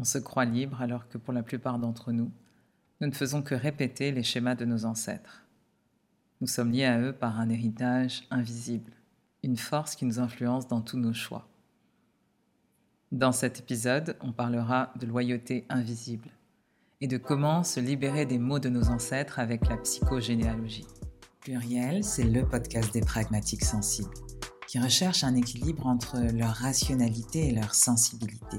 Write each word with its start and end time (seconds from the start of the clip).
On 0.00 0.04
se 0.04 0.18
croit 0.18 0.44
libre 0.44 0.80
alors 0.80 1.08
que 1.08 1.18
pour 1.18 1.34
la 1.34 1.42
plupart 1.42 1.80
d'entre 1.80 2.12
nous, 2.12 2.30
nous 3.00 3.08
ne 3.08 3.12
faisons 3.12 3.42
que 3.42 3.56
répéter 3.56 4.12
les 4.12 4.22
schémas 4.22 4.54
de 4.54 4.64
nos 4.64 4.84
ancêtres. 4.84 5.44
Nous 6.40 6.46
sommes 6.46 6.70
liés 6.70 6.84
à 6.84 7.00
eux 7.00 7.12
par 7.12 7.40
un 7.40 7.48
héritage 7.48 8.22
invisible, 8.30 8.92
une 9.42 9.56
force 9.56 9.96
qui 9.96 10.04
nous 10.04 10.20
influence 10.20 10.68
dans 10.68 10.82
tous 10.82 10.98
nos 10.98 11.12
choix. 11.12 11.48
Dans 13.10 13.32
cet 13.32 13.58
épisode, 13.58 14.16
on 14.20 14.30
parlera 14.30 14.92
de 15.00 15.06
loyauté 15.06 15.66
invisible 15.68 16.30
et 17.00 17.08
de 17.08 17.16
comment 17.16 17.64
se 17.64 17.80
libérer 17.80 18.24
des 18.24 18.38
mots 18.38 18.60
de 18.60 18.68
nos 18.68 18.90
ancêtres 18.90 19.40
avec 19.40 19.68
la 19.68 19.78
psychogénéalogie. 19.78 20.86
Pluriel, 21.40 22.04
c'est 22.04 22.22
le 22.22 22.46
podcast 22.46 22.92
des 22.92 23.00
pragmatiques 23.00 23.64
sensibles 23.64 24.14
qui 24.68 24.78
recherchent 24.78 25.24
un 25.24 25.34
équilibre 25.34 25.86
entre 25.86 26.20
leur 26.20 26.50
rationalité 26.50 27.48
et 27.48 27.52
leur 27.52 27.74
sensibilité 27.74 28.58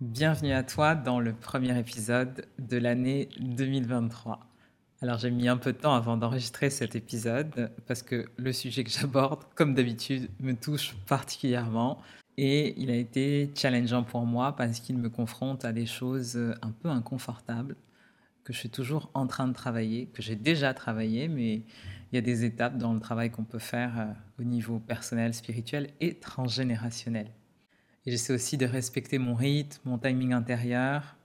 Bienvenue 0.00 0.52
à 0.52 0.62
toi 0.62 0.94
dans 0.94 1.18
le 1.18 1.32
premier 1.32 1.78
épisode 1.78 2.46
de 2.58 2.76
l'année 2.76 3.30
2023. 3.40 4.40
Alors 5.00 5.18
j'ai 5.18 5.30
mis 5.30 5.48
un 5.48 5.56
peu 5.56 5.72
de 5.72 5.78
temps 5.78 5.94
avant 5.94 6.18
d'enregistrer 6.18 6.68
cet 6.68 6.94
épisode 6.94 7.72
parce 7.86 8.02
que 8.02 8.26
le 8.36 8.52
sujet 8.52 8.84
que 8.84 8.90
j'aborde, 8.90 9.44
comme 9.54 9.72
d'habitude, 9.72 10.28
me 10.40 10.52
touche 10.52 10.94
particulièrement 11.06 12.02
et 12.36 12.78
il 12.78 12.90
a 12.90 12.96
été 12.96 13.50
challengeant 13.56 14.02
pour 14.02 14.26
moi 14.26 14.54
parce 14.54 14.80
qu'il 14.80 14.98
me 14.98 15.08
confronte 15.08 15.64
à 15.64 15.72
des 15.72 15.86
choses 15.86 16.36
un 16.60 16.72
peu 16.72 16.90
inconfortables 16.90 17.76
que 18.44 18.52
je 18.52 18.58
suis 18.58 18.70
toujours 18.70 19.10
en 19.14 19.26
train 19.26 19.48
de 19.48 19.54
travailler, 19.54 20.06
que 20.12 20.20
j'ai 20.20 20.36
déjà 20.36 20.74
travaillé, 20.74 21.28
mais 21.28 21.54
il 22.12 22.14
y 22.14 22.18
a 22.18 22.22
des 22.22 22.44
étapes 22.44 22.76
dans 22.76 22.92
le 22.92 23.00
travail 23.00 23.30
qu'on 23.30 23.44
peut 23.44 23.58
faire 23.58 23.98
euh, 23.98 24.12
au 24.38 24.44
niveau 24.44 24.78
personnel, 24.78 25.34
spirituel 25.34 25.90
et 26.00 26.18
transgénérationnel. 26.18 27.32
Et 28.06 28.10
j'essaie 28.10 28.32
aussi 28.32 28.56
de 28.56 28.66
respecter 28.66 29.18
mon 29.18 29.34
rythme, 29.34 29.80
mon 29.84 29.98
timing 29.98 30.32
intérieur. 30.32 31.16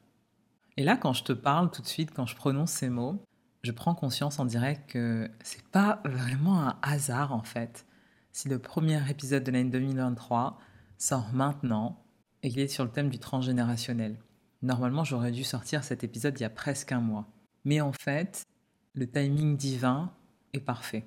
Et 0.78 0.84
là, 0.84 0.98
quand 0.98 1.14
je 1.14 1.24
te 1.24 1.34
parle 1.34 1.72
tout 1.72 1.82
de 1.82 1.88
suite, 1.88 2.12
quand 2.14 2.26
je 2.26 2.36
prononce 2.36 2.72
ces 2.72 2.90
mots, 2.90 3.24
je 3.64 3.72
prends 3.72 3.96
conscience 3.96 4.40
en 4.40 4.46
direct 4.46 4.90
que 4.90 5.30
c'est 5.44 5.64
pas 5.68 6.02
vraiment 6.04 6.60
un 6.60 6.78
hasard 6.82 7.34
en 7.34 7.44
fait. 7.44 7.86
Si 8.32 8.50
le 8.50 8.60
premier 8.60 9.00
épisode 9.10 9.44
de 9.44 9.52
l'année 9.52 9.70
2023 9.70 10.60
sort 10.98 11.32
maintenant 11.34 12.04
et 12.42 12.50
qu'il 12.50 12.60
est 12.60 12.68
sur 12.68 12.84
le 12.84 12.92
thème 12.92 13.10
du 13.10 13.20
transgénérationnel. 13.20 14.18
Normalement, 14.62 15.04
j'aurais 15.04 15.32
dû 15.32 15.44
sortir 15.44 15.84
cet 15.84 16.04
épisode 16.04 16.40
il 16.40 16.44
y 16.44 16.46
a 16.46 16.50
presque 16.50 16.92
un 16.92 17.00
mois. 17.00 17.28
Mais 17.66 17.82
en 17.82 17.92
fait, 17.94 18.44
le 18.94 19.10
timing 19.10 19.56
divin 19.56 20.12
est 20.54 20.60
parfait. 20.60 21.06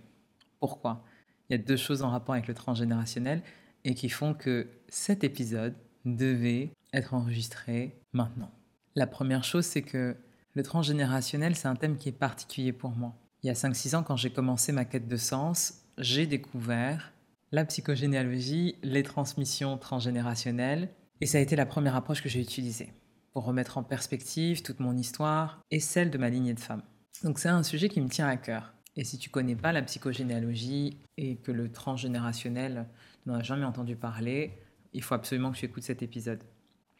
Pourquoi? 0.61 1.05
Il 1.49 1.57
y 1.57 1.61
a 1.61 1.63
deux 1.63 1.77
choses 1.77 2.03
en 2.03 2.11
rapport 2.11 2.35
avec 2.35 2.49
le 2.49 2.55
transgénérationnel 2.55 3.43
et 3.85 3.95
qui 3.95 4.09
font 4.09 4.35
que 4.35 4.67
cet 4.89 5.25
épisode 5.25 5.75
devait 6.05 6.71
être 6.93 7.15
enregistré 7.15 8.01
maintenant. 8.13 8.51
La 8.95 9.07
première 9.07 9.45
chose, 9.45 9.65
c'est 9.65 9.83
que 9.83 10.17
le 10.55 10.63
transgénérationnel, 10.63 11.55
c'est 11.55 11.69
un 11.69 11.77
thème 11.77 11.99
qui 11.99 12.09
est 12.09 12.13
particulier 12.13 12.73
pour 12.73 12.91
moi. 12.91 13.15
Il 13.43 13.47
y 13.47 13.51
a 13.51 13.55
5-6 13.55 13.97
ans, 13.97 14.03
quand 14.03 14.17
j'ai 14.17 14.31
commencé 14.31 14.73
ma 14.73 14.85
quête 14.85 15.07
de 15.07 15.17
sens, 15.17 15.83
j'ai 15.99 16.27
découvert 16.27 17.13
la 17.53 17.65
psychogénéalogie, 17.65 18.77
les 18.83 19.03
transmissions 19.03 19.79
transgénérationnelles, 19.79 20.89
et 21.21 21.27
ça 21.27 21.39
a 21.39 21.41
été 21.41 21.57
la 21.57 21.67
première 21.67 21.95
approche 21.95 22.23
que 22.23 22.29
j'ai 22.29 22.41
utilisée 22.41 22.93
pour 23.33 23.45
remettre 23.45 23.79
en 23.79 23.83
perspective 23.83 24.63
toute 24.63 24.81
mon 24.81 24.97
histoire 24.97 25.61
et 25.71 25.79
celle 25.79 26.11
de 26.11 26.19
ma 26.19 26.31
lignée 26.31 26.55
de 26.55 26.61
femmes. 26.61 26.83
Donc 27.23 27.39
c'est 27.39 27.49
un 27.49 27.63
sujet 27.63 27.89
qui 27.89 28.01
me 28.01 28.09
tient 28.09 28.29
à 28.29 28.37
cœur. 28.37 28.75
Et 28.97 29.05
si 29.05 29.19
tu 29.19 29.31
connais 29.31 29.57
pas 29.57 29.73
la 29.73 29.83
psychogénéalogie 29.83 30.99
et 31.19 31.37
que 31.37 31.53
le 31.53 31.71
transgénérationnel 31.71 32.87
n'en 33.27 33.35
as 33.35 33.43
jamais 33.43 33.65
entendu 33.65 33.97
parler, 33.97 34.53
il 34.95 35.03
faut 35.03 35.15
absolument 35.15 35.53
que 35.53 35.59
tu 35.59 35.67
écoutes 35.67 35.83
cet 35.83 36.03
épisode. 36.03 36.43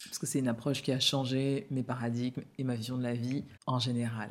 Parce 0.05 0.19
que 0.19 0.27
c'est 0.27 0.39
une 0.39 0.49
approche 0.49 0.83
qui 0.83 0.93
a 0.93 1.01
changé 1.01 1.67
mes 1.71 1.83
paradigmes 1.83 2.43
et 2.59 2.65
ma 2.65 2.75
vision 2.75 2.99
de 2.99 3.03
la 3.03 3.15
vie 3.15 3.45
en 3.67 3.79
général. 3.79 4.29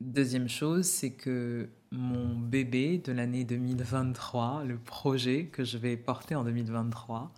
Deuxième 0.00 0.48
chose, 0.48 0.84
c'est 0.84 1.12
que 1.12 1.68
mon 1.92 2.36
bébé 2.36 2.98
de 2.98 3.12
l'année 3.12 3.44
2023, 3.44 4.64
le 4.64 4.78
projet 4.78 5.46
que 5.46 5.64
je 5.64 5.78
vais 5.78 5.96
porter 5.96 6.34
en 6.34 6.44
2023, 6.44 7.32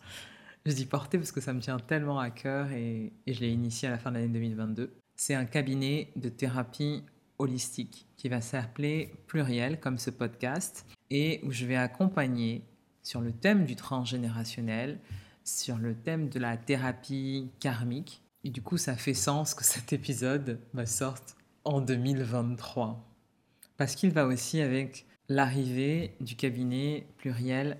je 0.67 0.73
dis 0.73 0.87
porter 0.87 1.19
parce 1.19 1.31
que 1.31 1.41
ça 1.41 1.53
me 1.53 1.61
tient 1.61 1.79
tellement 1.79 2.19
à 2.19 2.31
cœur 2.31 2.73
et 2.73 3.13
je 3.27 3.41
l'ai 3.41 3.51
initié 3.51 3.89
à 3.89 3.91
la 3.91 3.99
fin 3.99 4.11
de 4.11 4.17
l'année 4.17 4.33
2022. 4.33 4.91
C'est 5.15 5.35
un 5.35 5.45
cabinet 5.45 6.11
de 6.17 6.29
thérapie 6.29 7.05
holistique 7.39 8.07
qui 8.17 8.29
va 8.29 8.41
s'appeler 8.41 9.13
Pluriel 9.27 9.81
comme 9.81 9.99
ce 9.99 10.11
podcast 10.11 10.87
et 11.11 11.41
où 11.45 11.51
je 11.51 11.65
vais 11.67 11.77
accompagner 11.77 12.65
sur 13.03 13.21
le 13.21 13.33
thème 13.33 13.65
du 13.65 13.77
transgénérationnel, 13.77 15.01
sur 15.45 15.79
le 15.79 15.95
thème 15.95 16.29
de 16.29 16.39
la 16.39 16.57
thérapie 16.57 17.51
karmique. 17.61 18.23
Et 18.45 18.51
du 18.51 18.63
coup, 18.63 18.77
ça 18.77 18.95
fait 18.95 19.15
sens 19.15 19.55
que 19.55 19.65
cet 19.65 19.93
épisode 19.93 20.61
sorte 20.85 21.37
en 21.65 21.81
2023. 21.81 23.05
Parce 23.77 23.95
qu'il 23.95 24.11
va 24.11 24.27
aussi 24.27 24.61
avec 24.61 25.07
l'arrivée 25.29 26.17
du 26.21 26.37
cabinet 26.37 27.07
pluriel 27.17 27.79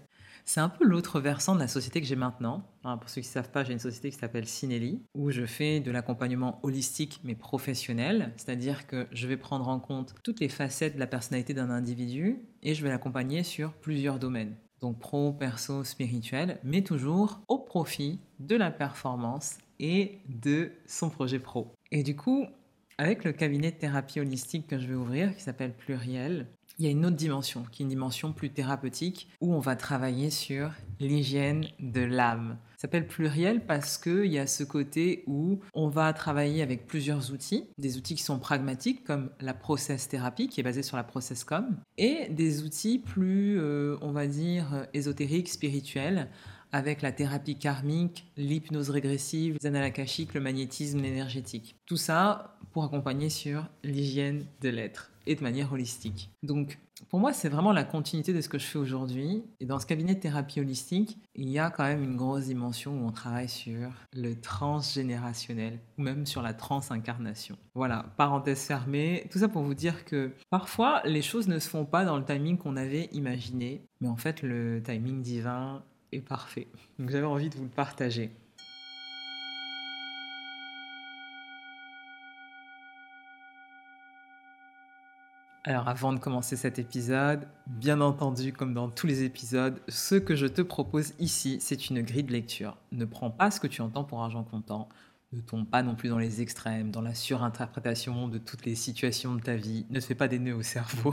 c'est 0.49 0.61
un 0.61 0.71
peu 0.71 0.87
l'autre 0.87 1.21
versant 1.21 1.55
de 1.55 1.61
la 1.61 1.69
société 1.69 2.01
que 2.01 2.07
j'ai 2.07 2.17
maintenant. 2.17 2.65
pour 2.83 3.11
ceux 3.11 3.21
qui 3.21 3.29
ne 3.29 3.33
savent 3.33 3.51
pas, 3.51 3.65
j'ai 3.65 3.75
une 3.75 3.79
société 3.79 4.11
qui 4.11 4.17
s'appelle 4.17 4.47
Cinelli, 4.47 5.03
où 5.15 5.31
je 5.31 5.45
fais 5.45 5.81
de 5.81 5.91
l'accompagnement 5.91 6.59
holistique 6.63 7.21
mais 7.23 7.35
professionnel, 7.35 8.33
c'est-à-dire 8.39 8.87
que 8.87 9.07
je 9.13 9.27
vais 9.27 9.37
prendre 9.37 9.69
en 9.69 9.79
compte 9.79 10.15
toutes 10.25 10.41
les 10.41 10.49
facettes 10.49 10.95
de 10.95 11.01
la 11.01 11.07
personnalité 11.07 11.53
d'un 11.53 11.69
individu 11.69 12.39
et 12.63 12.75
je 12.75 12.83
vais 12.83 12.89
l'accompagner 12.89 13.43
sur 13.43 13.75
plusieurs 13.75 14.19
domaines. 14.19 14.57
Donc 14.81 14.99
pro, 14.99 15.35
perso, 15.35 15.85
spirituel, 15.85 16.59
mais 16.65 16.81
toujours 16.81 17.43
au 17.47 17.59
profit 17.59 18.19
de 18.39 18.57
la 18.57 18.71
performance 18.71 19.59
et 19.79 20.21
de 20.29 20.73
son 20.87 21.11
projet 21.11 21.41
pro. 21.41 21.75
Et 21.91 22.03
du 22.03 22.17
coup, 22.17 22.47
avec 22.97 23.23
le 23.23 23.33
cabinet 23.33 23.71
de 23.71 23.77
thérapie 23.77 24.21
holistique 24.21 24.67
que 24.67 24.79
je 24.79 24.87
vais 24.87 24.95
ouvrir, 24.95 25.37
qui 25.37 25.43
s'appelle 25.43 25.75
Pluriel, 25.75 26.47
il 26.79 26.85
y 26.85 26.89
a 26.89 26.91
une 26.91 27.05
autre 27.05 27.17
dimension, 27.17 27.65
qui 27.73 27.83
est 27.83 27.85
une 27.85 27.91
dimension 27.91 28.33
plus 28.33 28.51
thérapeutique, 28.51 29.29
où 29.41 29.53
on 29.53 29.59
va 29.59 29.75
travailler 29.75 30.31
sur 30.31 30.71
l'hygiène 31.01 31.67
de 31.81 32.01
l'âme. 32.01 32.57
Ça 32.77 32.83
s'appelle 32.83 33.09
pluriel 33.09 33.67
parce 33.67 33.99
qu'il 33.99 34.27
y 34.27 34.39
a 34.39 34.47
ce 34.47 34.63
côté 34.63 35.25
où 35.27 35.59
on 35.75 35.89
va 35.89 36.13
travailler 36.13 36.63
avec 36.63 36.87
plusieurs 36.87 37.33
outils, 37.33 37.65
des 37.79 37.97
outils 37.97 38.15
qui 38.15 38.23
sont 38.23 38.39
pragmatiques 38.39 39.03
comme 39.03 39.31
la 39.41 39.55
process 39.55 40.09
thérapie 40.09 40.49
qui 40.49 40.61
est 40.61 40.63
basée 40.63 40.85
sur 40.85 40.97
la 40.97 41.03
process 41.03 41.43
com, 41.43 41.77
et 41.97 42.29
des 42.31 42.63
outils 42.63 43.01
plus, 43.01 43.59
euh, 43.61 43.97
on 44.01 44.13
va 44.13 44.29
dire, 44.29 44.87
ésotériques, 44.95 45.49
spirituels, 45.49 46.29
avec 46.71 47.03
la 47.03 47.11
thérapie 47.11 47.57
karmique, 47.57 48.31
l'hypnose 48.37 48.91
régressive, 48.91 49.57
les 49.61 49.71
le 49.71 50.41
magnétisme 50.41 51.05
énergétique. 51.05 51.77
Tout 51.87 51.97
ça 51.97 52.59
pour 52.73 52.85
accompagner 52.85 53.31
sur 53.31 53.67
l'hygiène 53.83 54.45
de 54.61 54.69
l'être 54.69 55.11
de 55.35 55.43
manière 55.43 55.73
holistique. 55.73 56.31
Donc, 56.43 56.79
pour 57.09 57.21
moi, 57.21 57.33
c'est 57.33 57.49
vraiment 57.49 57.73
la 57.73 57.85
continuité 57.85 58.33
de 58.33 58.41
ce 58.41 58.49
que 58.49 58.59
je 58.59 58.67
fais 58.67 58.79
aujourd'hui. 58.79 59.45
Et 59.61 59.67
dans 59.67 59.79
ce 59.79 59.87
cabinet 59.87 60.15
de 60.15 60.21
thérapie 60.21 60.61
holistique, 60.61 61.19
il 61.35 61.49
y 61.49 61.59
a 61.59 61.71
quand 61.71 61.85
même 61.85 62.03
une 62.03 62.17
grosse 62.17 62.47
dimension 62.47 62.93
où 62.93 63.07
on 63.07 63.13
travaille 63.13 63.49
sur 63.49 63.91
le 64.15 64.35
transgénérationnel 64.41 65.79
ou 65.97 66.03
même 66.03 66.27
sur 66.27 66.43
la 66.43 66.55
transincarnation. 66.55 67.57
Voilà, 67.75 68.05
parenthèse 68.17 68.63
fermée. 68.63 69.27
Tout 69.31 69.39
ça 69.39 69.49
pour 69.49 69.63
vous 69.63 69.75
dire 69.75 70.05
que 70.05 70.33
parfois, 70.51 71.03
les 71.05 71.23
choses 71.23 71.49
ne 71.49 71.59
se 71.59 71.69
font 71.69 71.85
pas 71.85 72.05
dans 72.05 72.17
le 72.17 72.25
timing 72.25 72.59
qu'on 72.59 72.77
avait 72.77 73.09
imaginé. 73.13 73.83
Mais 74.01 74.09
en 74.09 74.17
fait, 74.17 74.43
le 74.43 74.83
timing 74.83 75.23
divin 75.23 75.85
est 76.13 76.21
parfait. 76.21 76.69
Donc, 76.99 77.11
j'avais 77.11 77.27
envie 77.27 77.51
de 77.51 77.57
vous 77.57 77.65
le 77.65 77.69
partager. 77.71 78.31
Alors 85.69 85.87
avant 85.87 86.15
de 86.15 86.19
commencer 86.19 86.57
cet 86.57 86.79
épisode, 86.79 87.47
bien 87.67 88.01
entendu, 88.01 88.55
comme 88.55 88.73
dans 88.73 88.89
tous 88.89 89.07
les 89.07 89.23
épisodes, 89.25 89.79
ce 89.87 90.15
que 90.15 90.35
je 90.35 90.47
te 90.47 90.63
propose 90.63 91.13
ici, 91.19 91.59
c'est 91.61 91.91
une 91.91 92.01
grille 92.01 92.23
de 92.23 92.33
lecture. 92.33 92.79
Ne 92.91 93.05
prends 93.05 93.31
pas 93.31 93.51
ce 93.51 93.61
que 93.61 93.67
tu 93.67 93.83
entends 93.83 94.03
pour 94.03 94.23
argent 94.23 94.45
comptant. 94.45 94.89
Ne 95.35 95.43
tombe 95.43 95.69
pas 95.69 95.83
non 95.83 95.95
plus 95.95 96.09
dans 96.09 96.17
les 96.17 96.41
extrêmes, 96.41 96.91
dans 96.91 97.03
la 97.03 97.15
surinterprétation 97.15 98.29
de 98.29 98.39
toutes 98.39 98.65
les 98.65 98.77
situations 98.77 99.35
de 99.35 99.43
ta 99.43 99.57
vie. 99.57 99.85
Ne 99.91 100.01
fais 100.01 100.15
pas 100.15 100.27
des 100.27 100.39
nœuds 100.39 100.55
au 100.55 100.63
cerveau. 100.63 101.13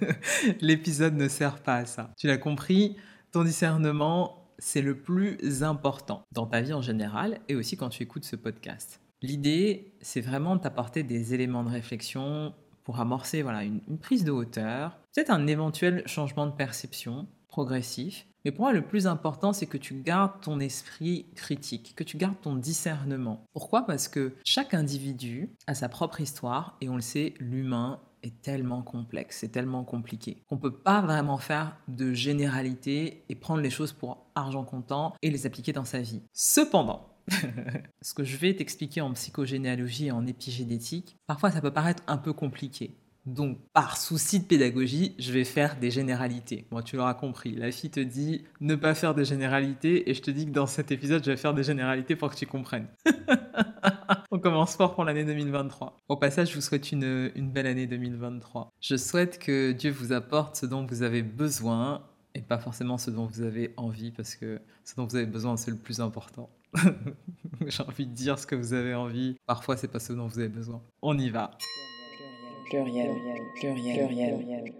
L'épisode 0.62 1.12
ne 1.12 1.28
sert 1.28 1.62
pas 1.62 1.76
à 1.76 1.84
ça. 1.84 2.14
Tu 2.16 2.28
l'as 2.28 2.38
compris, 2.38 2.96
ton 3.30 3.44
discernement, 3.44 4.54
c'est 4.58 4.80
le 4.80 4.96
plus 4.96 5.62
important 5.62 6.22
dans 6.32 6.46
ta 6.46 6.62
vie 6.62 6.72
en 6.72 6.80
général 6.80 7.40
et 7.50 7.56
aussi 7.56 7.76
quand 7.76 7.90
tu 7.90 8.04
écoutes 8.04 8.24
ce 8.24 8.36
podcast. 8.36 9.02
L'idée, 9.20 9.92
c'est 10.00 10.22
vraiment 10.22 10.56
de 10.56 10.62
t'apporter 10.62 11.02
des 11.02 11.34
éléments 11.34 11.62
de 11.62 11.68
réflexion 11.68 12.54
pour 12.84 13.00
amorcer 13.00 13.42
voilà, 13.42 13.64
une, 13.64 13.80
une 13.88 13.98
prise 13.98 14.24
de 14.24 14.30
hauteur, 14.30 14.98
peut-être 15.14 15.30
un 15.30 15.46
éventuel 15.46 16.02
changement 16.06 16.46
de 16.46 16.52
perception 16.52 17.26
progressif 17.48 18.26
mais 18.44 18.50
pour 18.50 18.62
moi, 18.62 18.72
le 18.72 18.82
plus 18.82 19.06
important, 19.06 19.52
c'est 19.52 19.66
que 19.66 19.78
tu 19.78 19.94
gardes 19.94 20.40
ton 20.40 20.58
esprit 20.58 21.26
critique, 21.36 21.94
que 21.96 22.04
tu 22.04 22.16
gardes 22.16 22.40
ton 22.40 22.56
discernement. 22.56 23.44
Pourquoi? 23.52 23.86
Parce 23.86 24.08
que 24.08 24.34
chaque 24.44 24.74
individu 24.74 25.50
a 25.66 25.74
sa 25.74 25.88
propre 25.88 26.20
histoire 26.20 26.76
et 26.80 26.88
on 26.88 26.96
le 26.96 27.02
sait, 27.02 27.34
l'humain 27.38 28.00
est 28.22 28.40
tellement 28.42 28.82
complexe, 28.82 29.38
c'est 29.40 29.48
tellement 29.48 29.82
compliqué 29.82 30.44
qu'on 30.48 30.54
ne 30.54 30.60
peut 30.60 30.78
pas 30.78 31.00
vraiment 31.00 31.38
faire 31.38 31.76
de 31.88 32.12
généralité 32.12 33.24
et 33.28 33.34
prendre 33.34 33.60
les 33.60 33.70
choses 33.70 33.92
pour 33.92 34.26
argent 34.36 34.62
comptant 34.62 35.14
et 35.22 35.30
les 35.30 35.44
appliquer 35.44 35.72
dans 35.72 35.84
sa 35.84 36.00
vie. 36.00 36.22
Cependant, 36.32 37.08
ce 38.02 38.14
que 38.14 38.24
je 38.24 38.36
vais 38.36 38.54
t'expliquer 38.54 39.00
en 39.00 39.12
psychogénéalogie 39.12 40.06
et 40.06 40.12
en 40.12 40.26
épigénétique, 40.26 41.16
parfois 41.26 41.50
ça 41.50 41.60
peut 41.60 41.72
paraître 41.72 42.02
un 42.06 42.18
peu 42.18 42.32
compliqué. 42.32 42.96
Donc, 43.24 43.58
par 43.72 43.98
souci 43.98 44.40
de 44.40 44.44
pédagogie, 44.46 45.14
je 45.18 45.32
vais 45.32 45.44
faire 45.44 45.78
des 45.78 45.92
généralités. 45.92 46.66
Bon, 46.72 46.82
tu 46.82 46.96
l'auras 46.96 47.14
compris. 47.14 47.54
La 47.54 47.70
fille 47.70 47.90
te 47.90 48.00
dit 48.00 48.42
ne 48.60 48.74
pas 48.74 48.94
faire 48.94 49.14
des 49.14 49.24
généralités 49.24 50.10
et 50.10 50.14
je 50.14 50.22
te 50.22 50.30
dis 50.32 50.46
que 50.46 50.50
dans 50.50 50.66
cet 50.66 50.90
épisode, 50.90 51.24
je 51.24 51.30
vais 51.30 51.36
faire 51.36 51.54
des 51.54 51.62
généralités 51.62 52.16
pour 52.16 52.30
que 52.30 52.36
tu 52.36 52.46
comprennes. 52.46 52.88
On 54.32 54.40
commence 54.40 54.74
fort 54.74 54.94
pour 54.94 55.04
l'année 55.04 55.24
2023. 55.24 55.98
Au 56.08 56.16
passage, 56.16 56.50
je 56.50 56.56
vous 56.56 56.60
souhaite 56.62 56.90
une, 56.90 57.30
une 57.36 57.50
belle 57.52 57.68
année 57.68 57.86
2023. 57.86 58.70
Je 58.80 58.96
souhaite 58.96 59.38
que 59.38 59.70
Dieu 59.70 59.92
vous 59.92 60.12
apporte 60.12 60.56
ce 60.56 60.66
dont 60.66 60.84
vous 60.84 61.02
avez 61.02 61.22
besoin 61.22 62.02
et 62.34 62.40
pas 62.40 62.58
forcément 62.58 62.98
ce 62.98 63.10
dont 63.10 63.26
vous 63.26 63.42
avez 63.42 63.72
envie 63.76 64.10
parce 64.10 64.34
que 64.34 64.60
ce 64.84 64.96
dont 64.96 65.06
vous 65.06 65.16
avez 65.16 65.26
besoin, 65.26 65.56
c'est 65.56 65.70
le 65.70 65.76
plus 65.76 66.00
important. 66.00 66.50
J'ai 67.66 67.82
envie 67.82 68.06
de 68.06 68.14
dire 68.14 68.38
ce 68.38 68.46
que 68.46 68.54
vous 68.54 68.72
avez 68.72 68.94
envie. 68.94 69.36
Parfois, 69.46 69.76
c'est 69.76 69.88
pas 69.88 70.00
ce 70.00 70.12
dont 70.12 70.26
vous 70.26 70.38
avez 70.38 70.48
besoin. 70.48 70.82
On 71.02 71.18
y 71.18 71.30
va 71.30 71.50
pluriel, 72.72 73.10
pluriel, 73.56 74.06
pluriel. 74.08 74.72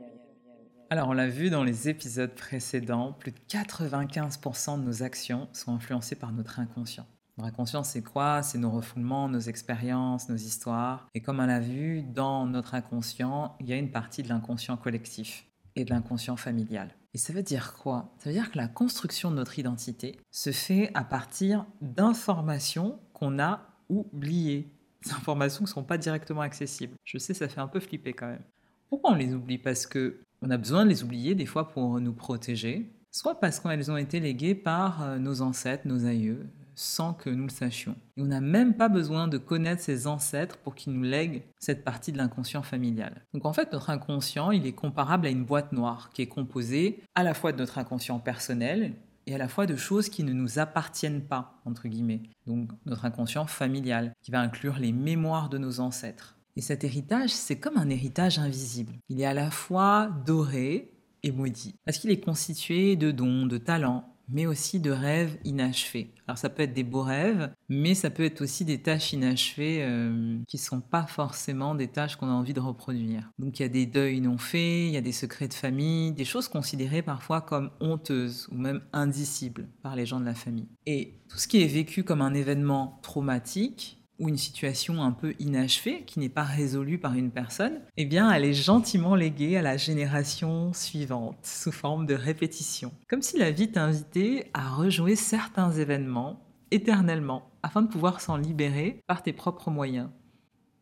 Alors, 0.88 1.08
on 1.08 1.12
l'a 1.12 1.28
vu 1.28 1.50
dans 1.50 1.62
les 1.62 1.90
épisodes 1.90 2.34
précédents, 2.34 3.12
plus 3.12 3.32
de 3.32 3.38
95% 3.48 4.80
de 4.80 4.84
nos 4.84 5.02
actions 5.02 5.48
sont 5.52 5.74
influencées 5.74 6.16
par 6.16 6.32
notre 6.32 6.58
inconscient. 6.58 7.06
Notre 7.36 7.48
inconscient, 7.48 7.82
c'est 7.82 8.02
quoi? 8.02 8.42
C'est 8.42 8.58
nos 8.58 8.70
refoulements, 8.70 9.28
nos 9.28 9.40
expériences, 9.40 10.28
nos 10.28 10.36
histoires. 10.36 11.08
Et 11.14 11.20
comme 11.20 11.40
on 11.40 11.46
l'a 11.46 11.60
vu, 11.60 12.02
dans 12.02 12.46
notre 12.46 12.74
inconscient, 12.74 13.56
il 13.60 13.68
y 13.68 13.72
a 13.72 13.76
une 13.76 13.90
partie 13.90 14.22
de 14.22 14.28
l'inconscient 14.28 14.76
collectif 14.76 15.46
et 15.76 15.84
de 15.84 15.90
l'inconscient 15.90 16.36
familial. 16.36 16.94
Et 17.14 17.18
ça 17.18 17.32
veut 17.32 17.42
dire 17.42 17.74
quoi? 17.74 18.14
Ça 18.18 18.30
veut 18.30 18.34
dire 18.34 18.50
que 18.50 18.56
la 18.56 18.68
construction 18.68 19.30
de 19.30 19.36
notre 19.36 19.58
identité 19.58 20.18
se 20.30 20.50
fait 20.50 20.90
à 20.94 21.04
partir 21.04 21.66
d'informations 21.80 22.98
qu'on 23.12 23.38
a 23.38 23.60
oubliées, 23.88 24.70
des 25.04 25.12
informations 25.12 25.58
qui 25.58 25.70
ne 25.70 25.74
sont 25.74 25.84
pas 25.84 25.98
directement 25.98 26.40
accessibles. 26.40 26.94
Je 27.04 27.18
sais, 27.18 27.34
ça 27.34 27.48
fait 27.48 27.60
un 27.60 27.68
peu 27.68 27.80
flipper 27.80 28.14
quand 28.14 28.28
même. 28.28 28.42
Pourquoi 28.88 29.12
on 29.12 29.14
les 29.14 29.34
oublie? 29.34 29.58
Parce 29.58 29.86
que 29.86 30.20
on 30.40 30.50
a 30.50 30.56
besoin 30.56 30.84
de 30.84 30.90
les 30.90 31.04
oublier 31.04 31.34
des 31.34 31.46
fois 31.46 31.68
pour 31.68 32.00
nous 32.00 32.12
protéger, 32.12 32.90
soit 33.10 33.38
parce 33.38 33.60
qu'elles 33.60 33.90
ont 33.90 33.96
été 33.96 34.18
léguées 34.18 34.54
par 34.54 35.02
euh, 35.02 35.18
nos 35.18 35.42
ancêtres, 35.42 35.86
nos 35.86 36.06
aïeux, 36.06 36.46
sans 36.74 37.14
que 37.14 37.30
nous 37.30 37.44
le 37.44 37.50
sachions. 37.50 37.96
Et 38.16 38.22
on 38.22 38.26
n'a 38.26 38.40
même 38.40 38.74
pas 38.74 38.88
besoin 38.88 39.28
de 39.28 39.38
connaître 39.38 39.82
ses 39.82 40.06
ancêtres 40.06 40.58
pour 40.58 40.74
qu'ils 40.74 40.92
nous 40.92 41.02
lèguent 41.02 41.42
cette 41.58 41.84
partie 41.84 42.12
de 42.12 42.18
l'inconscient 42.18 42.62
familial. 42.62 43.24
Donc 43.34 43.46
en 43.46 43.52
fait, 43.52 43.72
notre 43.72 43.90
inconscient, 43.90 44.50
il 44.50 44.66
est 44.66 44.72
comparable 44.72 45.26
à 45.26 45.30
une 45.30 45.44
boîte 45.44 45.72
noire 45.72 46.10
qui 46.12 46.22
est 46.22 46.26
composée 46.26 47.00
à 47.14 47.22
la 47.22 47.34
fois 47.34 47.52
de 47.52 47.58
notre 47.58 47.78
inconscient 47.78 48.18
personnel, 48.18 48.94
et 49.26 49.34
à 49.34 49.38
la 49.38 49.48
fois 49.48 49.66
de 49.66 49.76
choses 49.76 50.08
qui 50.08 50.24
ne 50.24 50.32
nous 50.32 50.58
appartiennent 50.58 51.22
pas, 51.22 51.60
entre 51.64 51.88
guillemets. 51.88 52.22
Donc 52.46 52.70
notre 52.86 53.04
inconscient 53.04 53.46
familial, 53.46 54.12
qui 54.22 54.30
va 54.30 54.40
inclure 54.40 54.78
les 54.78 54.92
mémoires 54.92 55.48
de 55.48 55.58
nos 55.58 55.80
ancêtres. 55.80 56.36
Et 56.56 56.60
cet 56.60 56.84
héritage, 56.84 57.30
c'est 57.30 57.58
comme 57.58 57.78
un 57.78 57.88
héritage 57.88 58.38
invisible. 58.38 58.94
Il 59.08 59.20
est 59.20 59.26
à 59.26 59.34
la 59.34 59.50
fois 59.50 60.10
doré 60.26 60.90
et 61.22 61.32
maudit, 61.32 61.76
parce 61.84 61.98
qu'il 61.98 62.10
est 62.10 62.20
constitué 62.20 62.96
de 62.96 63.10
dons, 63.10 63.46
de 63.46 63.58
talents, 63.58 64.11
mais 64.32 64.46
aussi 64.46 64.80
de 64.80 64.90
rêves 64.90 65.38
inachevés. 65.44 66.14
Alors 66.26 66.38
ça 66.38 66.48
peut 66.48 66.62
être 66.62 66.72
des 66.72 66.84
beaux 66.84 67.02
rêves, 67.02 67.52
mais 67.68 67.94
ça 67.94 68.10
peut 68.10 68.24
être 68.24 68.40
aussi 68.40 68.64
des 68.64 68.82
tâches 68.82 69.12
inachevées 69.12 69.82
euh, 69.82 70.38
qui 70.48 70.56
ne 70.56 70.62
sont 70.62 70.80
pas 70.80 71.06
forcément 71.06 71.74
des 71.74 71.88
tâches 71.88 72.16
qu'on 72.16 72.28
a 72.28 72.32
envie 72.32 72.54
de 72.54 72.60
reproduire. 72.60 73.30
Donc 73.38 73.58
il 73.58 73.62
y 73.62 73.66
a 73.66 73.68
des 73.68 73.86
deuils 73.86 74.20
non 74.20 74.38
faits, 74.38 74.88
il 74.88 74.90
y 74.90 74.96
a 74.96 75.02
des 75.02 75.12
secrets 75.12 75.48
de 75.48 75.54
famille, 75.54 76.12
des 76.12 76.24
choses 76.24 76.48
considérées 76.48 77.02
parfois 77.02 77.40
comme 77.40 77.70
honteuses 77.80 78.48
ou 78.50 78.56
même 78.56 78.82
indicibles 78.92 79.68
par 79.82 79.96
les 79.96 80.06
gens 80.06 80.20
de 80.20 80.24
la 80.24 80.34
famille. 80.34 80.68
Et 80.86 81.20
tout 81.28 81.38
ce 81.38 81.48
qui 81.48 81.62
est 81.62 81.66
vécu 81.66 82.04
comme 82.04 82.22
un 82.22 82.34
événement 82.34 82.98
traumatique, 83.02 84.01
ou 84.22 84.28
une 84.28 84.38
situation 84.38 85.02
un 85.02 85.10
peu 85.10 85.34
inachevée 85.40 86.04
qui 86.04 86.20
n'est 86.20 86.28
pas 86.28 86.44
résolue 86.44 86.98
par 86.98 87.14
une 87.14 87.32
personne, 87.32 87.80
eh 87.96 88.04
bien, 88.04 88.30
elle 88.30 88.44
est 88.44 88.54
gentiment 88.54 89.16
léguée 89.16 89.56
à 89.56 89.62
la 89.62 89.76
génération 89.76 90.72
suivante 90.72 91.38
sous 91.42 91.72
forme 91.72 92.06
de 92.06 92.14
répétition. 92.14 92.92
Comme 93.08 93.20
si 93.20 93.36
la 93.36 93.50
vie 93.50 93.72
t'invitait 93.72 94.48
à 94.54 94.70
rejouer 94.70 95.16
certains 95.16 95.72
événements 95.72 96.40
éternellement 96.70 97.50
afin 97.64 97.82
de 97.82 97.88
pouvoir 97.88 98.20
s'en 98.20 98.36
libérer 98.36 99.02
par 99.08 99.24
tes 99.24 99.32
propres 99.32 99.70
moyens. 99.70 100.08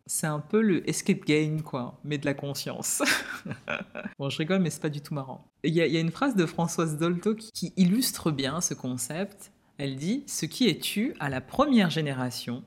C'est 0.07 0.27
un 0.27 0.41
peu 0.41 0.61
le 0.61 0.89
escape 0.89 1.25
game, 1.25 1.63
quoi, 1.63 1.99
mais 2.05 2.19
de 2.19 2.27
la 2.27 2.35
conscience. 2.35 3.03
bon, 4.19 4.29
je 4.29 4.39
rigole, 4.39 4.61
mais 4.61 4.71
c'est 4.71 4.83
pas 4.83 4.89
du 4.91 5.01
tout 5.01 5.15
marrant. 5.15 5.47
Il 5.65 5.73
y, 5.73 5.81
a 5.81 6.01
une 6.01 6.11
phrase 6.11 6.37
de 6.37 6.45
Françoise 6.47 6.99
Dolto 6.99 7.35
qui 7.35 7.73
illustre 7.77 8.31
bien 8.31 8.61
ce 8.61 8.75
concept. 8.75 9.53
Elle 9.79 9.97
dit 9.97 10.25
Ce 10.27 10.47
qui 10.47 10.69
est 10.69 10.83
tu 10.83 11.15
à 11.21 11.31
la 11.31 11.41
première 11.41 11.91
génération 11.91 12.65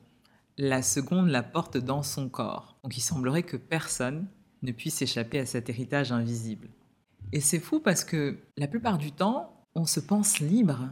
la 0.58 0.82
seconde 0.82 1.30
la 1.30 1.44
porte 1.44 1.78
dans 1.78 2.04
son 2.04 2.30
corps. 2.30 2.78
Donc 2.84 2.98
il 2.98 3.02
semblerait 3.02 3.44
que 3.44 3.58
personne 3.58 4.28
ne 4.62 4.72
puisse 4.72 5.02
échapper 5.02 5.40
à 5.40 5.46
cet 5.46 5.70
héritage 5.70 6.12
invisible. 6.12 6.70
Et 7.32 7.42
c'est 7.42 7.60
fou 7.60 7.80
parce 7.80 8.04
que 8.04 8.38
la 8.58 8.68
plupart 8.68 8.98
du 8.98 9.12
temps, 9.12 9.66
on 9.76 9.86
se 9.86 10.00
pense 10.00 10.40
libre. 10.40 10.90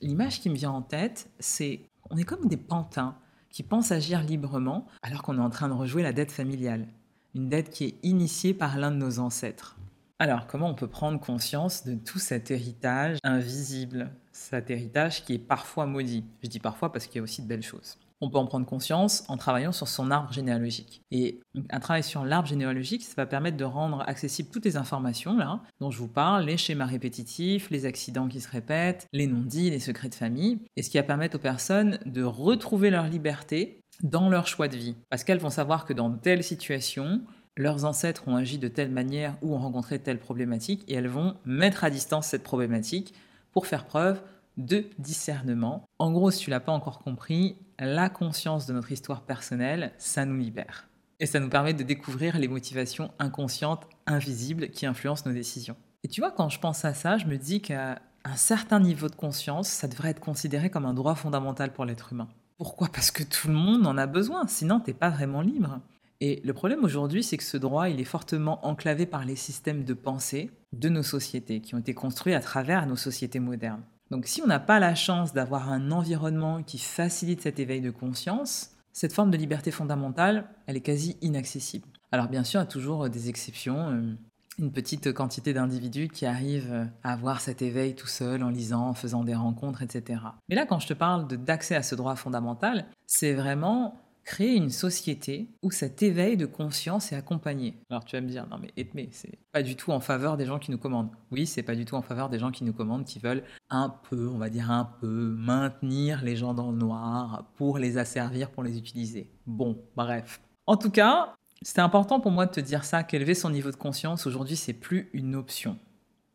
L'image 0.00 0.40
qui 0.40 0.50
me 0.50 0.56
vient 0.56 0.72
en 0.72 0.82
tête, 0.82 1.30
c'est 1.38 1.80
on 2.10 2.16
est 2.16 2.24
comme 2.24 2.48
des 2.48 2.56
pantins 2.56 3.16
qui 3.50 3.62
pensent 3.62 3.92
agir 3.92 4.22
librement 4.22 4.86
alors 5.02 5.22
qu'on 5.22 5.38
est 5.38 5.42
en 5.42 5.50
train 5.50 5.68
de 5.68 5.74
rejouer 5.74 6.02
la 6.02 6.12
dette 6.12 6.32
familiale, 6.32 6.88
une 7.34 7.48
dette 7.48 7.70
qui 7.70 7.84
est 7.84 7.94
initiée 8.02 8.54
par 8.54 8.76
l'un 8.76 8.90
de 8.90 8.96
nos 8.96 9.18
ancêtres. 9.18 9.76
Alors, 10.18 10.46
comment 10.46 10.68
on 10.68 10.74
peut 10.74 10.88
prendre 10.88 11.20
conscience 11.20 11.84
de 11.84 11.94
tout 11.94 12.18
cet 12.18 12.50
héritage 12.50 13.18
invisible, 13.22 14.10
cet 14.32 14.70
héritage 14.70 15.24
qui 15.24 15.34
est 15.34 15.38
parfois 15.38 15.86
maudit? 15.86 16.24
Je 16.42 16.48
dis 16.48 16.58
parfois 16.58 16.90
parce 16.90 17.06
qu'il 17.06 17.16
y 17.16 17.20
a 17.20 17.22
aussi 17.22 17.42
de 17.42 17.46
belles 17.46 17.62
choses 17.62 17.98
on 18.20 18.30
peut 18.30 18.38
en 18.38 18.46
prendre 18.46 18.66
conscience 18.66 19.24
en 19.28 19.36
travaillant 19.36 19.72
sur 19.72 19.88
son 19.88 20.10
arbre 20.10 20.32
généalogique. 20.32 21.02
Et 21.10 21.40
un 21.70 21.80
travail 21.80 22.02
sur 22.02 22.24
l'arbre 22.24 22.48
généalogique, 22.48 23.02
ça 23.02 23.14
va 23.16 23.26
permettre 23.26 23.56
de 23.56 23.64
rendre 23.64 24.02
accessibles 24.06 24.48
toutes 24.50 24.64
les 24.64 24.76
informations 24.76 25.36
là 25.36 25.60
dont 25.80 25.90
je 25.90 25.98
vous 25.98 26.08
parle, 26.08 26.44
les 26.44 26.56
schémas 26.56 26.86
répétitifs, 26.86 27.70
les 27.70 27.84
accidents 27.84 28.28
qui 28.28 28.40
se 28.40 28.50
répètent, 28.50 29.06
les 29.12 29.26
non-dits, 29.26 29.70
les 29.70 29.80
secrets 29.80 30.08
de 30.08 30.14
famille, 30.14 30.60
et 30.76 30.82
ce 30.82 30.90
qui 30.90 30.96
va 30.96 31.02
permettre 31.02 31.36
aux 31.36 31.40
personnes 31.40 31.98
de 32.06 32.22
retrouver 32.22 32.90
leur 32.90 33.06
liberté 33.06 33.80
dans 34.02 34.28
leur 34.28 34.46
choix 34.46 34.68
de 34.68 34.76
vie. 34.76 34.96
Parce 35.10 35.24
qu'elles 35.24 35.38
vont 35.38 35.50
savoir 35.50 35.84
que 35.84 35.92
dans 35.92 36.10
telle 36.10 36.42
situation, 36.42 37.22
leurs 37.56 37.84
ancêtres 37.84 38.28
ont 38.28 38.36
agi 38.36 38.58
de 38.58 38.68
telle 38.68 38.90
manière 38.90 39.36
ou 39.42 39.54
ont 39.54 39.58
rencontré 39.58 39.98
telle 39.98 40.18
problématique, 40.18 40.84
et 40.88 40.94
elles 40.94 41.08
vont 41.08 41.36
mettre 41.44 41.84
à 41.84 41.90
distance 41.90 42.26
cette 42.26 42.42
problématique 42.42 43.14
pour 43.52 43.66
faire 43.66 43.86
preuve 43.86 44.20
de 44.56 44.86
discernement. 44.98 45.88
En 45.98 46.12
gros, 46.12 46.30
si 46.30 46.40
tu 46.40 46.50
l'as 46.50 46.60
pas 46.60 46.72
encore 46.72 47.00
compris, 47.00 47.56
la 47.78 48.08
conscience 48.08 48.66
de 48.66 48.72
notre 48.72 48.92
histoire 48.92 49.22
personnelle, 49.22 49.92
ça 49.98 50.24
nous 50.24 50.36
libère. 50.36 50.88
Et 51.20 51.26
ça 51.26 51.40
nous 51.40 51.48
permet 51.48 51.74
de 51.74 51.82
découvrir 51.82 52.38
les 52.38 52.48
motivations 52.48 53.10
inconscientes, 53.18 53.86
invisibles, 54.06 54.68
qui 54.70 54.86
influencent 54.86 55.28
nos 55.28 55.34
décisions. 55.34 55.76
Et 56.04 56.08
tu 56.08 56.20
vois, 56.20 56.30
quand 56.30 56.48
je 56.48 56.60
pense 56.60 56.84
à 56.84 56.94
ça, 56.94 57.18
je 57.18 57.26
me 57.26 57.36
dis 57.36 57.60
qu'à 57.60 58.00
un 58.24 58.36
certain 58.36 58.80
niveau 58.80 59.08
de 59.08 59.14
conscience, 59.14 59.68
ça 59.68 59.88
devrait 59.88 60.10
être 60.10 60.20
considéré 60.20 60.68
comme 60.70 60.84
un 60.84 60.94
droit 60.94 61.14
fondamental 61.14 61.72
pour 61.72 61.84
l'être 61.84 62.12
humain. 62.12 62.28
Pourquoi? 62.58 62.88
Parce 62.88 63.10
que 63.10 63.22
tout 63.22 63.48
le 63.48 63.54
monde 63.54 63.86
en 63.86 63.98
a 63.98 64.06
besoin, 64.06 64.46
sinon 64.46 64.80
t'es 64.80 64.94
pas 64.94 65.10
vraiment 65.10 65.42
libre. 65.42 65.80
Et 66.20 66.40
le 66.44 66.54
problème 66.54 66.84
aujourd'hui, 66.84 67.22
c'est 67.22 67.36
que 67.36 67.44
ce 67.44 67.58
droit, 67.58 67.88
il 67.88 68.00
est 68.00 68.04
fortement 68.04 68.64
enclavé 68.66 69.04
par 69.04 69.24
les 69.24 69.36
systèmes 69.36 69.84
de 69.84 69.94
pensée 69.94 70.50
de 70.72 70.88
nos 70.88 71.02
sociétés, 71.02 71.60
qui 71.60 71.74
ont 71.74 71.78
été 71.78 71.92
construits 71.92 72.34
à 72.34 72.40
travers 72.40 72.86
nos 72.86 72.96
sociétés 72.96 73.40
modernes. 73.40 73.82
Donc 74.10 74.26
si 74.26 74.42
on 74.42 74.46
n'a 74.46 74.60
pas 74.60 74.78
la 74.78 74.94
chance 74.94 75.32
d'avoir 75.32 75.70
un 75.70 75.90
environnement 75.90 76.62
qui 76.62 76.78
facilite 76.78 77.42
cet 77.42 77.58
éveil 77.58 77.80
de 77.80 77.90
conscience, 77.90 78.70
cette 78.92 79.12
forme 79.12 79.30
de 79.30 79.36
liberté 79.36 79.70
fondamentale, 79.70 80.48
elle 80.66 80.76
est 80.76 80.80
quasi 80.80 81.16
inaccessible. 81.20 81.86
Alors 82.12 82.28
bien 82.28 82.44
sûr, 82.44 82.60
il 82.60 82.62
y 82.62 82.66
a 82.66 82.70
toujours 82.70 83.08
des 83.08 83.28
exceptions. 83.28 83.90
Euh, 83.90 84.14
une 84.58 84.72
petite 84.72 85.12
quantité 85.12 85.52
d'individus 85.52 86.08
qui 86.08 86.24
arrivent 86.24 86.88
à 87.02 87.12
avoir 87.12 87.40
cet 87.42 87.60
éveil 87.60 87.94
tout 87.94 88.06
seul 88.06 88.42
en 88.42 88.48
lisant, 88.48 88.88
en 88.88 88.94
faisant 88.94 89.22
des 89.22 89.34
rencontres, 89.34 89.82
etc. 89.82 90.20
Mais 90.48 90.54
là, 90.54 90.64
quand 90.64 90.78
je 90.78 90.86
te 90.86 90.94
parle 90.94 91.26
d'accès 91.26 91.74
à 91.74 91.82
ce 91.82 91.94
droit 91.94 92.16
fondamental, 92.16 92.86
c'est 93.06 93.34
vraiment 93.34 94.00
créer 94.26 94.56
une 94.56 94.70
société 94.70 95.48
où 95.62 95.70
cet 95.70 96.02
éveil 96.02 96.36
de 96.36 96.46
conscience 96.46 97.12
est 97.12 97.16
accompagné. 97.16 97.74
Alors 97.88 98.04
tu 98.04 98.16
vas 98.16 98.20
me 98.20 98.28
dire, 98.28 98.46
non 98.50 98.58
mais 98.60 98.72
Edmé, 98.76 99.08
c'est 99.12 99.38
pas 99.52 99.62
du 99.62 99.76
tout 99.76 99.92
en 99.92 100.00
faveur 100.00 100.36
des 100.36 100.44
gens 100.44 100.58
qui 100.58 100.72
nous 100.72 100.78
commandent. 100.78 101.10
Oui, 101.30 101.46
c'est 101.46 101.62
pas 101.62 101.76
du 101.76 101.84
tout 101.84 101.94
en 101.94 102.02
faveur 102.02 102.28
des 102.28 102.40
gens 102.40 102.50
qui 102.50 102.64
nous 102.64 102.72
commandent, 102.72 103.04
qui 103.04 103.20
veulent 103.20 103.44
un 103.70 103.88
peu, 103.88 104.28
on 104.28 104.36
va 104.36 104.50
dire 104.50 104.70
un 104.72 104.84
peu, 105.00 105.06
maintenir 105.38 106.24
les 106.24 106.34
gens 106.34 106.54
dans 106.54 106.72
le 106.72 106.76
noir 106.76 107.46
pour 107.54 107.78
les 107.78 107.98
asservir, 107.98 108.50
pour 108.50 108.64
les 108.64 108.76
utiliser. 108.76 109.30
Bon, 109.46 109.78
bref. 109.94 110.40
En 110.66 110.76
tout 110.76 110.90
cas, 110.90 111.36
c'était 111.62 111.80
important 111.80 112.18
pour 112.18 112.32
moi 112.32 112.46
de 112.46 112.50
te 112.50 112.60
dire 112.60 112.84
ça, 112.84 113.04
qu'élever 113.04 113.36
son 113.36 113.50
niveau 113.50 113.70
de 113.70 113.76
conscience, 113.76 114.26
aujourd'hui, 114.26 114.56
c'est 114.56 114.74
plus 114.74 115.08
une 115.12 115.36
option. 115.36 115.78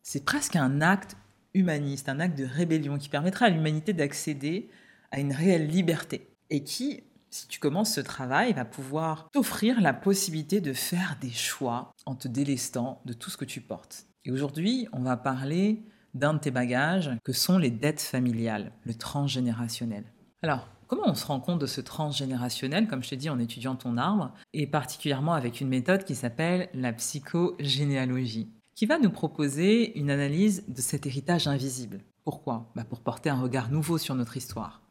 C'est 0.01 0.23
presque 0.23 0.55
un 0.55 0.79
acte 0.79 1.17
humaniste, 1.53 2.07
un 2.07 2.21
acte 2.21 2.37
de 2.37 2.45
rébellion 2.45 2.97
qui 2.97 3.09
permettra 3.09 3.47
à 3.47 3.49
l'humanité 3.49 3.91
d'accéder 3.91 4.69
à 5.11 5.19
une 5.19 5.33
réelle 5.33 5.67
liberté 5.67 6.29
et 6.49 6.63
qui, 6.63 7.03
si 7.31 7.47
tu 7.47 7.59
commences 7.59 7.93
ce 7.93 8.01
travail, 8.01 8.51
va 8.53 8.65
pouvoir 8.65 9.29
t'offrir 9.31 9.79
la 9.79 9.93
possibilité 9.93 10.59
de 10.59 10.73
faire 10.73 11.17
des 11.21 11.31
choix 11.31 11.93
en 12.05 12.13
te 12.15 12.27
délestant 12.27 13.01
de 13.05 13.13
tout 13.13 13.29
ce 13.29 13.37
que 13.37 13.45
tu 13.45 13.61
portes. 13.61 14.05
Et 14.25 14.31
aujourd'hui, 14.31 14.87
on 14.91 14.99
va 14.99 15.15
parler 15.15 15.81
d'un 16.13 16.33
de 16.33 16.39
tes 16.39 16.51
bagages 16.51 17.09
que 17.23 17.31
sont 17.31 17.57
les 17.57 17.71
dettes 17.71 18.01
familiales, 18.01 18.73
le 18.83 18.93
transgénérationnel. 18.93 20.03
Alors, 20.43 20.67
comment 20.87 21.07
on 21.07 21.15
se 21.15 21.25
rend 21.25 21.39
compte 21.39 21.59
de 21.59 21.67
ce 21.67 21.79
transgénérationnel, 21.79 22.87
comme 22.87 23.01
je 23.01 23.11
t'ai 23.11 23.17
dit, 23.17 23.29
en 23.29 23.39
étudiant 23.39 23.75
ton 23.75 23.95
arbre, 23.95 24.33
et 24.53 24.67
particulièrement 24.67 25.33
avec 25.33 25.61
une 25.61 25.69
méthode 25.69 26.03
qui 26.03 26.15
s'appelle 26.15 26.67
la 26.73 26.91
psychogénéalogie, 26.91 28.51
qui 28.75 28.85
va 28.85 28.99
nous 28.99 29.09
proposer 29.09 29.97
une 29.97 30.11
analyse 30.11 30.65
de 30.67 30.81
cet 30.81 31.05
héritage 31.05 31.47
invisible. 31.47 32.01
Pourquoi? 32.25 32.69
Bah 32.75 32.83
Pour 32.83 32.99
porter 32.99 33.29
un 33.29 33.39
regard 33.39 33.71
nouveau 33.71 33.97
sur 33.97 34.15
notre 34.15 34.35
histoire 34.35 34.81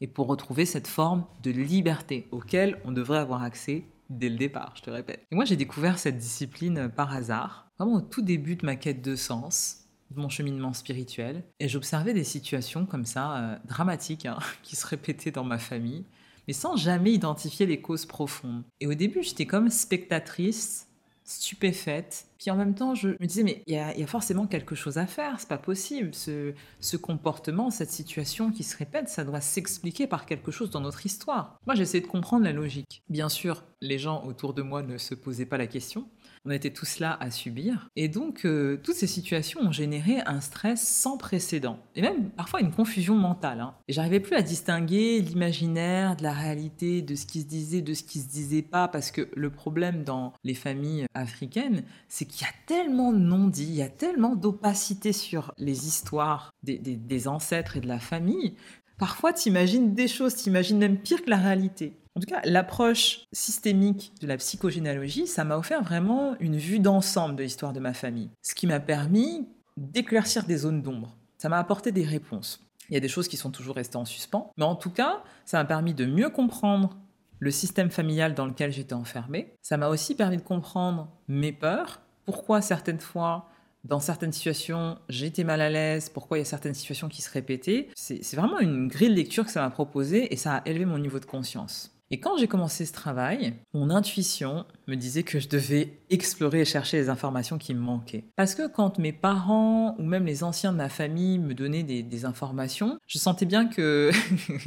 et 0.00 0.06
pour 0.06 0.26
retrouver 0.26 0.64
cette 0.64 0.86
forme 0.86 1.24
de 1.42 1.50
liberté 1.50 2.28
auquel 2.30 2.80
on 2.84 2.92
devrait 2.92 3.18
avoir 3.18 3.42
accès 3.42 3.84
dès 4.10 4.28
le 4.28 4.36
départ, 4.36 4.72
je 4.76 4.82
te 4.82 4.90
répète. 4.90 5.26
Et 5.30 5.34
moi, 5.34 5.44
j'ai 5.44 5.56
découvert 5.56 5.98
cette 5.98 6.16
discipline 6.16 6.90
par 6.94 7.12
hasard, 7.12 7.68
vraiment 7.78 7.96
au 7.96 8.00
tout 8.00 8.22
début 8.22 8.56
de 8.56 8.64
ma 8.64 8.76
quête 8.76 9.02
de 9.02 9.16
sens, 9.16 9.84
de 10.10 10.20
mon 10.20 10.28
cheminement 10.28 10.72
spirituel, 10.72 11.44
et 11.60 11.68
j'observais 11.68 12.14
des 12.14 12.24
situations 12.24 12.86
comme 12.86 13.04
ça, 13.04 13.36
euh, 13.36 13.56
dramatiques, 13.66 14.26
hein, 14.26 14.38
qui 14.62 14.76
se 14.76 14.86
répétaient 14.86 15.30
dans 15.30 15.44
ma 15.44 15.58
famille, 15.58 16.04
mais 16.46 16.54
sans 16.54 16.76
jamais 16.76 17.12
identifier 17.12 17.66
les 17.66 17.80
causes 17.80 18.06
profondes. 18.06 18.64
Et 18.80 18.86
au 18.86 18.94
début, 18.94 19.22
j'étais 19.22 19.46
comme 19.46 19.68
spectatrice 19.68 20.87
stupéfaite. 21.28 22.26
Puis 22.38 22.50
en 22.50 22.56
même 22.56 22.74
temps, 22.74 22.94
je 22.94 23.08
me 23.08 23.26
disais, 23.26 23.42
mais 23.42 23.62
il 23.66 23.74
y, 23.74 23.78
a, 23.78 24.06
forcément 24.06 24.46
quelque 24.46 24.74
chose 24.74 24.96
à 24.96 25.06
faire, 25.06 25.38
c'est 25.38 25.48
pas 25.48 25.58
possible. 25.58 26.14
Ce, 26.14 26.54
ce, 26.80 26.96
comportement, 26.96 27.70
cette 27.70 27.90
situation 27.90 28.50
qui 28.50 28.64
se 28.64 28.76
répète, 28.76 29.10
ça 29.10 29.24
doit 29.24 29.42
s'expliquer 29.42 30.06
par 30.06 30.24
quelque 30.24 30.50
chose 30.50 30.70
dans 30.70 30.80
notre 30.80 31.04
histoire. 31.04 31.58
Moi, 31.66 31.74
j'essayais 31.74 32.00
de 32.00 32.08
comprendre 32.08 32.44
la 32.44 32.52
logique. 32.52 33.02
Bien 33.10 33.28
sûr, 33.28 33.64
les 33.82 33.98
gens 33.98 34.24
autour 34.24 34.54
de 34.54 34.62
moi 34.62 34.82
ne 34.82 34.96
se 34.96 35.14
posaient 35.14 35.46
pas 35.46 35.58
la 35.58 35.66
question. 35.66 36.08
On 36.48 36.50
était 36.50 36.70
tous 36.70 36.98
là 36.98 37.14
à 37.20 37.30
subir. 37.30 37.90
Et 37.94 38.08
donc, 38.08 38.46
euh, 38.46 38.80
toutes 38.82 38.94
ces 38.94 39.06
situations 39.06 39.60
ont 39.60 39.70
généré 39.70 40.22
un 40.24 40.40
stress 40.40 40.80
sans 40.80 41.18
précédent. 41.18 41.78
Et 41.94 42.00
même 42.00 42.30
parfois 42.30 42.62
une 42.62 42.70
confusion 42.70 43.14
mentale. 43.14 43.60
Hein. 43.60 43.74
Et 43.86 43.92
j'arrivais 43.92 44.18
plus 44.18 44.34
à 44.34 44.40
distinguer 44.40 45.20
l'imaginaire 45.20 46.16
de 46.16 46.22
la 46.22 46.32
réalité, 46.32 47.02
de 47.02 47.16
ce 47.16 47.26
qui 47.26 47.42
se 47.42 47.46
disait, 47.46 47.82
de 47.82 47.92
ce 47.92 48.02
qui 48.02 48.20
se 48.20 48.30
disait 48.30 48.62
pas. 48.62 48.88
Parce 48.88 49.10
que 49.10 49.28
le 49.36 49.50
problème 49.50 50.04
dans 50.04 50.32
les 50.42 50.54
familles 50.54 51.04
africaines, 51.12 51.82
c'est 52.08 52.24
qu'il 52.24 52.46
y 52.46 52.48
a 52.48 52.54
tellement 52.64 53.12
de 53.12 53.18
non-dits, 53.18 53.68
il 53.68 53.74
y 53.74 53.82
a 53.82 53.90
tellement 53.90 54.34
d'opacité 54.34 55.12
sur 55.12 55.52
les 55.58 55.86
histoires 55.86 56.54
des, 56.62 56.78
des 56.78 57.28
ancêtres 57.28 57.76
et 57.76 57.80
de 57.80 57.88
la 57.88 58.00
famille. 58.00 58.54
Parfois, 58.96 59.34
tu 59.34 59.50
imagines 59.50 59.94
des 59.94 60.08
choses, 60.08 60.34
tu 60.34 60.48
imagines 60.48 60.78
même 60.78 60.96
pire 60.96 61.22
que 61.22 61.28
la 61.28 61.36
réalité. 61.36 61.92
En 62.18 62.20
tout 62.20 62.34
cas, 62.34 62.40
l'approche 62.42 63.28
systémique 63.30 64.12
de 64.20 64.26
la 64.26 64.36
psychogénéalogie, 64.38 65.28
ça 65.28 65.44
m'a 65.44 65.56
offert 65.56 65.84
vraiment 65.84 66.34
une 66.40 66.56
vue 66.56 66.80
d'ensemble 66.80 67.36
de 67.36 67.44
l'histoire 67.44 67.72
de 67.72 67.78
ma 67.78 67.94
famille, 67.94 68.28
ce 68.42 68.56
qui 68.56 68.66
m'a 68.66 68.80
permis 68.80 69.46
d'éclaircir 69.76 70.42
des 70.42 70.56
zones 70.56 70.82
d'ombre. 70.82 71.16
Ça 71.36 71.48
m'a 71.48 71.58
apporté 71.58 71.92
des 71.92 72.02
réponses. 72.02 72.66
Il 72.90 72.94
y 72.94 72.96
a 72.96 73.00
des 73.00 73.06
choses 73.06 73.28
qui 73.28 73.36
sont 73.36 73.52
toujours 73.52 73.76
restées 73.76 73.98
en 73.98 74.04
suspens, 74.04 74.50
mais 74.56 74.64
en 74.64 74.74
tout 74.74 74.90
cas, 74.90 75.22
ça 75.44 75.58
m'a 75.58 75.64
permis 75.64 75.94
de 75.94 76.06
mieux 76.06 76.28
comprendre 76.28 76.96
le 77.38 77.52
système 77.52 77.88
familial 77.88 78.34
dans 78.34 78.46
lequel 78.46 78.72
j'étais 78.72 78.94
enfermée. 78.94 79.54
Ça 79.62 79.76
m'a 79.76 79.86
aussi 79.86 80.16
permis 80.16 80.38
de 80.38 80.42
comprendre 80.42 81.12
mes 81.28 81.52
peurs, 81.52 82.00
pourquoi 82.24 82.62
certaines 82.62 82.98
fois 82.98 83.48
dans 83.84 84.00
certaines 84.00 84.32
situations, 84.32 84.98
j'étais 85.08 85.44
mal 85.44 85.60
à 85.60 85.70
l'aise, 85.70 86.08
pourquoi 86.08 86.36
il 86.38 86.40
y 86.40 86.42
a 86.42 86.46
certaines 86.46 86.74
situations 86.74 87.08
qui 87.08 87.22
se 87.22 87.30
répétaient? 87.30 87.90
C'est 87.94 88.34
vraiment 88.34 88.58
une 88.58 88.88
grille 88.88 89.10
de 89.10 89.14
lecture 89.14 89.44
que 89.44 89.52
ça 89.52 89.62
m'a 89.62 89.70
proposée 89.70 90.32
et 90.32 90.36
ça 90.36 90.56
a 90.56 90.68
élevé 90.68 90.84
mon 90.84 90.98
niveau 90.98 91.20
de 91.20 91.24
conscience. 91.24 91.94
Et 92.10 92.20
quand 92.20 92.38
j'ai 92.38 92.48
commencé 92.48 92.86
ce 92.86 92.92
travail, 92.92 93.54
mon 93.74 93.90
intuition 93.90 94.64
me 94.86 94.94
disait 94.94 95.24
que 95.24 95.38
je 95.38 95.48
devais 95.48 96.00
explorer 96.08 96.62
et 96.62 96.64
chercher 96.64 96.96
les 96.96 97.10
informations 97.10 97.58
qui 97.58 97.74
me 97.74 97.80
manquaient. 97.80 98.24
Parce 98.34 98.54
que 98.54 98.66
quand 98.66 98.98
mes 98.98 99.12
parents 99.12 99.94
ou 99.98 100.04
même 100.04 100.24
les 100.24 100.42
anciens 100.42 100.72
de 100.72 100.78
ma 100.78 100.88
famille 100.88 101.38
me 101.38 101.52
donnaient 101.52 101.82
des, 101.82 102.24
informations, 102.24 102.98
je 103.06 103.18
sentais 103.18 103.46
bien 103.46 103.68
qu'il 103.68 104.12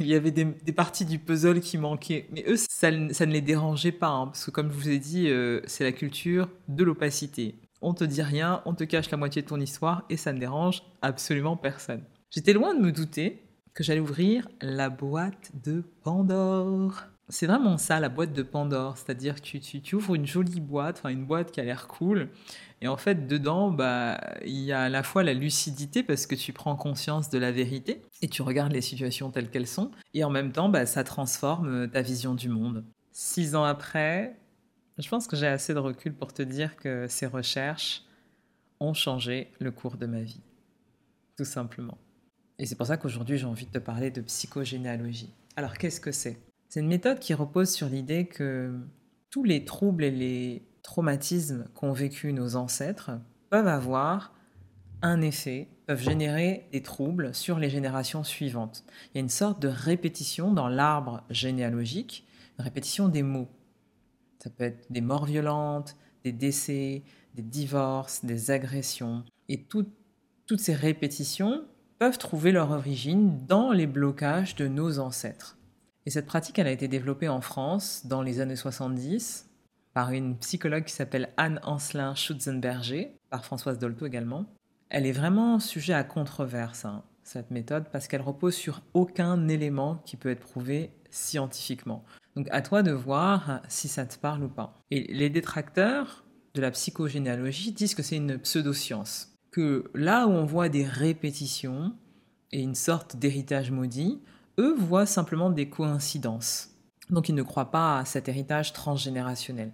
y 0.06 0.14
avait 0.14 0.30
des, 0.30 0.72
parties 0.72 1.04
du 1.04 1.18
puzzle 1.18 1.60
qui 1.60 1.78
manquaient. 1.78 2.28
Mais 2.30 2.44
eux, 2.46 2.56
ça, 2.56 2.90
ne 2.90 3.32
les 3.32 3.40
dérangeait 3.40 3.92
pas, 3.92 4.08
hein, 4.08 4.26
parce 4.26 4.44
que 4.44 4.50
comme 4.50 4.70
je 4.70 4.76
vous 4.76 4.88
ai 4.88 4.98
dit, 4.98 5.28
euh, 5.28 5.60
c'est 5.66 5.84
la 5.84 5.92
culture 5.92 6.48
de 6.68 6.84
l'opacité. 6.84 7.56
On 7.82 7.92
te 7.92 8.04
dit 8.04 8.22
rien, 8.22 8.62
on 8.64 8.74
te 8.74 8.84
cache 8.84 9.10
la 9.10 9.18
moitié 9.18 9.42
de 9.42 9.48
ton 9.48 9.60
histoire 9.60 10.04
et 10.08 10.16
ça 10.16 10.32
ne 10.32 10.38
dérange 10.38 10.82
absolument 11.02 11.56
personne. 11.56 12.04
J'étais 12.30 12.52
loin 12.52 12.74
de 12.74 12.80
me 12.80 12.92
douter 12.92 13.42
que 13.74 13.82
j'allais 13.82 14.00
ouvrir 14.00 14.48
la 14.60 14.88
boîte 14.88 15.50
de 15.62 15.82
Pandore. 16.04 17.02
C'est 17.32 17.46
vraiment 17.46 17.78
ça, 17.78 17.98
la 17.98 18.10
boîte 18.10 18.34
de 18.34 18.42
Pandore. 18.42 18.98
C'est-à-dire 18.98 19.40
que 19.40 19.56
tu, 19.56 19.96
ouvres 19.96 20.14
une 20.16 20.26
jolie 20.26 20.60
boîte, 20.60 20.98
enfin 20.98 21.08
une 21.08 21.24
boîte 21.24 21.50
qui 21.50 21.60
a 21.60 21.64
l'air 21.64 21.88
cool. 21.88 22.28
Et 22.82 22.88
en 22.88 22.98
fait, 22.98 23.26
dedans, 23.26 23.70
bah, 23.70 24.20
il 24.44 24.60
y 24.60 24.70
a 24.70 24.82
à 24.82 24.88
la 24.90 25.02
fois 25.02 25.22
la 25.22 25.32
lucidité 25.32 26.02
parce 26.02 26.26
que 26.26 26.34
tu 26.34 26.52
prends 26.52 26.76
conscience 26.76 27.30
de 27.30 27.38
la 27.38 27.50
vérité 27.50 28.02
et 28.20 28.28
tu 28.28 28.42
regardes 28.42 28.72
les 28.72 28.82
situations 28.82 29.30
telles 29.30 29.48
qu'elles 29.48 29.66
sont. 29.66 29.92
Et 30.12 30.24
en 30.24 30.28
même 30.30 30.52
temps, 30.52 30.68
bah, 30.68 30.84
ça 30.84 31.04
transforme 31.04 31.88
ta 31.88 32.02
vision 32.02 32.34
du 32.34 32.50
monde. 32.50 32.84
Six 33.12 33.56
ans 33.56 33.64
après, 33.64 34.36
je 34.98 35.08
pense 35.08 35.26
que 35.26 35.34
j'ai 35.34 35.46
assez 35.46 35.72
de 35.72 35.78
recul 35.78 36.12
pour 36.12 36.34
te 36.34 36.42
dire 36.42 36.76
que 36.76 37.06
ces 37.08 37.24
recherches 37.24 38.02
ont 38.78 38.92
changé 38.92 39.50
le 39.58 39.70
cours 39.70 39.96
de 39.96 40.04
ma 40.04 40.20
vie. 40.20 40.42
Tout 41.38 41.46
simplement. 41.46 41.96
Et 42.58 42.66
c'est 42.66 42.76
pour 42.76 42.86
ça 42.86 42.98
qu'aujourd'hui, 42.98 43.38
j'ai 43.38 43.46
envie 43.46 43.64
de 43.64 43.72
te 43.72 43.78
parler 43.78 44.10
de 44.10 44.20
psychogénéalogie. 44.20 45.32
Alors, 45.56 45.78
qu'est-ce 45.78 46.00
que 46.00 46.12
c'est? 46.12 46.51
C'est 46.72 46.80
une 46.80 46.88
méthode 46.88 47.18
qui 47.18 47.34
repose 47.34 47.68
sur 47.68 47.90
l'idée 47.90 48.24
que 48.24 48.74
tous 49.28 49.44
les 49.44 49.66
troubles 49.66 50.04
et 50.04 50.10
les 50.10 50.66
traumatismes 50.82 51.66
qu'ont 51.74 51.92
vécu 51.92 52.32
nos 52.32 52.56
ancêtres 52.56 53.10
peuvent 53.50 53.68
avoir 53.68 54.32
un 55.02 55.20
effet, 55.20 55.68
peuvent 55.86 56.00
générer 56.00 56.70
des 56.72 56.80
troubles 56.80 57.34
sur 57.34 57.58
les 57.58 57.68
générations 57.68 58.24
suivantes. 58.24 58.84
Il 59.08 59.16
y 59.16 59.18
a 59.18 59.20
une 59.20 59.28
sorte 59.28 59.60
de 59.60 59.68
répétition 59.68 60.50
dans 60.50 60.68
l'arbre 60.68 61.24
généalogique, 61.28 62.26
une 62.58 62.64
répétition 62.64 63.08
des 63.08 63.22
mots. 63.22 63.50
Ça 64.42 64.48
peut 64.48 64.64
être 64.64 64.90
des 64.90 65.02
morts 65.02 65.26
violentes, 65.26 65.94
des 66.24 66.32
décès, 66.32 67.02
des 67.34 67.42
divorces, 67.42 68.24
des 68.24 68.50
agressions. 68.50 69.24
Et 69.50 69.62
toutes 69.62 69.92
ces 70.56 70.74
répétitions 70.74 71.66
peuvent 71.98 72.16
trouver 72.16 72.50
leur 72.50 72.70
origine 72.70 73.44
dans 73.46 73.72
les 73.72 73.86
blocages 73.86 74.56
de 74.56 74.68
nos 74.68 75.00
ancêtres. 75.00 75.58
Et 76.04 76.10
cette 76.10 76.26
pratique, 76.26 76.58
elle 76.58 76.66
a 76.66 76.72
été 76.72 76.88
développée 76.88 77.28
en 77.28 77.40
France 77.40 78.06
dans 78.06 78.22
les 78.22 78.40
années 78.40 78.56
70 78.56 79.48
par 79.94 80.12
une 80.12 80.36
psychologue 80.38 80.84
qui 80.84 80.94
s'appelle 80.94 81.32
Anne 81.36 81.60
Ancelin 81.62 82.14
Schutzenberger, 82.14 83.16
par 83.30 83.44
Françoise 83.44 83.78
Dolto 83.78 84.06
également. 84.06 84.46
Elle 84.88 85.06
est 85.06 85.12
vraiment 85.12 85.58
sujet 85.58 85.92
à 85.92 86.04
controverse, 86.04 86.84
hein, 86.84 87.04
cette 87.22 87.50
méthode, 87.50 87.84
parce 87.92 88.08
qu'elle 88.08 88.22
repose 88.22 88.54
sur 88.54 88.82
aucun 88.94 89.48
élément 89.48 89.96
qui 90.04 90.16
peut 90.16 90.30
être 90.30 90.40
prouvé 90.40 90.90
scientifiquement. 91.10 92.04
Donc 92.36 92.48
à 92.50 92.62
toi 92.62 92.82
de 92.82 92.92
voir 92.92 93.60
si 93.68 93.88
ça 93.88 94.06
te 94.06 94.18
parle 94.18 94.44
ou 94.44 94.48
pas. 94.48 94.74
Et 94.90 95.12
les 95.12 95.30
détracteurs 95.30 96.24
de 96.54 96.60
la 96.60 96.70
psychogénéalogie 96.70 97.72
disent 97.72 97.94
que 97.94 98.02
c'est 98.02 98.16
une 98.16 98.38
pseudoscience, 98.38 99.34
que 99.50 99.90
là 99.94 100.26
où 100.26 100.30
on 100.30 100.46
voit 100.46 100.68
des 100.68 100.84
répétitions 100.84 101.94
et 102.50 102.60
une 102.60 102.74
sorte 102.74 103.16
d'héritage 103.16 103.70
maudit, 103.70 104.20
eux 104.58 104.74
voient 104.76 105.06
simplement 105.06 105.50
des 105.50 105.68
coïncidences. 105.68 106.70
Donc 107.10 107.28
ils 107.28 107.34
ne 107.34 107.42
croient 107.42 107.70
pas 107.70 107.98
à 107.98 108.04
cet 108.04 108.28
héritage 108.28 108.72
transgénérationnel. 108.72 109.72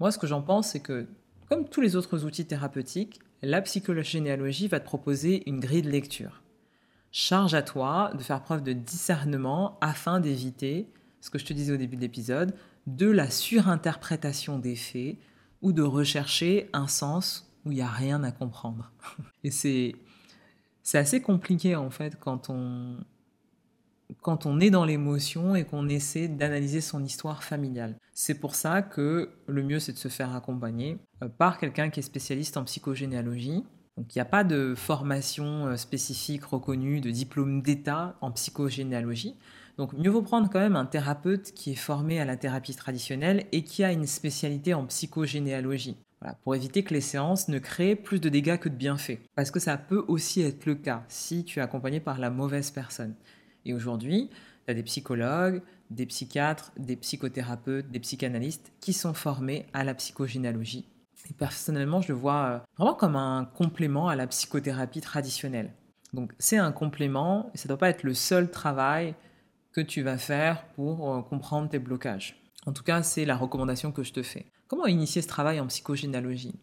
Moi, 0.00 0.10
ce 0.10 0.18
que 0.18 0.26
j'en 0.26 0.42
pense, 0.42 0.70
c'est 0.70 0.80
que, 0.80 1.06
comme 1.48 1.68
tous 1.68 1.80
les 1.80 1.96
autres 1.96 2.24
outils 2.24 2.46
thérapeutiques, 2.46 3.20
la 3.42 3.62
psychogénéalogie 3.62 4.68
va 4.68 4.80
te 4.80 4.84
proposer 4.84 5.48
une 5.48 5.60
grille 5.60 5.82
de 5.82 5.90
lecture. 5.90 6.42
Charge 7.12 7.54
à 7.54 7.62
toi 7.62 8.10
de 8.14 8.22
faire 8.22 8.42
preuve 8.42 8.62
de 8.62 8.72
discernement 8.72 9.78
afin 9.80 10.18
d'éviter, 10.18 10.92
ce 11.20 11.30
que 11.30 11.38
je 11.38 11.44
te 11.44 11.52
disais 11.52 11.72
au 11.72 11.76
début 11.76 11.96
de 11.96 12.00
l'épisode, 12.00 12.54
de 12.86 13.08
la 13.08 13.30
surinterprétation 13.30 14.58
des 14.58 14.74
faits 14.74 15.16
ou 15.62 15.72
de 15.72 15.82
rechercher 15.82 16.68
un 16.72 16.88
sens 16.88 17.50
où 17.64 17.70
il 17.70 17.76
n'y 17.76 17.82
a 17.82 17.88
rien 17.88 18.24
à 18.24 18.32
comprendre. 18.32 18.92
Et 19.44 19.50
c'est, 19.50 19.94
c'est 20.82 20.98
assez 20.98 21.22
compliqué 21.22 21.76
en 21.76 21.90
fait 21.90 22.18
quand 22.18 22.50
on, 22.50 22.98
quand 24.20 24.46
on 24.46 24.60
est 24.60 24.70
dans 24.70 24.84
l'émotion 24.84 25.54
et 25.54 25.64
qu'on 25.64 25.88
essaie 25.88 26.28
d'analyser 26.28 26.80
son 26.80 27.04
histoire 27.04 27.42
familiale. 27.42 27.96
C'est 28.12 28.34
pour 28.34 28.54
ça 28.54 28.82
que 28.82 29.30
le 29.46 29.62
mieux, 29.62 29.80
c'est 29.80 29.92
de 29.92 29.98
se 29.98 30.08
faire 30.08 30.34
accompagner 30.34 30.98
euh, 31.22 31.28
par 31.28 31.58
quelqu'un 31.58 31.90
qui 31.90 32.00
est 32.00 32.04
spécialiste 32.04 32.56
en 32.56 32.64
psychogénéalogie. 32.64 33.64
Donc 33.96 34.14
il 34.14 34.18
n'y 34.18 34.22
a 34.22 34.26
pas 34.26 34.44
de 34.44 34.74
formation 34.76 35.66
euh, 35.66 35.76
spécifique 35.76 36.44
reconnue, 36.44 37.00
de 37.00 37.10
diplôme 37.10 37.62
d'État 37.62 38.16
en 38.20 38.30
psychogénéalogie. 38.32 39.36
Donc 39.76 39.92
mieux 39.94 40.10
vaut 40.10 40.22
prendre 40.22 40.48
quand 40.48 40.60
même 40.60 40.76
un 40.76 40.86
thérapeute 40.86 41.52
qui 41.52 41.72
est 41.72 41.76
formé 41.76 42.20
à 42.20 42.24
la 42.24 42.36
thérapie 42.36 42.74
traditionnelle 42.74 43.46
et 43.52 43.64
qui 43.64 43.82
a 43.82 43.92
une 43.92 44.06
spécialité 44.06 44.74
en 44.74 44.86
psychogénéalogie. 44.86 45.96
pour 46.42 46.54
éviter 46.54 46.82
que 46.82 46.94
les 46.94 47.02
séances 47.02 47.48
ne 47.48 47.58
créent 47.58 47.96
plus 47.96 48.18
de 48.18 48.30
dégâts 48.30 48.56
que 48.56 48.70
de 48.70 48.76
bienfaits. 48.76 49.18
Parce 49.34 49.50
que 49.50 49.60
ça 49.60 49.76
peut 49.76 50.04
aussi 50.08 50.40
être 50.40 50.64
le 50.64 50.74
cas 50.74 51.04
si 51.08 51.44
tu 51.44 51.58
es 51.58 51.62
accompagné 51.62 52.00
par 52.00 52.18
la 52.18 52.30
mauvaise 52.30 52.70
personne. 52.70 53.14
Et 53.64 53.74
aujourd'hui, 53.74 54.30
tu 54.64 54.70
as 54.70 54.74
des 54.74 54.82
psychologues, 54.82 55.62
des 55.90 56.06
psychiatres, 56.06 56.72
des 56.76 56.96
psychothérapeutes, 56.96 57.90
des 57.90 58.00
psychanalystes 58.00 58.72
qui 58.80 58.92
sont 58.92 59.14
formés 59.14 59.66
à 59.72 59.84
la 59.84 59.94
psychogénéalogie. 59.94 60.86
Et 61.30 61.34
personnellement, 61.34 62.00
je 62.00 62.08
le 62.08 62.18
vois 62.18 62.44
euh, 62.44 62.58
vraiment 62.76 62.94
comme 62.94 63.16
un 63.16 63.44
complément 63.44 64.08
à 64.08 64.16
la 64.16 64.26
psychothérapie 64.26 65.00
traditionnelle. 65.00 65.72
Donc 66.12 66.32
c'est 66.38 66.58
un 66.58 66.72
complément 66.72 67.50
et 67.54 67.58
ça 67.58 67.64
ne 67.64 67.68
doit 67.68 67.78
pas 67.78 67.88
être 67.90 68.02
le 68.02 68.14
seul 68.14 68.50
travail 68.50 69.14
que 69.72 69.80
tu 69.80 70.02
vas 70.02 70.18
faire 70.18 70.66
pour 70.74 71.12
euh, 71.12 71.22
comprendre 71.22 71.68
tes 71.68 71.78
blocages. 71.78 72.36
En 72.66 72.72
tout 72.72 72.82
cas, 72.82 73.02
c'est 73.02 73.24
la 73.24 73.36
recommandation 73.36 73.92
que 73.92 74.02
je 74.02 74.12
te 74.12 74.22
fais. 74.22 74.46
Comment 74.68 74.86
initier 74.86 75.22
ce 75.22 75.28
travail 75.28 75.60
en 75.60 75.66
psychogénéalogie? 75.66 76.54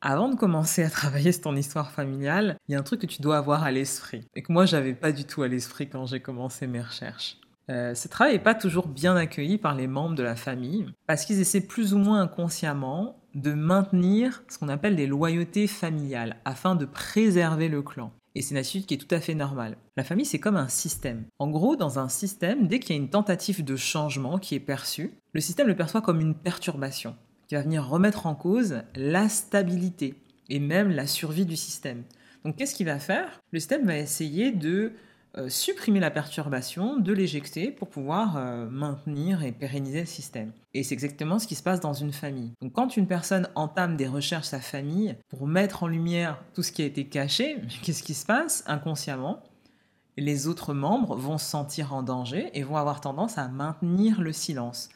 Avant 0.00 0.28
de 0.28 0.36
commencer 0.36 0.84
à 0.84 0.90
travailler 0.90 1.32
sur 1.32 1.42
ton 1.42 1.56
histoire 1.56 1.90
familiale, 1.90 2.56
il 2.68 2.72
y 2.72 2.74
a 2.76 2.78
un 2.78 2.82
truc 2.82 3.00
que 3.00 3.06
tu 3.06 3.22
dois 3.22 3.38
avoir 3.38 3.64
à 3.64 3.70
l'esprit 3.70 4.26
et 4.36 4.42
que 4.42 4.52
moi 4.52 4.64
j'avais 4.64 4.94
pas 4.94 5.12
du 5.12 5.24
tout 5.24 5.42
à 5.42 5.48
l'esprit 5.48 5.88
quand 5.88 6.06
j'ai 6.06 6.20
commencé 6.20 6.66
mes 6.66 6.80
recherches. 6.80 7.38
Euh, 7.70 7.94
ce 7.94 8.08
travail 8.08 8.34
n'est 8.34 8.42
pas 8.42 8.54
toujours 8.54 8.88
bien 8.88 9.16
accueilli 9.16 9.58
par 9.58 9.74
les 9.74 9.86
membres 9.86 10.14
de 10.14 10.22
la 10.22 10.36
famille 10.36 10.86
parce 11.06 11.24
qu'ils 11.24 11.40
essaient 11.40 11.66
plus 11.66 11.92
ou 11.92 11.98
moins 11.98 12.22
inconsciemment 12.22 13.20
de 13.34 13.52
maintenir 13.52 14.42
ce 14.48 14.58
qu'on 14.58 14.68
appelle 14.68 14.96
des 14.96 15.06
loyautés 15.06 15.66
familiales 15.66 16.36
afin 16.44 16.76
de 16.76 16.86
préserver 16.86 17.68
le 17.68 17.82
clan. 17.82 18.12
Et 18.34 18.42
c'est 18.42 18.52
une 18.52 18.58
attitude 18.58 18.86
qui 18.86 18.94
est 18.94 18.98
tout 18.98 19.14
à 19.14 19.20
fait 19.20 19.34
normale. 19.34 19.76
La 19.96 20.04
famille, 20.04 20.24
c'est 20.24 20.38
comme 20.38 20.56
un 20.56 20.68
système. 20.68 21.24
En 21.38 21.50
gros, 21.50 21.76
dans 21.76 21.98
un 21.98 22.08
système, 22.08 22.68
dès 22.68 22.78
qu'il 22.78 22.94
y 22.94 22.98
a 22.98 23.02
une 23.02 23.10
tentative 23.10 23.64
de 23.64 23.76
changement 23.76 24.38
qui 24.38 24.54
est 24.54 24.60
perçue, 24.60 25.12
le 25.32 25.40
système 25.40 25.66
le 25.66 25.76
perçoit 25.76 26.02
comme 26.02 26.20
une 26.20 26.36
perturbation 26.36 27.16
qui 27.48 27.54
va 27.54 27.62
venir 27.62 27.88
remettre 27.88 28.26
en 28.26 28.34
cause 28.34 28.82
la 28.94 29.28
stabilité 29.28 30.14
et 30.48 30.60
même 30.60 30.90
la 30.90 31.06
survie 31.06 31.46
du 31.46 31.56
système. 31.56 32.04
Donc 32.44 32.56
qu'est-ce 32.56 32.74
qu'il 32.74 32.86
va 32.86 32.98
faire? 32.98 33.40
Le 33.50 33.58
système 33.58 33.86
va 33.86 33.96
essayer 33.96 34.52
de 34.52 34.92
euh, 35.36 35.48
supprimer 35.48 36.00
la 36.00 36.10
perturbation, 36.10 36.98
de 36.98 37.12
l'éjecter 37.12 37.70
pour 37.70 37.88
pouvoir 37.88 38.36
euh, 38.36 38.68
maintenir 38.70 39.42
et 39.42 39.52
pérenniser 39.52 40.00
le 40.00 40.06
système. 40.06 40.52
Et 40.74 40.82
c'est 40.82 40.94
exactement 40.94 41.38
ce 41.38 41.46
qui 41.46 41.54
se 41.54 41.62
passe 41.62 41.80
dans 41.80 41.92
une 41.92 42.12
famille. 42.12 42.52
Donc 42.62 42.72
quand 42.72 42.96
une 42.96 43.06
personne 43.06 43.48
entame 43.54 43.96
des 43.96 44.06
recherches 44.06 44.46
sa 44.46 44.60
famille 44.60 45.16
pour 45.28 45.46
mettre 45.46 45.82
en 45.82 45.86
lumière 45.86 46.42
tout 46.54 46.62
ce 46.62 46.72
qui 46.72 46.82
a 46.82 46.86
été 46.86 47.06
caché, 47.06 47.58
qu'est-ce 47.82 48.02
qui 48.02 48.14
se 48.14 48.26
passe? 48.26 48.62
Inconsciemment 48.66 49.42
les 50.18 50.48
autres 50.48 50.74
membres 50.74 51.14
vont 51.14 51.38
se 51.38 51.46
sentir 51.46 51.94
en 51.94 52.02
danger 52.02 52.50
et 52.52 52.64
vont 52.64 52.76
avoir 52.76 53.00
tendance 53.00 53.38
à 53.38 53.46
maintenir 53.48 54.20
le 54.20 54.32
silence 54.32 54.88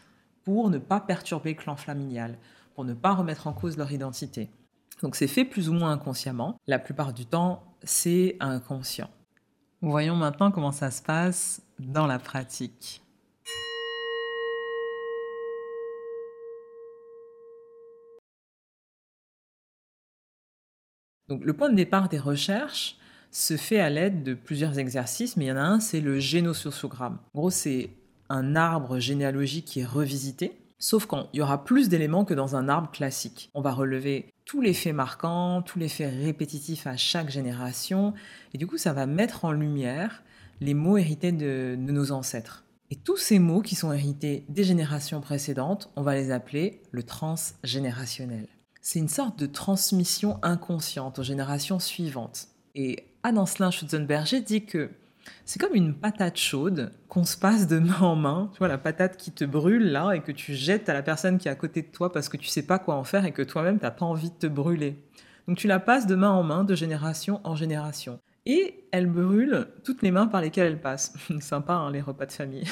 pour 0.45 0.71
ne 0.71 0.79
pas 0.79 1.01
perturber 1.01 1.55
le 1.55 1.59
clan 1.59 1.77
familial, 1.77 2.39
pour 2.75 2.85
ne 2.85 2.95
pas 2.95 3.15
remettre 3.15 3.47
en 3.47 3.53
cause 3.53 3.77
leur 3.77 3.93
identité. 3.93 4.51
Donc 5.03 5.17
c'est 5.17 5.27
fait 5.27 5.45
plus 5.45 5.69
ou 5.69 5.73
moins 5.73 5.93
inconsciemment. 5.93 6.59
La 6.67 6.79
plupart 6.79 7.13
du 7.13 7.27
temps, 7.27 7.63
c'est 7.83 8.37
inconscient. 8.41 9.11
Voyons 9.81 10.15
maintenant 10.15 10.53
comment 10.53 10.73
ça 10.73 10.91
se 10.91 11.03
passe 11.03 11.63
dans 11.81 12.07
la 12.07 12.19
pratique. 12.21 13.03
Donc, 21.29 21.45
le 21.45 21.53
point 21.55 21.71
de 21.71 21.75
départ 21.75 22.09
des 22.09 22.19
recherches 22.19 22.97
se 23.31 23.57
fait 23.57 23.81
à 23.81 23.89
l'aide 23.89 24.23
de 24.23 24.35
plusieurs 24.35 24.79
exercices, 24.79 25.37
mais 25.37 25.47
il 25.47 25.49
y 25.49 25.53
en 25.53 25.57
a 25.57 25.63
un, 25.63 25.81
c'est 25.81 26.01
le 26.01 26.19
génosociogramme. 26.19 27.19
En 27.33 27.39
gros, 27.39 27.51
c'est 27.51 27.91
un 28.33 28.57
arbre 28.57 28.99
généalogique 28.99 29.67
qui 29.67 29.81
est 29.81 29.85
revisité, 29.85 30.59
sauf 30.79 31.07
qu'il 31.07 31.27
y 31.35 31.43
aura 31.43 31.65
plus 31.65 31.89
d'éléments 31.89 32.25
que 32.25 32.35
dans 32.35 32.57
un 32.57 32.69
arbre 32.69 32.91
classique. 32.91 33.51
On 33.55 33.61
va 33.61 33.73
relever 33.73 34.33
tous 34.47 34.63
les 34.63 34.73
faits 34.75 34.95
marquants, 34.95 35.63
tous 35.63 35.79
les 35.79 35.89
faits 35.89 36.13
répétitifs 36.13 36.87
à 36.87 36.97
chaque 36.97 37.31
génération, 37.31 38.15
et 38.55 38.59
du 38.59 38.67
coup 38.67 38.79
ça 38.79 38.95
va 38.95 39.07
mettre 39.07 39.45
en 39.45 39.53
lumière 39.53 40.23
les 40.61 40.75
mots 40.75 40.97
hérités 40.97 41.33
de, 41.33 41.77
de 41.79 41.93
nos 41.93 42.11
ancêtres. 42.11 42.65
Et 42.91 42.97
tous 42.97 43.19
ces 43.19 43.39
mots 43.39 43.61
qui 43.61 43.75
sont 43.75 43.93
hérités 43.93 44.45
des 44.49 44.65
générations 44.65 45.21
précédentes, 45.21 45.91
on 45.97 46.03
va 46.03 46.15
les 46.15 46.31
appeler 46.31 46.83
le 46.91 47.03
transgénérationnel. 47.03 48.49
C'est 48.81 48.99
une 48.99 49.09
sorte 49.09 49.39
de 49.39 49.47
transmission 49.47 50.39
inconsciente 50.43 51.19
aux 51.19 51.23
générations 51.23 51.79
suivantes. 51.79 52.49
Et 52.75 53.05
Anne 53.23 53.45
Schutzenberger 53.71 54.41
dit 54.41 54.65
que 54.65 54.91
c'est 55.45 55.61
comme 55.61 55.75
une 55.75 55.95
patate 55.95 56.37
chaude 56.37 56.93
qu'on 57.09 57.25
se 57.25 57.37
passe 57.37 57.67
de 57.67 57.79
main 57.79 58.01
en 58.01 58.17
main. 58.17 58.51
Tu 58.53 58.59
vois, 58.59 58.69
la 58.69 58.79
patate 58.79 59.17
qui 59.17 59.33
te 59.33 59.45
brûle 59.45 59.91
là 59.91 60.13
et 60.13 60.21
que 60.21 60.33
tu 60.33 60.55
jettes 60.55 60.89
à 60.89 60.95
la 60.95 61.03
personne 61.03 61.39
qui 61.39 61.49
est 61.49 61.51
à 61.51 61.57
côté 61.57 61.83
de 61.83 61.89
toi 61.89 62.13
parce 62.13 62.29
que 62.29 62.37
tu 62.37 62.49
sais 62.49 62.63
pas 62.63 62.79
quoi 62.79 62.97
en 62.97 63.05
faire 63.05 63.25
et 63.25 63.33
que 63.33 63.43
toi-même 63.43 63.79
tu 63.79 63.85
n'as 63.85 63.91
pas 63.91 64.07
envie 64.07 64.31
de 64.31 64.37
te 64.37 64.47
brûler. 64.47 65.03
Donc 65.49 65.59
tu 65.59 65.67
la 65.67 65.81
passes 65.81 66.07
de 66.07 66.15
main 66.15 66.31
en 66.31 66.43
main, 66.43 66.65
de 66.65 66.75
génération 66.75 67.41
en 67.45 67.57
génération. 67.57 68.21
Et 68.47 68.87
elle 68.91 69.07
brûle 69.07 69.69
toutes 69.85 70.03
les 70.03 70.11
mains 70.11 70.27
par 70.27 70.41
lesquelles 70.41 70.67
elle 70.67 70.81
passe. 70.81 71.15
Sympa, 71.41 71.75
hein, 71.75 71.91
les 71.93 72.01
repas 72.01 72.27
de 72.27 72.33
famille. 72.33 72.67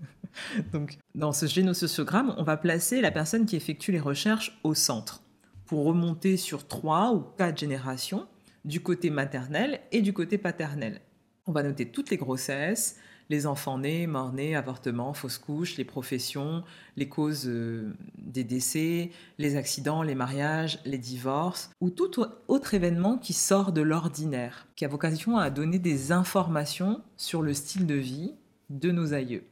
Donc, 0.72 0.96
dans 1.14 1.32
ce 1.32 1.44
génosociogramme, 1.44 2.34
on 2.38 2.42
va 2.42 2.56
placer 2.56 3.02
la 3.02 3.10
personne 3.10 3.44
qui 3.44 3.56
effectue 3.56 3.92
les 3.92 4.00
recherches 4.00 4.58
au 4.64 4.72
centre 4.72 5.22
pour 5.66 5.84
remonter 5.84 6.38
sur 6.38 6.66
trois 6.66 7.12
ou 7.12 7.20
quatre 7.36 7.58
générations 7.58 8.26
du 8.64 8.80
côté 8.80 9.10
maternel 9.10 9.80
et 9.90 10.00
du 10.00 10.12
côté 10.12 10.38
paternel. 10.38 11.00
On 11.46 11.52
va 11.52 11.64
noter 11.64 11.86
toutes 11.86 12.10
les 12.10 12.16
grossesses, 12.16 12.96
les 13.28 13.46
enfants 13.46 13.78
nés, 13.78 14.06
morts-nés, 14.06 14.54
avortements, 14.54 15.12
fausses 15.12 15.38
couches, 15.38 15.76
les 15.76 15.84
professions, 15.84 16.62
les 16.96 17.08
causes 17.08 17.48
euh, 17.48 17.92
des 18.18 18.44
décès, 18.44 19.10
les 19.38 19.56
accidents, 19.56 20.02
les 20.02 20.14
mariages, 20.14 20.78
les 20.84 20.98
divorces, 20.98 21.70
ou 21.80 21.90
tout 21.90 22.24
autre 22.46 22.74
événement 22.74 23.18
qui 23.18 23.32
sort 23.32 23.72
de 23.72 23.80
l'ordinaire, 23.80 24.68
qui 24.76 24.84
a 24.84 24.88
vocation 24.88 25.36
à 25.36 25.50
donner 25.50 25.80
des 25.80 26.12
informations 26.12 27.02
sur 27.16 27.42
le 27.42 27.54
style 27.54 27.86
de 27.86 27.94
vie 27.94 28.34
de 28.70 28.92
nos 28.92 29.12
aïeux. 29.12 29.44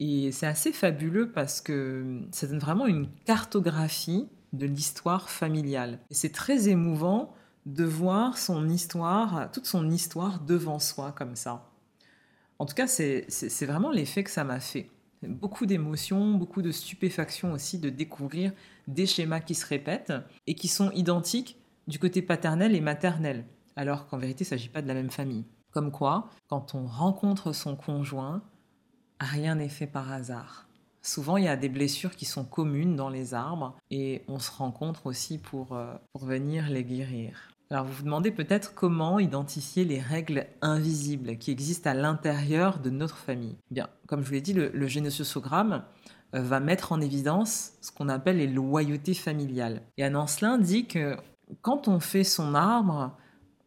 Et 0.00 0.32
c'est 0.32 0.46
assez 0.46 0.72
fabuleux 0.72 1.30
parce 1.30 1.60
que 1.60 2.20
ça 2.32 2.46
donne 2.46 2.58
vraiment 2.58 2.86
une 2.86 3.08
cartographie 3.24 4.28
de 4.52 4.66
l'histoire 4.66 5.28
familiale. 5.28 5.98
Et 6.10 6.14
c'est 6.14 6.32
très 6.32 6.68
émouvant 6.68 7.34
de 7.68 7.84
voir 7.84 8.34
toute 9.52 9.66
son 9.66 9.90
histoire 9.90 10.40
devant 10.40 10.78
soi 10.78 11.12
comme 11.12 11.36
ça. 11.36 11.70
En 12.58 12.64
tout 12.64 12.74
cas, 12.74 12.86
c'est 12.86 13.66
vraiment 13.66 13.90
l'effet 13.90 14.24
que 14.24 14.30
ça 14.30 14.42
m'a 14.42 14.58
fait. 14.58 14.90
Beaucoup 15.22 15.66
d'émotions, 15.66 16.32
beaucoup 16.32 16.62
de 16.62 16.72
stupéfaction 16.72 17.52
aussi 17.52 17.78
de 17.78 17.90
découvrir 17.90 18.52
des 18.86 19.04
schémas 19.04 19.40
qui 19.40 19.54
se 19.54 19.66
répètent 19.66 20.14
et 20.46 20.54
qui 20.54 20.66
sont 20.66 20.90
identiques 20.92 21.58
du 21.88 21.98
côté 21.98 22.22
paternel 22.22 22.74
et 22.74 22.80
maternel, 22.80 23.44
alors 23.76 24.06
qu'en 24.06 24.16
vérité, 24.16 24.44
il 24.44 24.46
ne 24.46 24.50
s'agit 24.50 24.68
pas 24.70 24.80
de 24.80 24.88
la 24.88 24.94
même 24.94 25.10
famille. 25.10 25.44
Comme 25.70 25.92
quoi, 25.92 26.30
quand 26.48 26.74
on 26.74 26.86
rencontre 26.86 27.52
son 27.52 27.76
conjoint, 27.76 28.42
rien 29.20 29.56
n'est 29.56 29.68
fait 29.68 29.86
par 29.86 30.10
hasard. 30.10 30.68
Souvent, 31.02 31.36
il 31.36 31.44
y 31.44 31.48
a 31.48 31.56
des 31.56 31.68
blessures 31.68 32.16
qui 32.16 32.24
sont 32.24 32.44
communes 32.44 32.96
dans 32.96 33.10
les 33.10 33.34
arbres 33.34 33.76
et 33.90 34.22
on 34.26 34.38
se 34.38 34.50
rencontre 34.50 35.06
aussi 35.06 35.38
pour, 35.38 35.74
euh, 35.74 35.94
pour 36.12 36.24
venir 36.24 36.70
les 36.70 36.84
guérir. 36.84 37.57
Alors 37.70 37.84
vous 37.84 37.92
vous 37.92 38.02
demandez 38.04 38.30
peut-être 38.30 38.74
comment 38.74 39.18
identifier 39.18 39.84
les 39.84 40.00
règles 40.00 40.46
invisibles 40.62 41.36
qui 41.36 41.50
existent 41.50 41.90
à 41.90 41.94
l'intérieur 41.94 42.78
de 42.78 42.88
notre 42.88 43.18
famille. 43.18 43.56
Eh 43.70 43.74
bien, 43.74 43.88
comme 44.06 44.22
je 44.22 44.26
vous 44.26 44.32
l'ai 44.32 44.40
dit, 44.40 44.54
le, 44.54 44.70
le 44.72 44.86
euh, 46.34 46.42
va 46.42 46.60
mettre 46.60 46.92
en 46.92 47.00
évidence 47.00 47.72
ce 47.82 47.92
qu'on 47.92 48.08
appelle 48.08 48.38
les 48.38 48.46
loyautés 48.46 49.12
familiales. 49.12 49.82
Et 49.98 50.04
Anne 50.04 50.18
dit 50.60 50.86
que 50.86 51.16
quand 51.60 51.88
on 51.88 52.00
fait 52.00 52.24
son 52.24 52.54
arbre, 52.54 53.16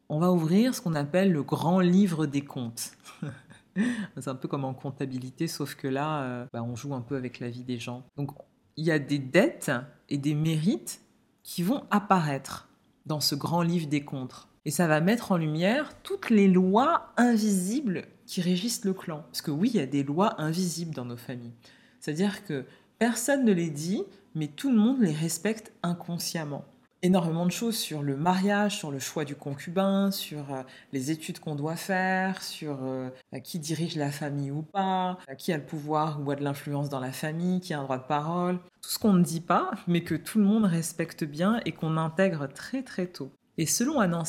on 0.09 0.19
va 0.19 0.31
ouvrir 0.31 0.73
ce 0.73 0.81
qu'on 0.81 0.95
appelle 0.95 1.31
le 1.31 1.43
grand 1.43 1.79
livre 1.79 2.25
des 2.25 2.41
comptes. 2.41 2.91
C'est 4.17 4.27
un 4.27 4.35
peu 4.35 4.47
comme 4.47 4.65
en 4.65 4.73
comptabilité, 4.73 5.47
sauf 5.47 5.75
que 5.75 5.87
là, 5.87 6.23
euh, 6.23 6.45
bah, 6.51 6.63
on 6.63 6.75
joue 6.75 6.93
un 6.93 7.01
peu 7.01 7.15
avec 7.15 7.39
la 7.39 7.49
vie 7.49 7.63
des 7.63 7.77
gens. 7.77 8.03
Donc, 8.17 8.31
il 8.77 8.85
y 8.85 8.91
a 8.91 8.99
des 8.99 9.19
dettes 9.19 9.71
et 10.09 10.17
des 10.17 10.33
mérites 10.33 11.01
qui 11.43 11.63
vont 11.63 11.83
apparaître 11.91 12.67
dans 13.05 13.19
ce 13.19 13.35
grand 13.35 13.61
livre 13.61 13.87
des 13.87 14.03
contres. 14.03 14.47
Et 14.65 14.71
ça 14.71 14.87
va 14.87 15.01
mettre 15.01 15.31
en 15.31 15.37
lumière 15.37 15.93
toutes 16.03 16.29
les 16.29 16.47
lois 16.47 17.13
invisibles 17.17 18.03
qui 18.27 18.41
régissent 18.41 18.85
le 18.85 18.93
clan. 18.93 19.23
Parce 19.31 19.41
que 19.41 19.51
oui, 19.51 19.71
il 19.73 19.77
y 19.77 19.83
a 19.83 19.87
des 19.87 20.03
lois 20.03 20.39
invisibles 20.39 20.93
dans 20.93 21.05
nos 21.05 21.17
familles. 21.17 21.53
C'est-à-dire 21.99 22.45
que 22.45 22.65
personne 22.99 23.43
ne 23.43 23.53
les 23.53 23.69
dit, 23.69 24.03
mais 24.35 24.47
tout 24.47 24.71
le 24.71 24.77
monde 24.77 25.01
les 25.01 25.13
respecte 25.13 25.73
inconsciemment. 25.81 26.65
Énormément 27.03 27.45
de 27.45 27.51
choses 27.51 27.77
sur 27.77 28.03
le 28.03 28.15
mariage, 28.15 28.77
sur 28.77 28.91
le 28.91 28.99
choix 28.99 29.25
du 29.25 29.35
concubin, 29.35 30.11
sur 30.11 30.53
euh, 30.53 30.61
les 30.91 31.11
études 31.11 31.39
qu'on 31.39 31.55
doit 31.55 31.75
faire, 31.75 32.43
sur 32.43 32.79
euh, 32.83 33.09
qui 33.43 33.59
dirige 33.59 33.95
la 33.95 34.11
famille 34.11 34.51
ou 34.51 34.61
pas, 34.61 35.17
qui 35.37 35.51
a 35.51 35.57
le 35.57 35.65
pouvoir 35.65 36.21
ou 36.21 36.31
a 36.31 36.35
de 36.35 36.43
l'influence 36.43 36.89
dans 36.89 36.99
la 36.99 37.11
famille, 37.11 37.59
qui 37.59 37.73
a 37.73 37.79
un 37.79 37.83
droit 37.83 37.97
de 37.97 38.07
parole. 38.07 38.59
Tout 38.81 38.89
ce 38.89 38.99
qu'on 38.99 39.13
ne 39.13 39.23
dit 39.23 39.41
pas, 39.41 39.71
mais 39.87 40.03
que 40.03 40.15
tout 40.15 40.39
le 40.39 40.45
monde 40.45 40.65
respecte 40.65 41.23
bien 41.23 41.59
et 41.65 41.71
qu'on 41.71 41.97
intègre 41.97 42.47
très 42.47 42.83
très 42.83 43.07
tôt. 43.07 43.31
Et 43.57 43.65
selon 43.65 43.99
Anne 43.99 44.23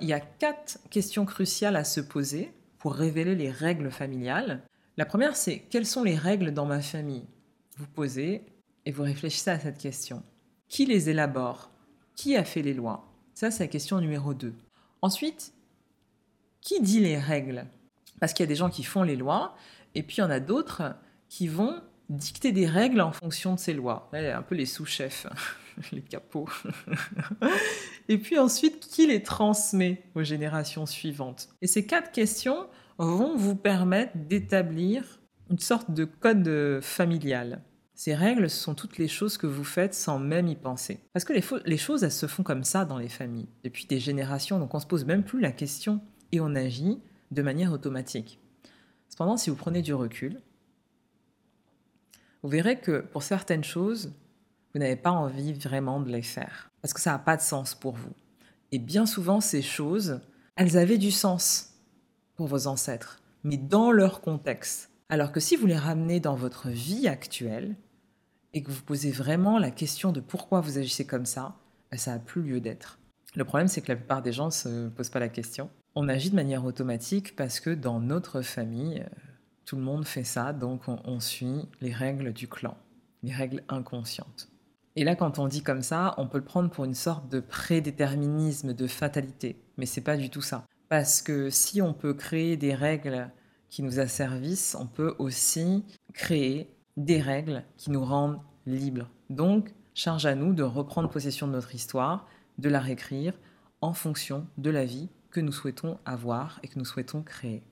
il 0.00 0.08
y 0.08 0.12
a 0.12 0.20
quatre 0.20 0.78
questions 0.90 1.24
cruciales 1.24 1.76
à 1.76 1.84
se 1.84 2.00
poser 2.00 2.52
pour 2.78 2.94
révéler 2.94 3.34
les 3.34 3.50
règles 3.50 3.90
familiales. 3.90 4.62
La 4.96 5.06
première, 5.06 5.36
c'est 5.36 5.60
quelles 5.70 5.86
sont 5.86 6.02
les 6.02 6.16
règles 6.16 6.52
dans 6.52 6.66
ma 6.66 6.80
famille? 6.80 7.26
Vous 7.76 7.86
posez 7.86 8.44
et 8.84 8.92
vous 8.92 9.02
réfléchissez 9.02 9.50
à 9.50 9.58
cette 9.58 9.78
question. 9.78 10.22
Qui 10.68 10.86
les 10.86 11.08
élabore? 11.08 11.71
Qui 12.16 12.36
a 12.36 12.44
fait 12.44 12.62
les 12.62 12.74
lois? 12.74 13.08
Ça, 13.34 13.50
c'est 13.50 13.64
la 13.64 13.68
question 13.68 14.00
numéro 14.00 14.34
2. 14.34 14.52
Ensuite, 15.00 15.52
qui 16.60 16.80
dit 16.80 17.00
les 17.00 17.18
règles? 17.18 17.66
Parce 18.20 18.32
qu'il 18.32 18.44
y 18.44 18.46
a 18.46 18.48
des 18.48 18.56
gens 18.56 18.70
qui 18.70 18.84
font 18.84 19.02
les 19.02 19.16
lois, 19.16 19.56
et 19.94 20.02
puis 20.02 20.16
il 20.16 20.20
y 20.20 20.24
en 20.24 20.30
a 20.30 20.40
d'autres 20.40 20.94
qui 21.28 21.48
vont 21.48 21.80
dicter 22.08 22.52
des 22.52 22.66
règles 22.66 23.00
en 23.00 23.12
fonction 23.12 23.54
de 23.54 23.58
ces 23.58 23.72
lois. 23.72 24.10
Un 24.12 24.42
peu 24.42 24.54
les 24.54 24.66
sous-chefs, 24.66 25.26
les 25.92 26.02
capots. 26.02 26.48
et 28.08 28.18
puis 28.18 28.38
ensuite, 28.38 28.80
qui 28.80 29.06
les 29.06 29.22
transmet 29.22 30.02
aux 30.14 30.22
générations 30.22 30.86
suivantes? 30.86 31.48
Et 31.62 31.66
ces 31.66 31.86
quatre 31.86 32.12
questions 32.12 32.68
vont 32.98 33.36
vous 33.36 33.56
permettre 33.56 34.12
d'établir 34.14 35.20
une 35.50 35.58
sorte 35.58 35.90
de 35.90 36.04
code 36.04 36.80
familial. 36.82 37.62
Ces 37.94 38.14
règles, 38.14 38.48
ce 38.48 38.58
sont 38.58 38.74
toutes 38.74 38.98
les 38.98 39.08
choses 39.08 39.36
que 39.36 39.46
vous 39.46 39.64
faites 39.64 39.94
sans 39.94 40.18
même 40.18 40.48
y 40.48 40.56
penser. 40.56 41.00
Parce 41.12 41.24
que 41.24 41.32
les, 41.32 41.76
choses, 41.76 42.04
elles 42.04 42.12
se 42.12 42.26
font 42.26 42.42
comme 42.42 42.64
ça 42.64 42.84
dans 42.84 42.98
les 42.98 43.08
familles, 43.08 43.48
depuis 43.64 43.86
des 43.86 44.00
générations, 44.00 44.58
donc 44.58 44.74
on 44.74 44.80
se 44.80 44.86
pose 44.86 45.04
même 45.04 45.24
plus 45.24 45.40
la 45.40 45.52
question 45.52 46.00
et 46.32 46.40
on 46.40 46.54
agit 46.54 47.00
de 47.30 47.42
manière 47.42 47.72
automatique. 47.72 48.40
Cependant, 49.08 49.36
si 49.36 49.50
vous 49.50 49.56
prenez 49.56 49.82
du 49.82 49.94
recul, 49.94 50.40
vous 52.42 52.48
verrez 52.48 52.80
que 52.80 53.00
pour 53.00 53.22
certaines 53.22 53.62
choses, 53.62 54.12
vous 54.72 54.80
n'avez 54.80 54.96
pas 54.96 55.10
envie 55.10 55.52
vraiment 55.52 56.00
de 56.00 56.10
les 56.10 56.22
faire, 56.22 56.70
parce 56.80 56.94
que 56.94 57.00
ça 57.00 57.12
n'a 57.12 57.18
pas 57.18 57.36
de 57.36 57.42
sens 57.42 57.74
pour 57.74 57.94
vous. 57.94 58.14
Et 58.72 58.78
bien 58.78 59.04
souvent, 59.04 59.40
ces 59.40 59.62
choses, 59.62 60.20
elles 60.56 60.78
avaient 60.78 60.98
du 60.98 61.10
sens 61.10 61.74
pour 62.36 62.46
vos 62.46 62.66
ancêtres, 62.66 63.20
mais 63.44 63.58
dans 63.58 63.92
leur 63.92 64.22
contexte. 64.22 64.91
Alors 65.12 65.30
que 65.30 65.40
si 65.40 65.56
vous 65.56 65.66
les 65.66 65.76
ramenez 65.76 66.20
dans 66.20 66.34
votre 66.34 66.70
vie 66.70 67.06
actuelle, 67.06 67.76
et 68.54 68.62
que 68.62 68.70
vous 68.70 68.80
posez 68.80 69.10
vraiment 69.10 69.58
la 69.58 69.70
question 69.70 70.10
de 70.10 70.20
pourquoi 70.20 70.62
vous 70.62 70.78
agissez 70.78 71.06
comme 71.06 71.26
ça, 71.26 71.54
ben, 71.90 71.98
ça 71.98 72.12
n'a 72.12 72.18
plus 72.18 72.40
lieu 72.40 72.60
d'être. 72.62 72.98
Le 73.34 73.44
problème, 73.44 73.68
c'est 73.68 73.82
que 73.82 73.92
la 73.92 73.96
plupart 73.96 74.22
des 74.22 74.32
gens 74.32 74.46
ne 74.46 74.50
se 74.50 74.88
posent 74.88 75.10
pas 75.10 75.18
la 75.18 75.28
question. 75.28 75.68
On 75.94 76.08
agit 76.08 76.30
de 76.30 76.34
manière 76.34 76.64
automatique 76.64 77.36
parce 77.36 77.60
que 77.60 77.68
dans 77.68 78.00
notre 78.00 78.40
famille, 78.40 79.00
euh, 79.00 79.16
tout 79.66 79.76
le 79.76 79.82
monde 79.82 80.06
fait 80.06 80.24
ça, 80.24 80.54
donc 80.54 80.84
on, 80.88 81.20
suit 81.20 81.68
les 81.82 81.92
règles 81.92 82.32
du 82.32 82.48
clan, 82.48 82.78
les 83.22 83.34
règles 83.34 83.64
inconscientes. 83.68 84.48
Et 84.96 85.04
là, 85.04 85.14
quand 85.14 85.38
on 85.38 85.46
dit 85.46 85.62
comme 85.62 85.82
ça, 85.82 86.14
on 86.16 86.26
peut 86.26 86.38
le 86.38 86.44
prendre 86.44 86.70
pour 86.70 86.86
une 86.86 86.94
sorte 86.94 87.28
de 87.28 87.40
prédéterminisme, 87.40 88.72
de 88.72 88.86
fatalité. 88.86 89.62
Mais 89.76 89.84
c'est 89.84 90.00
pas 90.00 90.16
du 90.16 90.30
tout 90.30 90.40
ça. 90.40 90.64
Parce 90.88 91.20
que 91.20 91.50
si 91.50 91.82
on 91.82 91.92
peut 91.92 92.14
créer 92.14 92.56
des 92.56 92.74
règles 92.74 93.30
qui 93.72 93.82
nous 93.82 94.00
asservissent, 94.00 94.76
on 94.78 94.86
peut 94.86 95.14
aussi 95.18 95.82
créer 96.12 96.68
des 96.98 97.22
règles 97.22 97.64
qui 97.78 97.90
nous 97.90 98.04
rendent 98.04 98.38
libres. 98.66 99.08
Donc, 99.30 99.72
charge 99.94 100.26
à 100.26 100.34
nous 100.34 100.52
de 100.52 100.62
reprendre 100.62 101.08
possession 101.08 101.46
de 101.46 101.52
notre 101.52 101.74
histoire, 101.74 102.28
de 102.58 102.68
la 102.68 102.80
réécrire 102.80 103.32
en 103.80 103.94
fonction 103.94 104.46
de 104.58 104.68
la 104.68 104.84
vie 104.84 105.08
que 105.30 105.40
nous 105.40 105.52
souhaitons 105.52 105.98
avoir 106.04 106.60
et 106.62 106.68
que 106.68 106.78
nous 106.78 106.84
souhaitons 106.84 107.22
créer. 107.22 107.62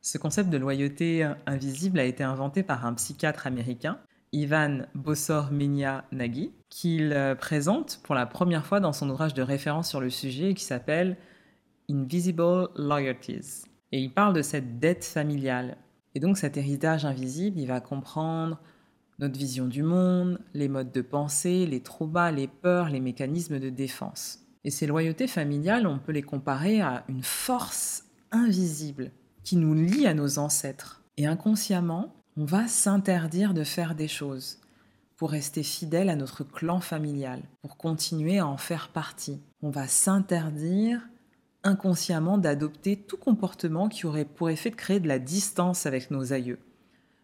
Ce 0.00 0.16
concept 0.16 0.48
de 0.48 0.58
loyauté 0.58 1.28
invisible 1.46 1.98
a 1.98 2.04
été 2.04 2.22
inventé 2.22 2.62
par 2.62 2.86
un 2.86 2.94
psychiatre 2.94 3.48
américain, 3.48 3.98
Ivan 4.30 4.82
Bossor 4.94 5.50
Menia 5.50 6.04
Nagy, 6.12 6.52
qu'il 6.68 7.34
présente 7.40 7.98
pour 8.04 8.14
la 8.14 8.26
première 8.26 8.64
fois 8.64 8.78
dans 8.78 8.92
son 8.92 9.10
ouvrage 9.10 9.34
de 9.34 9.42
référence 9.42 9.88
sur 9.88 10.00
le 10.00 10.08
sujet 10.08 10.54
qui 10.54 10.62
s'appelle 10.62 11.16
Invisible 11.90 12.68
Loyalties. 12.76 13.64
Et 13.92 14.00
il 14.00 14.12
parle 14.12 14.34
de 14.34 14.42
cette 14.42 14.78
dette 14.78 15.04
familiale 15.04 15.76
et 16.16 16.18
donc 16.18 16.38
cet 16.38 16.56
héritage 16.56 17.04
invisible, 17.04 17.60
il 17.60 17.66
va 17.66 17.82
comprendre 17.82 18.58
notre 19.18 19.38
vision 19.38 19.66
du 19.66 19.82
monde, 19.82 20.40
les 20.54 20.66
modes 20.66 20.90
de 20.90 21.02
pensée, 21.02 21.66
les 21.66 21.82
traumas, 21.82 22.30
les 22.30 22.48
peurs, 22.48 22.88
les 22.88 23.00
mécanismes 23.00 23.58
de 23.58 23.68
défense. 23.68 24.38
Et 24.64 24.70
ces 24.70 24.86
loyautés 24.86 25.26
familiales, 25.26 25.86
on 25.86 25.98
peut 25.98 26.12
les 26.12 26.22
comparer 26.22 26.80
à 26.80 27.04
une 27.10 27.22
force 27.22 28.06
invisible 28.32 29.10
qui 29.44 29.56
nous 29.56 29.74
lie 29.74 30.06
à 30.06 30.14
nos 30.14 30.38
ancêtres. 30.38 31.02
Et 31.18 31.26
inconsciemment, 31.26 32.14
on 32.38 32.46
va 32.46 32.66
s'interdire 32.66 33.52
de 33.52 33.62
faire 33.62 33.94
des 33.94 34.08
choses 34.08 34.60
pour 35.18 35.30
rester 35.30 35.62
fidèle 35.62 36.08
à 36.08 36.16
notre 36.16 36.44
clan 36.44 36.80
familial, 36.80 37.42
pour 37.60 37.76
continuer 37.76 38.38
à 38.38 38.46
en 38.46 38.56
faire 38.56 38.88
partie. 38.88 39.42
On 39.60 39.68
va 39.68 39.86
s'interdire 39.86 41.02
inconsciemment 41.66 42.38
d'adopter 42.38 42.96
tout 42.96 43.16
comportement 43.16 43.88
qui 43.88 44.06
aurait 44.06 44.24
pour 44.24 44.48
effet 44.50 44.70
de 44.70 44.76
créer 44.76 45.00
de 45.00 45.08
la 45.08 45.18
distance 45.18 45.84
avec 45.84 46.10
nos 46.10 46.32
aïeux. 46.32 46.58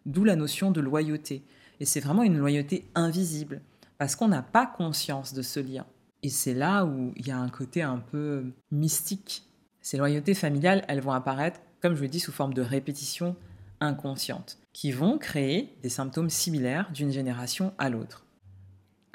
D'où 0.05 0.23
la 0.23 0.35
notion 0.35 0.69
de 0.69 0.81
loyauté. 0.81 1.43
Et 1.79 1.85
c'est 1.85 2.01
vraiment 2.01 2.23
une 2.23 2.37
loyauté 2.37 2.85
invisible, 2.93 3.61
parce 3.97 4.15
qu'on 4.15 4.27
n'a 4.27 4.41
pas 4.41 4.67
conscience 4.67 5.33
de 5.33 5.41
ce 5.41 5.59
lien. 5.59 5.85
Et 6.21 6.29
c'est 6.29 6.53
là 6.53 6.85
où 6.85 7.13
il 7.15 7.27
y 7.27 7.31
a 7.31 7.37
un 7.37 7.49
côté 7.49 7.81
un 7.81 7.97
peu 7.97 8.45
mystique. 8.71 9.43
Ces 9.81 9.97
loyautés 9.97 10.33
familiales, 10.33 10.85
elles 10.87 11.01
vont 11.01 11.11
apparaître, 11.11 11.61
comme 11.81 11.95
je 11.95 12.01
le 12.01 12.07
dis, 12.07 12.19
sous 12.19 12.31
forme 12.31 12.53
de 12.53 12.61
répétition 12.61 13.35
inconsciente, 13.79 14.59
qui 14.71 14.91
vont 14.91 15.17
créer 15.17 15.75
des 15.81 15.89
symptômes 15.89 16.29
similaires 16.29 16.91
d'une 16.93 17.11
génération 17.11 17.73
à 17.77 17.89
l'autre. 17.89 18.25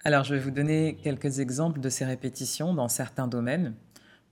Alors 0.05 0.25
je 0.25 0.35
vais 0.35 0.41
vous 0.41 0.51
donner 0.51 0.97
quelques 1.03 1.41
exemples 1.41 1.81
de 1.81 1.89
ces 1.89 2.05
répétitions 2.05 2.73
dans 2.73 2.89
certains 2.89 3.27
domaines. 3.27 3.75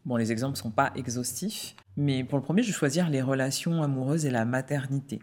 Bon, 0.07 0.15
les 0.15 0.31
exemples 0.31 0.53
ne 0.53 0.63
sont 0.63 0.71
pas 0.71 0.93
exhaustifs, 0.95 1.75
mais 1.97 2.23
pour 2.23 2.39
le 2.39 2.45
premier, 2.45 2.63
je 2.63 2.69
vais 2.69 2.73
choisir 2.79 3.11
les 3.11 3.21
relations 3.21 3.83
amoureuses 3.83 4.25
et 4.25 4.31
la 4.31 4.45
maternité. 4.45 5.21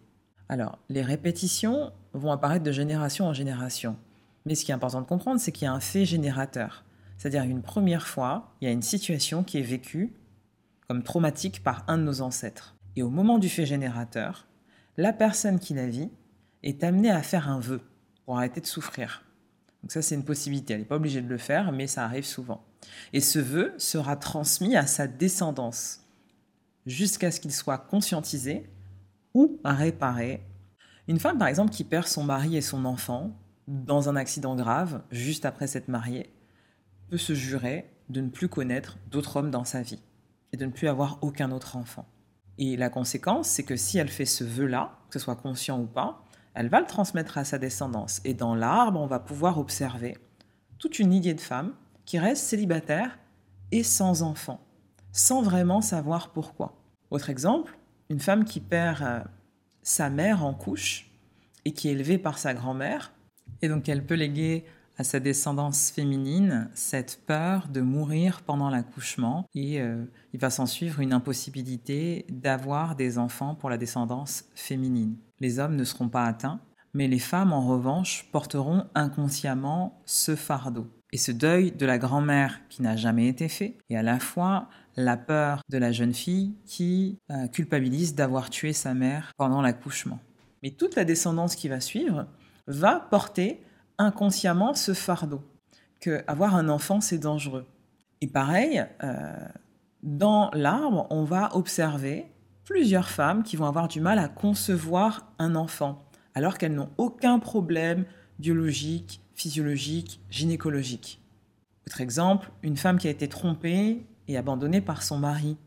Alors, 0.50 0.78
les 0.89 1.02
répétitions 1.02 1.93
vont 2.12 2.34
apparaître 2.34 2.65
de 2.65 2.72
génération 2.74 3.26
en 3.26 3.34
génération. 3.34 3.96
Mais 4.46 4.56
ce 4.56 4.65
qui 4.65 4.72
est 4.72 4.76
important 4.76 5.00
de 5.00 5.08
comprendre, 5.08 5.39
c'est 5.39 5.54
qu'il 5.54 5.63
y 5.63 5.67
a 5.69 5.74
un 5.74 5.80
fait 5.80 6.04
générateur. 6.04 6.84
C'est-à-dire 7.17 7.43
une 7.43 7.62
première 7.62 8.08
fois, 8.08 8.54
il 8.60 8.65
y 8.65 8.67
a 8.67 8.74
une 8.74 8.82
situation 8.82 9.46
qui 9.46 9.58
est 9.58 9.62
vécue 9.62 10.13
comme 10.89 11.02
traumatique 11.02 11.63
par 11.63 11.86
un 11.88 11.98
de 11.98 12.04
nos 12.04 12.19
ancêtres. 12.19 12.76
Et 12.98 13.04
au 13.04 13.10
moment 13.10 13.39
du 13.39 13.48
fait 13.48 13.65
générateur, 13.65 14.48
la 14.98 15.13
personne 15.13 15.60
qui 15.60 15.74
la 15.74 15.88
vit 15.88 16.10
est 16.62 16.84
amenée 16.84 17.10
à 17.10 17.24
faire 17.24 17.48
un 17.48 17.62
vœu 17.62 17.80
pour 18.26 18.38
arrêter 18.38 18.60
de 18.60 18.65
souffrir. 18.65 19.24
Donc 19.82 19.93
ça, 19.93 20.02
c'est 20.02 20.15
une 20.15 20.26
possibilité. 20.26 20.74
Elle 20.74 20.82
n'est 20.82 20.86
pas 20.86 20.98
obligée 20.98 21.22
de 21.22 21.30
le 21.30 21.38
faire, 21.38 21.72
mais 21.72 21.88
ça 21.88 22.04
arrive 22.04 22.26
souvent. 22.26 22.65
Et 23.13 23.22
ce 23.22 23.39
vœu 23.39 23.74
sera 23.78 24.15
transmis 24.15 24.76
à 24.76 24.88
sa 24.88 25.08
descendance 25.08 26.02
jusqu'à 26.86 27.32
ce 27.32 27.39
qu'il 27.39 27.54
soit 27.54 27.78
conscientisé 27.78 28.69
ou 29.34 29.60
réparé. 29.63 30.41
Une 31.08 31.19
femme, 31.19 31.38
par 31.38 31.48
exemple, 31.48 31.72
qui 31.72 31.84
perd 31.84 32.08
son 32.08 32.24
mari 32.24 32.56
et 32.56 32.62
son 32.62 32.86
enfant 32.86 33.32
dans 33.67 34.10
un 34.10 34.15
accident 34.15 34.56
grave, 34.56 35.02
juste 35.12 35.46
après 35.46 35.67
s'être 35.67 35.88
mariée, 35.88 36.34
peut 37.10 37.17
se 37.17 37.34
jurer 37.34 37.89
de 38.10 38.22
ne 38.22 38.30
plus 38.30 38.50
connaître 38.50 38.98
d'autres 39.10 39.38
hommes 39.38 39.52
dans 39.52 39.63
sa 39.63 39.82
vie 39.82 40.02
et 40.52 40.58
de 40.58 40.65
ne 40.65 40.72
plus 40.72 40.88
avoir 40.88 41.19
aucun 41.22 41.52
autre 41.52 41.76
enfant. 41.76 42.06
Et 42.58 42.78
la 42.78 42.89
conséquence, 42.89 43.48
c'est 43.48 43.63
que 43.63 43.76
si 43.76 43.98
elle 43.98 44.10
fait 44.10 44.26
ce 44.26 44.43
vœu-là, 44.43 45.00
que 45.10 45.19
ce 45.19 45.24
soit 45.24 45.36
conscient 45.36 45.80
ou 45.80 45.86
pas, 45.86 46.24
elle 46.54 46.69
va 46.69 46.80
le 46.80 46.86
transmettre 46.86 47.38
à 47.38 47.46
sa 47.46 47.58
descendance. 47.58 48.22
Et 48.26 48.34
dans 48.34 48.54
l'arbre, 48.54 49.00
on 49.00 49.08
va 49.08 49.19
pouvoir 49.19 49.58
observer 49.58 50.17
toute 50.78 51.00
une 51.00 51.13
idée 51.13 51.34
de 51.34 51.41
femmes 51.41 51.74
qui 52.06 52.20
reste 52.20 52.44
célibataire 52.44 53.18
et 53.72 53.84
sans 53.84 54.22
enfant, 54.22 54.60
sans 55.12 55.42
vraiment 55.42 55.82
savoir 55.82 56.32
pourquoi. 56.32 56.78
Autre 57.12 57.30
exemple, 57.30 57.78
une 58.10 58.20
femme 58.20 58.46
qui 58.46 58.60
perd 58.60 59.02
euh, 59.02 59.20
sa 59.82 60.10
mère 60.10 60.44
en 60.44 60.54
couche 60.54 61.12
et 61.66 61.72
qui 61.72 61.88
est 61.88 61.94
élevée 61.94 62.18
par 62.18 62.38
sa 62.38 62.54
grand-mère, 62.54 63.13
et 63.62 63.68
donc 63.68 63.88
elle 63.89 64.06
peut 64.06 64.16
léguer 64.16 64.66
à 64.98 65.04
sa 65.04 65.20
descendance 65.20 65.89
féminine 65.89 66.70
cette 66.76 67.22
peur 67.26 67.68
de 67.68 67.82
mourir 67.82 68.42
pendant 68.44 68.70
l'accouchement 68.70 69.48
et 69.56 69.82
euh, 69.82 70.06
il 70.34 70.39
va 70.39 70.50
s'en 70.50 70.68
suivre 70.68 71.00
une 71.00 71.13
impossibilité 71.13 72.28
d'avoir 72.30 72.96
des 72.96 73.18
enfants 73.18 73.56
pour 73.56 73.70
la 73.70 73.78
descendance 73.78 74.46
féminine. 74.54 75.16
Les 75.39 75.58
hommes 75.60 75.76
ne 75.76 75.84
seront 75.84 76.10
pas 76.10 76.26
atteints, 76.26 76.62
mais 76.94 77.08
les 77.08 77.20
femmes 77.20 77.54
en 77.54 77.68
revanche 77.68 78.30
porteront 78.32 78.86
inconsciemment 78.94 80.02
ce 80.06 80.36
fardeau 80.36 80.88
et 81.13 81.17
ce 81.17 81.32
deuil 81.32 81.71
de 81.71 81.86
la 81.86 81.99
grand-mère 81.99 82.60
qui 82.69 82.82
n'a 82.82 82.95
jamais 82.95 83.28
été 83.28 83.47
fait, 83.47 83.78
et 83.89 83.95
à 83.95 84.02
la 84.02 84.19
fois 84.19 84.67
la 84.97 85.15
peur 85.15 85.62
de 85.69 85.78
la 85.78 85.91
jeune 85.91 86.13
fille 86.13 86.56
qui 86.65 87.19
euh, 87.30 87.47
culpabilise 87.47 88.15
d'avoir 88.15 88.49
tué 88.49 88.73
sa 88.73 88.95
mère 88.95 89.32
pendant 89.38 89.62
l'accouchement. 89.62 90.19
Mais 90.63 90.71
toute 90.71 90.95
la 90.95 91.06
descendance 91.06 91.56
qui 91.56 91.69
va 91.69 91.80
suivre 91.80 92.26
va 92.65 92.99
porter 92.99 93.62
inconsciemment 93.99 94.73
ce 94.73 94.95
fardeau, 94.95 95.43
que 96.02 96.23
avoir 96.26 96.56
un 96.56 96.67
enfant 96.67 96.99
c'est 96.99 97.19
dangereux, 97.19 97.67
Et 98.21 98.28
pareil, 98.28 98.84
euh, 99.04 99.34
dans 100.02 100.49
l'arbre, 100.54 101.06
on 101.12 101.23
va 101.26 101.56
observer 101.56 102.26
plusieurs 102.63 103.10
femmes 103.10 103.43
qui 103.43 103.56
vont 103.56 103.67
avoir 103.67 103.88
du 103.88 104.02
mal 104.02 104.17
à 104.17 104.30
concevoir 104.30 105.32
un 105.38 105.54
enfant, 105.54 106.04
alors 106.34 106.58
qu'elles 106.58 106.73
n'ont 106.73 106.91
aucun 106.97 107.38
problème 107.38 108.06
biologique, 108.39 109.23
physiologique, 109.36 110.19
gynécologique. 110.30 111.22
Autre 111.88 112.02
exemple, 112.02 112.52
une 112.62 112.78
femme 112.78 112.98
qui 112.98 113.08
a 113.08 113.12
été 113.12 113.28
trompée 113.28 114.06
et 114.28 114.38
abandonnée 114.38 114.82
par 114.82 115.04
son 115.04 115.17
mari 115.17 115.58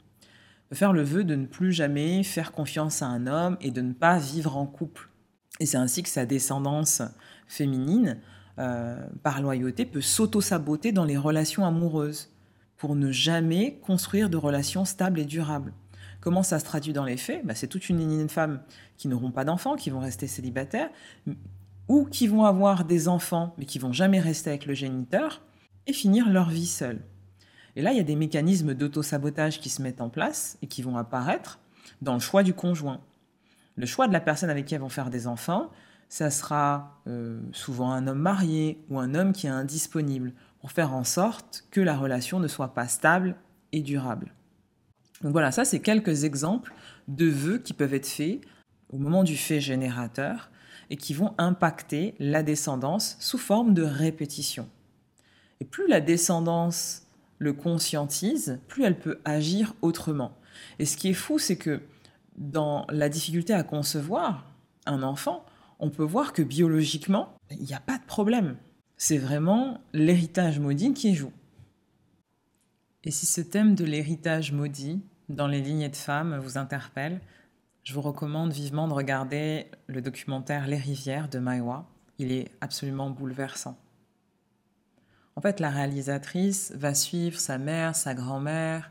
peut 0.69 0.77
faire 0.77 0.93
le 0.93 1.03
vœu 1.03 1.25
de 1.25 1.35
ne 1.35 1.47
plus 1.47 1.73
jamais 1.73 2.23
faire 2.23 2.53
confiance 2.53 3.03
à 3.03 3.07
un 3.07 3.27
homme 3.27 3.57
et 3.61 3.71
de 3.71 3.81
ne 3.81 3.93
pas 3.93 4.19
vivre 4.19 4.57
en 4.57 4.67
couple. 4.67 5.11
Et 5.61 5.67
c'est 5.67 5.77
ainsi 5.77 6.03
que 6.03 6.09
sa 6.09 6.27
descendance 6.27 7.03
féminine, 7.47 8.19
euh, 8.59 9.07
par 9.23 9.41
loyauté, 9.41 9.85
peut 9.85 10.01
s'auto-saboter 10.01 10.93
dans 10.93 11.05
les 11.05 11.17
relations 11.17 11.65
amoureuses 11.65 12.31
pour 12.77 12.95
ne 12.95 13.11
jamais 13.11 13.79
construire 13.83 14.29
de 14.29 14.37
relations 14.37 14.85
stables 14.85 15.21
et 15.21 15.25
durables. 15.25 15.73
Comment 16.21 16.43
ça 16.43 16.59
se 16.59 16.65
traduit 16.65 16.93
dans 16.93 17.05
les 17.05 17.17
faits? 17.17 17.47
Bah, 17.47 17.55
C'est 17.55 17.69
toute 17.69 17.89
une 17.89 17.99
lignée 17.99 18.25
de 18.25 18.31
femmes 18.31 18.61
qui 18.97 19.09
n'auront 19.09 19.31
pas 19.31 19.45
d'enfants, 19.45 19.77
qui 19.77 19.91
vont 19.91 20.01
rester 20.01 20.27
célibataires, 20.27 20.91
ou 21.89 22.05
qui 22.05 22.27
vont 22.27 22.45
avoir 22.45 22.85
des 22.85 23.09
enfants, 23.09 23.55
mais 23.59 23.65
qui 23.65 23.79
vont 23.79 23.93
jamais 23.93 24.21
rester 24.21 24.51
avec 24.51 24.67
le 24.67 24.75
géniteur, 24.75 25.43
et 25.87 25.93
finir 25.93 26.29
leur 26.29 26.51
vie 26.51 26.67
seules. 26.67 27.01
Et 27.77 27.83
là, 27.83 27.93
il 27.93 27.97
y 27.97 28.01
a 28.01 28.05
des 28.05 28.17
mécanismes 28.17 28.75
d'auto-sabotage 28.75 29.61
qui 29.61 29.69
se 29.69 29.83
mettent 29.83 30.01
en 30.01 30.09
place 30.09 30.59
et 30.63 30.67
qui 30.67 30.83
vont 30.83 30.97
apparaître 30.97 31.61
dans 32.03 32.15
le 32.15 32.21
choix 32.21 32.43
du 32.43 32.55
conjoint. 32.55 33.01
Le 33.77 33.87
choix 33.87 34.09
de 34.09 34.13
la 34.13 34.21
personne 34.21 34.51
avec 34.51 34.65
qui 34.65 34.75
elles 34.75 34.81
vont 34.81 34.89
faire 34.89 35.11
des 35.11 35.27
enfants, 35.27 35.71
ça 36.09 36.31
sera 36.31 37.01
euh, 37.07 37.41
souvent 37.53 37.93
un 37.93 38.07
homme 38.07 38.19
marié 38.19 38.83
ou 38.89 38.99
un 38.99 39.15
homme 39.15 39.33
qui 39.33 39.47
est 39.47 39.51
indisponible 39.51 40.33
pour 40.61 40.73
faire 40.73 40.95
en 40.95 41.05
sorte 41.05 41.67
que 41.71 41.81
la 41.81 41.97
relation 41.97 42.41
ne 42.41 42.49
soit 42.49 42.75
pas 42.75 42.89
stable 42.89 43.37
et 43.73 43.83
durable. 43.83 44.33
Donc 45.23 45.33
voilà, 45.33 45.53
ça 45.53 45.65
c'est 45.65 45.81
quelques 45.81 46.25
exemples 46.25 46.73
de 47.09 47.27
vœux 47.27 47.59
qui 47.59 47.75
peuvent 47.75 47.95
être 47.95 48.07
faits 48.07 48.41
au 48.91 48.99
moment 48.99 49.25
du 49.25 49.37
fait 49.37 49.61
générateur 49.61 50.51
et 50.91 50.97
qui 50.97 51.15
vont 51.15 51.35
impacter 51.39 52.15
la 52.19 52.43
descendance 52.43 53.17
sous 53.21 53.39
forme 53.39 53.75
de 53.75 53.83
répétition. 53.83 54.69
Et 55.61 55.65
plus 55.65 55.89
la 55.89 56.01
descendance 56.01 57.07
le 57.39 57.53
conscientise, 57.53 58.61
plus 58.69 58.85
elle 58.85 58.99
peut 58.99 59.21
agir 59.25 59.75
autrement. 59.83 60.33
Et 60.79 60.87
ce 60.87 60.97
qui 60.97 61.09
est 61.09 61.15
fou, 61.15 61.39
c'est 61.39 61.57
que 61.57 61.83
dans 62.37 62.87
la 62.91 63.09
difficulté 63.09 63.53
à 63.53 63.63
concevoir 63.63 64.47
un 64.87 65.03
enfant, 65.03 65.45
on 65.79 65.91
peut 65.91 66.05
voir 66.05 66.33
que 66.33 66.43
biologiquement, 66.43 67.35
il 67.51 67.63
n'y 67.63 67.75
a 67.75 67.81
pas 67.81 67.99
de 67.99 68.05
problème. 68.05 68.57
C'est 68.97 69.19
vraiment 69.19 69.81
l'héritage 69.93 70.59
maudit 70.59 70.95
qui 70.95 71.15
joue. 71.15 71.33
Et 73.05 73.11
si 73.11 73.27
ce 73.27 73.41
thème 73.41 73.75
de 73.75 73.85
l'héritage 73.85 74.53
maudit 74.53 75.01
dans 75.29 75.47
les 75.47 75.61
lignées 75.61 75.89
de 75.89 75.97
femmes 75.97 76.39
vous 76.39 76.57
interpelle, 76.59 77.21
je 77.87 77.95
vous 77.95 78.01
recommande 78.01 78.53
vivement 78.53 78.89
de 78.89 78.93
regarder 78.93 79.71
le 79.87 80.03
documentaire 80.03 80.67
Les 80.67 80.77
rivières 80.77 81.29
de 81.29 81.39
Maïwa. 81.39 81.87
Il 82.19 82.33
est 82.33 82.51
absolument 82.61 83.11
bouleversant. 83.11 83.79
En 85.37 85.41
fait, 85.41 85.61
la 85.61 85.71
réalisatrice 85.71 86.73
va 86.75 86.95
suivre 86.95 87.39
sa 87.39 87.59
mère, 87.59 87.95
sa 87.95 88.13
grand-mère, 88.13 88.91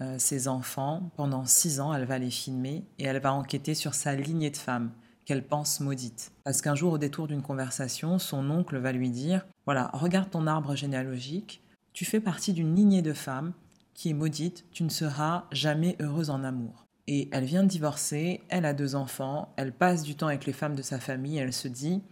euh, 0.00 0.18
ses 0.18 0.48
enfants. 0.48 1.12
Pendant 1.16 1.44
six 1.44 1.78
ans, 1.78 1.94
elle 1.94 2.06
va 2.06 2.18
les 2.18 2.30
filmer 2.30 2.84
et 2.98 3.04
elle 3.04 3.20
va 3.20 3.32
enquêter 3.32 3.72
sur 3.74 3.94
sa 3.94 4.16
lignée 4.16 4.50
de 4.50 4.56
femmes 4.56 4.90
qu'elle 5.26 5.46
pense 5.46 5.78
maudite. 5.78 6.32
Parce 6.42 6.60
qu'un 6.60 6.74
jour, 6.74 6.94
au 6.94 6.98
détour 6.98 7.28
d'une 7.28 7.42
conversation, 7.42 8.18
son 8.18 8.50
oncle 8.50 8.78
va 8.78 8.90
lui 8.90 9.10
dire 9.10 9.46
Voilà, 9.64 9.90
regarde 9.92 10.30
ton 10.30 10.48
arbre 10.48 10.74
généalogique, 10.74 11.62
tu 11.92 12.04
fais 12.04 12.20
partie 12.20 12.52
d'une 12.52 12.74
lignée 12.74 13.02
de 13.02 13.12
femmes 13.12 13.52
qui 13.94 14.10
est 14.10 14.14
maudite, 14.14 14.64
tu 14.72 14.82
ne 14.82 14.88
seras 14.88 15.44
jamais 15.52 15.96
heureuse 16.00 16.30
en 16.30 16.42
amour. 16.42 16.83
Et 17.06 17.28
elle 17.32 17.44
vient 17.44 17.62
de 17.62 17.68
divorcer, 17.68 18.40
elle 18.48 18.64
a 18.64 18.72
deux 18.72 18.94
enfants, 18.94 19.52
elle 19.56 19.72
passe 19.72 20.02
du 20.02 20.14
temps 20.14 20.28
avec 20.28 20.46
les 20.46 20.52
femmes 20.52 20.74
de 20.74 20.82
sa 20.82 20.98
famille, 20.98 21.36
elle 21.36 21.52
se 21.52 21.68
dit 21.68 22.02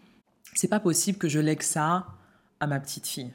C'est 0.54 0.68
pas 0.68 0.80
possible 0.80 1.18
que 1.18 1.28
je 1.28 1.40
lègue 1.40 1.62
ça 1.62 2.06
à 2.60 2.66
ma 2.66 2.78
petite 2.78 3.06
fille. 3.06 3.32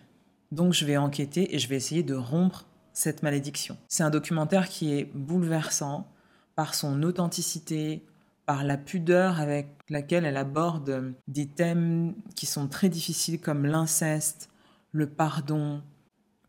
Donc 0.52 0.74
je 0.74 0.86
vais 0.86 0.98
enquêter 0.98 1.56
et 1.56 1.60
je 1.60 1.68
vais 1.68 1.76
essayer 1.76 2.04
de 2.04 2.16
rompre 2.16 2.66
cette 2.94 3.24
malédiction. 3.24 3.78
C'est 3.88 4.04
un 4.04 4.10
documentaire 4.10 4.70
qui 4.70 4.94
est 4.94 5.06
bouleversant 5.14 6.08
par 6.56 6.74
son 6.74 7.04
authenticité, 7.04 8.04
par 8.46 8.64
la 8.64 8.78
pudeur 8.78 9.40
avec 9.40 9.68
laquelle 9.90 10.26
elle 10.26 10.38
aborde 10.38 11.14
des 11.28 11.48
thèmes 11.48 12.16
qui 12.36 12.46
sont 12.46 12.68
très 12.68 12.90
difficiles 12.90 13.42
comme 13.42 13.66
l'inceste, 13.66 14.50
le 14.92 15.08
pardon. 15.08 15.82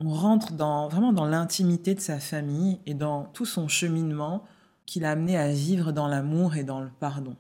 On 0.01 0.11
rentre 0.11 0.55
vraiment 0.55 1.13
dans 1.13 1.27
l'intimité 1.27 1.95
de 1.95 2.01
sa 2.01 2.21
famille 2.21 2.79
et 2.87 2.95
dans 2.95 3.25
tout 3.25 3.47
son 3.47 3.69
cheminement 3.69 4.45
qui 4.89 5.01
l'a 5.01 5.11
amené 5.11 5.37
à 5.37 5.53
vivre 5.53 5.93
dans 5.93 6.09
l'amour 6.09 6.57
et 6.57 6.65
dans 6.65 6.81
le 6.81 6.89
pardon. 6.89 7.37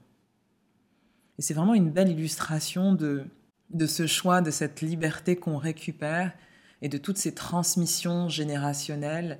Et 1.38 1.42
c'est 1.42 1.54
vraiment 1.54 1.72
une 1.72 1.90
belle 1.90 2.10
illustration 2.10 2.92
de, 2.92 3.24
de 3.70 3.86
ce 3.86 4.06
choix, 4.06 4.42
de 4.42 4.50
cette 4.50 4.82
liberté 4.82 5.34
qu'on 5.34 5.56
récupère 5.56 6.32
et 6.82 6.90
de 6.90 6.98
toutes 6.98 7.16
ces 7.16 7.34
transmissions 7.34 8.28
générationnelles 8.28 9.38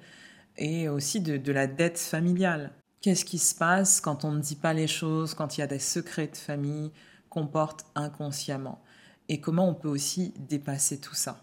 et 0.56 0.88
aussi 0.88 1.20
de, 1.20 1.52
la 1.52 1.66
dette 1.66 1.98
familiale. 1.98 2.72
Qu'est-ce 3.02 3.26
qui 3.26 3.38
se 3.38 3.54
passe 3.54 4.00
quand 4.00 4.24
on 4.24 4.32
ne 4.32 4.40
dit 4.40 4.56
pas 4.56 4.72
les 4.72 4.86
choses, 4.88 5.34
quand 5.34 5.58
il 5.58 5.60
y 5.60 5.64
a 5.64 5.68
des 5.68 5.78
secrets 5.78 6.28
de 6.28 6.36
famille 6.36 6.90
qu'on 7.28 7.46
porte 7.46 7.84
inconsciemment? 7.94 8.80
Et 9.28 9.38
comment 9.42 9.68
on 9.68 9.74
peut 9.74 9.88
aussi 9.88 10.32
dépasser 10.48 10.98
tout 10.98 11.14
ça? 11.14 11.42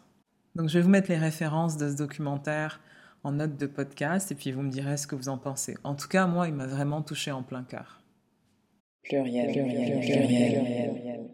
Donc 0.55 0.69
je 0.69 0.79
vais 0.79 0.81
vous 0.83 0.89
mettre 0.89 1.11
les 1.11 1.19
références 1.19 1.77
de 1.77 1.91
ce 1.91 1.95
documentaire 1.95 2.81
en 3.25 3.31
note 3.31 3.57
de 3.57 3.65
podcast 3.65 4.31
et 4.31 4.35
puis 4.35 4.51
vous 4.51 4.61
me 4.61 4.69
direz 4.69 4.97
ce 4.97 5.07
que 5.07 5.15
vous 5.15 5.29
en 5.29 5.39
pensez. 5.39 5.75
En 5.83 5.95
tout 5.95 6.07
cas, 6.07 6.27
moi, 6.27 6.47
il 6.47 6.53
m'a 6.53 6.67
vraiment 6.67 7.01
touché 7.01 7.31
en 7.31 7.41
plein 7.41 7.63
cœur. 7.63 8.03
Pluriel, 9.01 9.51
pluriel, 9.51 9.99
pluriel. 9.99 11.29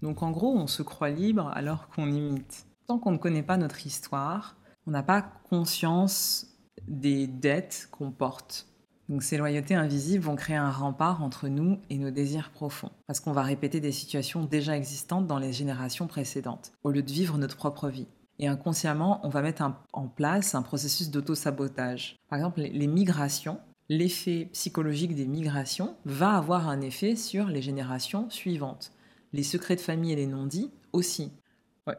Donc 0.00 0.22
en 0.22 0.30
gros, 0.30 0.56
on 0.56 0.66
se 0.66 0.82
croit 0.82 1.10
libre 1.10 1.52
alors 1.54 1.88
qu'on 1.88 2.10
imite. 2.10 2.66
Tant 2.86 2.98
qu'on 2.98 3.12
ne 3.12 3.18
connaît 3.18 3.42
pas 3.42 3.58
notre 3.58 3.86
histoire, 3.86 4.56
on 4.86 4.90
n'a 4.90 5.02
pas 5.02 5.20
conscience 5.50 6.46
des 6.88 7.26
dettes 7.26 7.88
qu'on 7.92 8.10
porte. 8.10 8.66
Donc 9.10 9.22
ces 9.22 9.36
loyautés 9.36 9.74
invisibles 9.74 10.24
vont 10.24 10.36
créer 10.36 10.56
un 10.56 10.70
rempart 10.70 11.22
entre 11.22 11.48
nous 11.48 11.78
et 11.90 11.98
nos 11.98 12.10
désirs 12.10 12.50
profonds, 12.52 12.90
parce 13.06 13.20
qu'on 13.20 13.32
va 13.32 13.42
répéter 13.42 13.80
des 13.80 13.92
situations 13.92 14.44
déjà 14.44 14.78
existantes 14.78 15.26
dans 15.26 15.38
les 15.38 15.52
générations 15.52 16.06
précédentes, 16.06 16.72
au 16.84 16.90
lieu 16.90 17.02
de 17.02 17.12
vivre 17.12 17.36
notre 17.36 17.56
propre 17.56 17.90
vie. 17.90 18.08
Et 18.38 18.48
inconsciemment, 18.48 19.20
on 19.24 19.28
va 19.28 19.42
mettre 19.42 19.62
en 19.92 20.08
place 20.08 20.54
un 20.54 20.62
processus 20.62 21.10
d'auto-sabotage. 21.10 22.16
Par 22.28 22.38
exemple, 22.38 22.60
les 22.60 22.86
migrations, 22.86 23.60
l'effet 23.88 24.48
psychologique 24.52 25.14
des 25.14 25.26
migrations 25.26 25.96
va 26.04 26.36
avoir 26.36 26.68
un 26.68 26.80
effet 26.80 27.14
sur 27.14 27.46
les 27.46 27.62
générations 27.62 28.28
suivantes. 28.30 28.92
Les 29.32 29.42
secrets 29.42 29.76
de 29.76 29.80
famille 29.80 30.12
et 30.12 30.16
les 30.16 30.26
non-dits 30.26 30.70
aussi. 30.92 31.32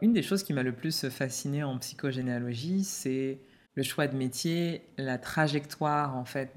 Une 0.00 0.12
des 0.12 0.22
choses 0.22 0.42
qui 0.42 0.52
m'a 0.52 0.62
le 0.62 0.74
plus 0.74 1.08
fasciné 1.08 1.62
en 1.62 1.78
psychogénéalogie, 1.78 2.84
c'est 2.84 3.40
le 3.74 3.82
choix 3.82 4.06
de 4.06 4.16
métier, 4.16 4.82
la 4.98 5.18
trajectoire 5.18 6.16
en 6.16 6.24
fait 6.24 6.52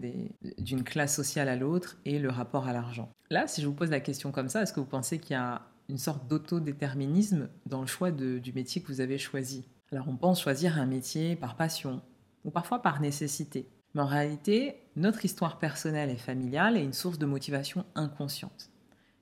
d'une 0.60 0.84
classe 0.84 1.16
sociale 1.16 1.50
à 1.50 1.56
l'autre 1.56 1.98
et 2.06 2.20
le 2.20 2.30
rapport 2.30 2.68
à 2.68 2.74
l'argent. 2.74 3.12
Là, 3.30 3.48
si 3.48 3.62
je 3.62 3.68
vous 3.68 3.74
pose 3.74 3.90
la 3.90 4.00
question 4.00 4.32
comme 4.32 4.50
ça, 4.50 4.62
est-ce 4.62 4.72
que 4.72 4.80
vous 4.80 4.86
pensez 4.86 5.20
qu'il 5.20 5.34
y 5.34 5.40
a 5.40 5.62
une 5.90 5.98
sorte 5.98 6.28
d'autodéterminisme 6.28 7.50
dans 7.66 7.82
le 7.82 7.88
choix 7.88 8.12
du 8.12 8.54
métier 8.54 8.82
que 8.82 8.88
vous 8.88 9.02
avez 9.02 9.18
choisi 9.18 9.68
Alors 9.92 10.08
on 10.10 10.18
pense 10.18 10.42
choisir 10.42 10.78
un 10.78 10.86
métier 10.86 11.36
par 11.36 11.56
passion 11.56 12.02
ou 12.44 12.52
parfois 12.52 12.82
par 12.82 13.02
nécessité. 13.02 13.68
Mais 13.94 14.02
en 14.02 14.08
réalité, 14.08 14.76
notre 14.96 15.26
histoire 15.26 15.60
personnelle 15.60 16.10
et 16.10 16.18
familiale 16.18 16.78
est 16.78 16.84
une 16.84 16.94
source 16.94 17.18
de 17.18 17.26
motivation 17.26 17.86
inconsciente 17.96 18.70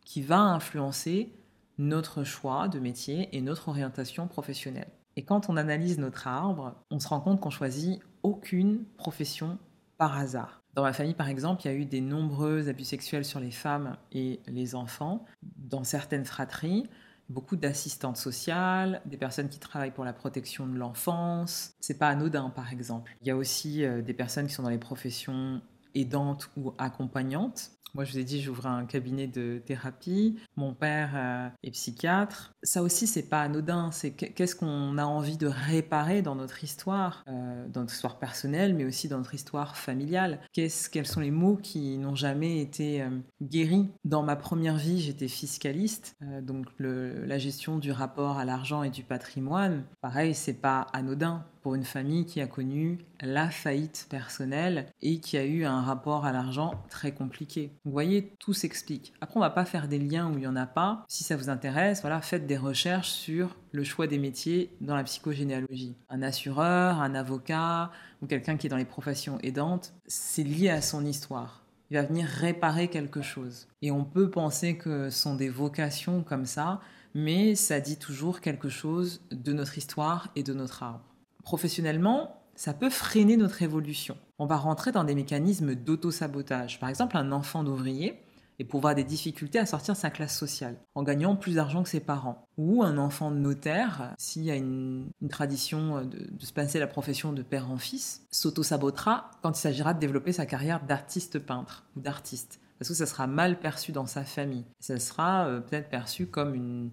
qui 0.04 0.21
va 0.21 0.39
influencer 0.39 1.34
notre 1.78 2.23
choix 2.23 2.67
de 2.67 2.80
métier 2.80 3.30
et 3.36 3.41
notre 3.41 3.69
orientation 3.69 4.28
professionnelle. 4.28 4.91
Et 5.17 5.23
quand 5.23 5.49
on 5.49 5.58
analyse 5.58 5.97
notre 5.97 6.28
arbre, 6.28 6.75
on 6.91 6.99
se 6.99 7.08
rend 7.08 7.21
compte 7.21 7.39
qu'on 7.39 7.49
choisit 7.49 8.01
aucune 8.23 8.84
profession 8.97 9.58
par 9.97 10.17
hasard. 10.17 10.64
Dans 10.76 10.84
ma 10.84 10.92
famille, 10.92 11.14
par 11.14 11.30
exemple, 11.30 11.62
il 11.64 11.72
y 11.72 11.74
a 11.74 11.78
eu 11.78 11.86
des 11.86 12.02
nombreux 12.02 12.68
abus 12.68 12.84
sexuels 12.84 13.24
sur 13.24 13.40
les 13.40 13.52
femmes 13.52 13.96
et 14.12 14.42
les 14.48 14.76
enfants. 14.76 15.26
Dans 15.58 15.86
certaines 15.86 16.26
fratries, 16.26 16.84
beaucoup 17.30 17.56
d'assistantes 17.56 18.18
sociales, 18.18 19.02
des 19.06 19.16
personnes 19.16 19.48
qui 19.48 19.60
travaillent 19.60 19.94
pour 19.94 20.04
la 20.04 20.12
protection 20.12 20.68
de 20.68 20.78
l'enfance. 20.78 21.76
C'est 21.80 21.98
pas 21.98 22.10
anodin, 22.10 22.50
par 22.50 22.74
exemple. 22.74 23.16
Il 23.22 23.28
y 23.28 23.32
a 23.32 23.38
aussi 23.38 23.86
euh, 23.86 24.02
des 24.02 24.14
personnes 24.14 24.48
qui 24.48 24.54
sont 24.54 24.64
dans 24.64 24.70
les 24.70 24.78
professions 24.78 25.62
aidantes 25.96 26.50
ou 26.58 26.74
accompagnantes. 26.78 27.72
Moi, 27.96 28.04
je 28.04 28.12
vous 28.12 28.20
ai 28.20 28.26
dit, 28.26 28.42
j'ouvrais 28.42 28.68
un 28.68 28.86
cabinet 28.86 29.26
de 29.26 29.62
thérapie. 29.66 30.38
Mon 30.58 30.74
père 30.74 31.12
euh, 31.16 31.48
est 31.64 31.72
psychiatre. 31.72 32.54
Ça 32.62 32.84
aussi, 32.84 33.08
c'est 33.08 33.30
pas 33.30 33.42
anodin. 33.42 33.90
C'est 33.92 34.12
qu'est-ce 34.12 34.54
qu'on 34.54 34.98
a 34.98 35.06
envie 35.06 35.38
de 35.38 35.48
réparer 35.48 36.22
dans 36.22 36.36
notre 36.36 36.62
histoire, 36.66 37.24
euh, 37.30 37.66
dans 37.70 37.80
notre 37.82 37.94
histoire 37.94 38.20
personnelle, 38.20 38.76
mais 38.76 38.84
aussi 38.84 39.08
dans 39.08 39.20
notre 39.20 39.34
histoire 39.34 39.78
familiale? 39.78 40.42
Quels 40.52 40.70
sont 40.70 41.22
les 41.22 41.32
mots 41.32 41.56
qui 41.56 41.98
n'ont 41.98 42.16
jamais 42.16 42.60
été 42.60 43.02
euh, 43.02 43.18
guéris? 43.42 43.88
Dans 44.04 44.24
ma 44.24 44.36
première 44.36 44.76
vie, 44.76 45.00
j'étais 45.00 45.30
fiscaliste, 45.30 46.18
donc 46.42 46.68
la 46.78 47.38
gestion 47.38 47.78
du 47.78 47.94
rapport 47.94 48.38
à 48.38 48.44
l'argent 48.44 48.84
et 48.84 48.90
du 48.90 49.04
patrimoine. 49.04 49.86
Pareil, 50.02 50.36
c'est 50.36 50.60
pas 50.60 50.88
anodin 50.92 51.46
pour 51.65 51.73
une 51.73 51.84
famille 51.84 52.28
qui 52.28 52.41
a 52.41 52.45
connu 52.45 52.99
la 53.21 53.49
faillite 53.49 54.06
personnelle 54.08 54.86
et 55.01 55.19
qui 55.19 55.36
a 55.36 55.43
eu 55.43 55.65
un 55.65 55.82
rapport 55.82 56.23
à 56.23 56.32
l'argent 56.32 56.75
très 56.91 57.12
compliqué. 57.12 57.71
Vous 57.86 57.91
voyez, 57.91 58.32
tout 58.38 58.54
s'explique. 58.54 59.13
Après, 59.19 59.38
on 59.38 59.39
va 59.39 59.49
pas 59.49 59.65
faire 59.65 59.88
des 59.88 59.97
liens 59.97 60.32
où 60.32 60.38
il 60.38 60.43
y 60.43 60.47
en 60.47 60.56
a 60.56 60.67
pas. 60.67 61.04
Si 61.08 61.23
ça 61.23 61.36
vous 61.36 61.49
intéresse, 61.49 62.01
voilà, 62.01 62.21
faites 62.21 62.45
des 62.45 62.56
recherches 62.56 63.10
sur 63.10 63.56
le 63.71 63.84
choix 63.84 64.06
des 64.06 64.19
métiers 64.19 64.69
dans 64.80 64.95
la 64.95 65.04
psychogénéalogie. 65.04 65.95
Un 66.08 66.21
assureur, 66.21 67.01
un 67.01 67.15
avocat 67.15 67.89
ou 68.21 68.28
quelqu'un 68.28 68.58
qui 68.58 68.67
est 68.67 68.69
dans 68.69 68.78
les 68.78 68.86
professions 68.86 69.39
aidantes, 69.41 69.95
c'est 70.06 70.43
lié 70.43 70.69
à 70.69 70.84
son 70.84 71.04
histoire 71.04 71.63
il 71.91 71.97
va 71.97 72.04
venir 72.04 72.25
réparer 72.25 72.88
quelque 72.88 73.21
chose. 73.21 73.67
Et 73.84 73.91
on 73.91 74.04
peut 74.04 74.32
penser 74.32 74.75
que 74.75 75.12
ce 75.12 75.19
sont 75.21 75.36
des 75.36 75.49
vocations 75.49 76.23
comme 76.23 76.45
ça, 76.45 76.82
mais 77.13 77.54
ça 77.54 77.80
dit 77.80 77.97
toujours 77.97 78.41
quelque 78.41 78.69
chose 78.69 79.21
de 79.32 79.54
notre 79.54 79.78
histoire 79.78 80.30
et 80.36 80.41
de 80.41 80.54
notre 80.54 80.82
arbre. 80.82 81.14
Professionnellement, 81.46 82.42
ça 82.56 82.74
peut 82.74 82.90
freiner 82.90 83.38
notre 83.38 83.62
évolution. 83.62 84.18
On 84.40 84.48
va 84.48 84.58
rentrer 84.58 84.92
dans 84.92 85.04
des 85.04 85.14
mécanismes 85.14 85.76
d'auto-sabotage. 85.76 86.80
Par 86.80 86.90
exemple, 86.90 87.16
un 87.18 87.32
enfant 87.32 87.64
d'ouvrier 87.64 88.20
et 88.58 88.64
pour 88.64 88.80
avoir 88.80 88.96
des 88.96 89.04
difficultés 89.04 89.60
à 89.60 89.66
sortir 89.66 89.94
de 89.94 90.00
sa 90.00 90.10
classe 90.10 90.36
sociale, 90.36 90.78
en 90.96 91.04
gagnant 91.04 91.36
plus 91.36 91.56
d'argent 91.56 91.84
que 91.84 91.90
ses 91.90 92.00
parents. 92.00 92.48
Ou 92.58 92.84
un 92.84 92.98
enfant 92.98 93.30
de 93.30 93.38
notaire, 93.38 94.14
s'il 94.18 94.44
y 94.44 94.52
a 94.52 94.56
une, 94.56 95.10
tradition 95.30 96.04
de, 96.06 96.32
de, 96.32 96.46
se 96.46 96.54
passer 96.54 96.80
la 96.80 96.88
profession 96.88 97.32
de 97.32 97.44
père 97.44 97.70
en 97.70 97.78
fils, 97.78 98.26
s'auto-sabotera 98.32 99.30
quand 99.44 99.58
il 99.58 99.62
s'agira 99.62 99.94
de 99.94 100.00
développer 100.00 100.32
sa 100.32 100.46
carrière 100.46 100.84
d'artiste 100.86 101.38
peintre 101.38 101.86
ou 101.96 102.00
d'artiste. 102.00 102.60
Parce 102.80 102.90
que 102.90 102.96
ça 102.96 103.06
sera 103.06 103.28
mal 103.28 103.60
perçu 103.60 103.92
dans 103.92 104.06
sa 104.06 104.24
famille. 104.24 104.66
Ça 104.80 105.00
sera 105.00 105.48
euh, 105.48 105.60
peut-être 105.60 105.90
perçu 105.90 106.26
comme 106.26 106.56
une, 106.56 106.92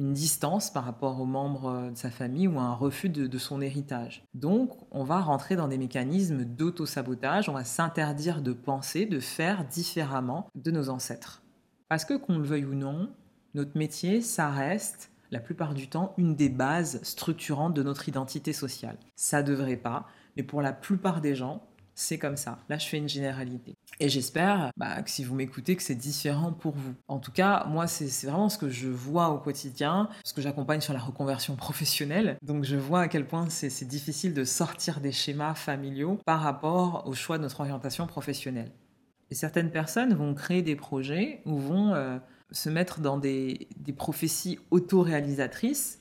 une 0.00 0.14
distance 0.14 0.70
par 0.70 0.84
rapport 0.84 1.20
aux 1.20 1.26
membres 1.26 1.66
euh, 1.66 1.90
de 1.90 1.96
sa 1.96 2.10
famille 2.10 2.48
ou 2.48 2.58
un 2.58 2.72
refus 2.72 3.10
de, 3.10 3.38
son 3.38 3.60
héritage. 3.60 4.24
Donc, 4.32 4.72
on 4.90 5.04
va 5.04 5.20
rentrer 5.20 5.56
dans 5.56 5.68
des 5.68 5.76
mécanismes 5.76 6.44
d'auto-sabotage, 6.44 7.50
on 7.50 7.52
va 7.52 7.64
s'interdire 7.64 8.40
de 8.40 8.52
penser, 8.52 9.04
de 9.04 9.20
faire 9.20 9.66
différemment 9.66 10.48
de 10.54 10.70
nos 10.70 10.88
ancêtres. 10.88 11.42
Parce 11.88 12.06
que, 12.06 12.14
qu'on 12.14 12.38
le 12.38 12.46
veuille 12.46 12.64
ou 12.64 12.74
non, 12.74 13.10
notre 13.54 13.76
métier, 13.76 14.22
ça 14.22 14.48
reste 14.48 15.10
la 15.30 15.38
plupart 15.38 15.74
du 15.74 15.88
temps 15.88 16.14
une 16.16 16.34
des 16.34 16.48
bases 16.48 17.00
structurantes 17.02 17.74
de 17.74 17.82
notre 17.82 18.08
identité 18.08 18.54
sociale. 18.54 18.96
Ça 19.16 19.42
devrait 19.42 19.76
pas, 19.76 20.06
mais 20.36 20.42
pour 20.42 20.62
la 20.62 20.72
plupart 20.72 21.20
des 21.20 21.34
gens, 21.34 21.62
c'est 22.00 22.18
comme 22.18 22.38
ça. 22.38 22.58
Là, 22.70 22.78
je 22.78 22.86
fais 22.86 22.96
une 22.96 23.10
généralité. 23.10 23.76
Et 23.98 24.08
j'espère 24.08 24.70
bah, 24.78 25.02
que 25.02 25.10
si 25.10 25.22
vous 25.22 25.34
m'écoutez, 25.34 25.76
que 25.76 25.82
c'est 25.82 25.94
différent 25.94 26.50
pour 26.50 26.74
vous. 26.74 26.94
En 27.08 27.18
tout 27.18 27.30
cas, 27.30 27.66
moi, 27.68 27.86
c'est 27.86 28.26
vraiment 28.26 28.48
ce 28.48 28.56
que 28.56 28.70
je 28.70 28.88
vois 28.88 29.28
au 29.28 29.38
quotidien, 29.38 30.08
ce 30.24 30.32
que 30.32 30.40
j'accompagne 30.40 30.80
sur 30.80 30.94
la 30.94 30.98
reconversion 30.98 31.56
professionnelle. 31.56 32.38
Donc, 32.42 32.64
je 32.64 32.76
vois 32.76 33.02
à 33.02 33.08
quel 33.08 33.26
point 33.26 33.50
c'est 33.50 33.86
difficile 33.86 34.32
de 34.32 34.44
sortir 34.44 35.00
des 35.00 35.12
schémas 35.12 35.54
familiaux 35.54 36.18
par 36.24 36.40
rapport 36.40 37.06
au 37.06 37.12
choix 37.12 37.36
de 37.36 37.42
notre 37.42 37.60
orientation 37.60 38.06
professionnelle. 38.06 38.72
Et 39.30 39.34
certaines 39.34 39.70
personnes 39.70 40.14
vont 40.14 40.32
créer 40.34 40.62
des 40.62 40.76
projets 40.76 41.42
ou 41.44 41.58
vont 41.58 41.92
euh, 41.92 42.18
se 42.50 42.70
mettre 42.70 43.00
dans 43.00 43.18
des, 43.18 43.68
des 43.76 43.92
prophéties 43.92 44.58
autoréalisatrices 44.70 46.00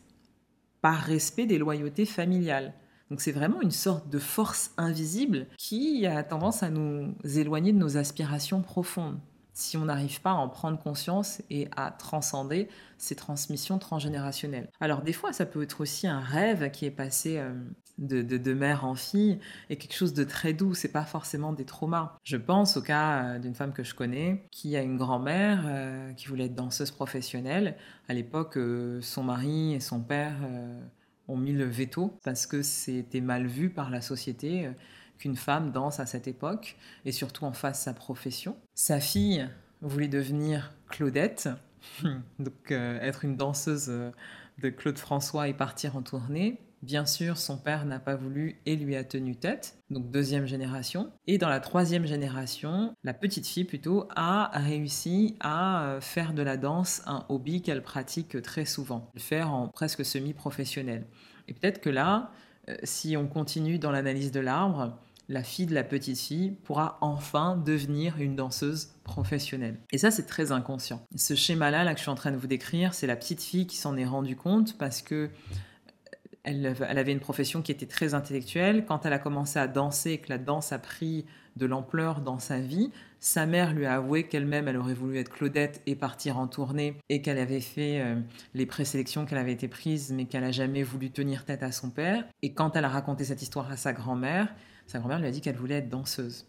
par 0.82 0.96
respect 0.96 1.46
des 1.46 1.58
loyautés 1.58 2.06
familiales. 2.06 2.74
Donc 3.10 3.22
c'est 3.22 3.32
vraiment 3.32 3.62
une 3.62 3.72
sorte 3.72 4.10
de 4.10 4.20
force 4.20 4.72
invisible 4.78 5.48
qui 5.58 6.06
a 6.06 6.24
tendance 6.24 6.64
à 6.64 6.70
nous 6.70 7.14
éloigner 7.24 7.74
de 7.74 7.78
nos 7.78 7.98
aspirations 7.98 8.62
profondes 8.62 9.20
si 9.60 9.76
on 9.76 9.86
n'arrive 9.86 10.22
pas 10.22 10.32
à 10.32 10.36
en 10.36 10.48
prendre 10.48 10.80
conscience 10.80 11.42
et 11.50 11.68
à 11.76 11.92
transcender 11.92 12.70
ces 12.98 13.16
transmissions 13.16 13.78
transgénérationnelles. 13.78 14.70
Alors 14.80 15.02
des 15.02 15.12
fois, 15.12 15.34
ça 15.34 15.46
peut 15.46 15.64
être 15.64 15.82
aussi 15.82 16.08
un 16.08 16.22
rêve 16.22 16.72
qui 16.72 16.86
est 16.86 16.92
passé 16.92 17.38
euh, 17.40 17.52
de, 17.98 18.54
mère 18.54 18.86
en 18.86 18.96
fille 18.96 19.40
et 19.70 19.76
quelque 19.76 19.96
chose 19.96 20.14
de 20.14 20.24
très 20.24 20.54
doux, 20.54 20.74
c'est 20.74 20.92
pas 20.92 21.04
forcément 21.04 21.52
des 21.52 21.66
traumas. 21.66 22.16
Je 22.24 22.38
pense 22.38 22.78
au 22.78 22.82
cas 22.82 23.24
euh, 23.24 23.40
d'une 23.40 23.54
femme 23.54 23.74
que 23.74 23.84
je 23.84 23.94
connais 23.94 24.46
qui 24.52 24.78
a 24.78 24.82
une 24.82 24.96
grand-mère 24.96 25.64
euh, 25.66 26.14
qui 26.14 26.28
voulait 26.28 26.46
être 26.46 26.56
danseuse 26.56 26.92
professionnelle. 26.92 27.76
À 28.08 28.14
l'époque, 28.14 28.58
son 29.02 29.24
mari 29.24 29.74
et 29.74 29.82
son 29.82 30.00
père 30.00 30.36
ont 31.30 31.38
mis 31.38 31.54
le 31.54 31.66
veto 31.66 32.20
parce 32.24 32.46
que 32.46 32.62
c'était 32.62 33.22
mal 33.22 33.48
vu 33.48 33.70
par 33.70 33.90
la 33.90 34.02
société 34.02 34.66
euh, 34.66 34.72
qu'une 35.18 35.36
femme 35.36 35.72
danse 35.72 36.00
à 36.00 36.06
cette 36.06 36.28
époque 36.28 36.76
et 37.06 37.12
surtout 37.12 37.46
en 37.46 37.54
fasse 37.54 37.84
sa 37.84 37.94
profession. 37.94 38.58
Sa 38.74 39.00
fille 39.00 39.48
voulait 39.82 40.08
devenir 40.08 40.74
Claudette, 40.90 41.50
donc 42.40 42.72
euh, 42.72 43.00
être 43.00 43.24
une 43.24 43.38
danseuse 43.38 43.88
euh, 43.90 44.12
de 44.58 44.70
Claude 44.70 44.98
François 44.98 45.48
et 45.48 45.54
partir 45.54 45.96
en 45.96 46.02
tournée. 46.02 46.60
Bien 46.82 47.06
sûr, 47.06 47.38
son 47.38 47.58
père 47.58 47.86
n'a 47.86 48.00
pas 48.00 48.16
voulu 48.16 48.62
et 48.66 48.76
lui 48.76 48.96
a 48.96 49.04
tenu 49.04 49.36
tête, 49.36 49.78
donc 49.90 50.12
deuxième 50.12 50.46
génération. 50.46 51.12
Et 51.28 51.38
dans 51.38 51.50
la 51.50 51.60
troisième 51.60 52.06
génération, 52.06 52.94
la 53.04 53.14
petite 53.14 53.46
fille 53.46 53.66
plutôt 53.66 54.08
a 54.16 54.50
réussi 54.54 55.36
à 55.42 55.98
faire 56.00 56.34
de 56.34 56.42
la 56.42 56.56
danse 56.56 57.02
un 57.06 57.26
hobby 57.28 57.62
qu'elle 57.62 57.84
pratique 57.84 58.42
très 58.42 58.66
souvent, 58.66 59.10
le 59.14 59.20
faire 59.20 59.52
en 59.52 59.68
presque 59.68 60.06
semi-professionnel. 60.06 61.06
Et 61.50 61.54
peut-être 61.54 61.82
que 61.82 61.90
là, 61.90 62.32
euh, 62.70 62.76
si 62.84 63.18
on 63.18 63.28
continue 63.28 63.80
dans 63.80 63.92
l'analyse 63.92 64.32
de 64.32 64.40
l'arbre, 64.40 64.98
la 65.28 65.44
fille 65.44 65.68
de 65.68 65.76
la 65.76 65.84
petite 65.84 66.18
fille 66.18 66.52
pourra 66.64 66.98
enfin 67.02 67.56
devenir 67.56 68.20
une 68.20 68.36
danseuse 68.36 68.94
professionnelle. 69.04 69.78
Et 69.92 70.00
ça, 70.00 70.12
c'est 70.12 70.26
très 70.26 70.52
inconscient. 70.52 71.02
Ce 71.16 71.36
schéma-là, 71.36 71.84
là, 71.84 71.94
que 71.94 72.00
je 72.00 72.04
suis 72.04 72.12
en 72.12 72.16
train 72.16 72.32
de 72.32 72.38
vous 72.38 72.48
décrire, 72.48 72.94
c'est 72.94 73.06
la 73.06 73.16
petite 73.16 73.42
fille 73.42 73.68
qui 73.68 73.78
s'en 73.78 73.96
est 73.96 74.06
rendue 74.06 74.36
compte 74.36 74.78
parce 74.78 75.02
que 75.04 75.30
elle, 76.44 76.66
avait 76.66 77.12
une 77.12 77.20
profession 77.20 77.62
qui 77.62 77.72
était 77.72 77.86
très 77.86 78.14
intellectuelle. 78.14 78.86
Quand 78.86 79.06
elle 79.06 79.14
a 79.14 79.20
commencé 79.20 79.60
à 79.60 79.68
danser 79.68 80.20
que 80.20 80.30
la 80.30 80.38
danse 80.38 80.72
a 80.72 80.80
pris 80.80 81.26
de 81.58 81.66
l'ampleur 81.66 82.22
dans 82.22 82.40
sa 82.40 82.60
vie, 82.60 82.92
sa 83.20 83.46
mère 83.46 83.74
lui 83.74 83.86
a 83.86 83.96
avoué 83.96 84.28
qu'elle-même, 84.28 84.68
elle 84.68 84.78
aurait 84.78 84.94
voulu 84.94 85.18
être 85.18 85.30
Claudette 85.30 85.82
et 85.86 85.96
partir 85.96 86.38
en 86.38 86.48
tournée 86.48 86.96
et 87.10 87.22
qu'elle 87.22 87.38
avait 87.38 87.60
fait 87.60 88.00
euh, 88.00 88.16
les 88.54 88.66
présélections, 88.66 89.26
qu'elle 89.26 89.38
avait 89.38 89.52
été 89.52 89.68
prise, 89.68 90.14
mais 90.14 90.26
qu'elle 90.26 90.44
n'a 90.44 90.52
jamais 90.52 90.84
voulu 90.84 91.12
tenir 91.12 91.44
tête 91.44 91.64
à 91.64 91.72
son 91.72 91.90
père. 91.90 92.24
Et 92.42 92.54
quand 92.54 92.76
elle 92.76 92.86
a 92.86 92.90
raconté 92.90 93.26
cette 93.26 93.42
histoire 93.42 93.70
à 93.70 93.76
sa 93.76 93.92
grand-mère, 93.92 94.54
sa 94.88 95.00
grand-mère 95.00 95.20
lui 95.20 95.28
a 95.28 95.32
dit 95.32 95.42
qu'elle 95.42 95.58
voulait 95.58 95.76
être 95.76 95.90
danseuse. 95.90 96.46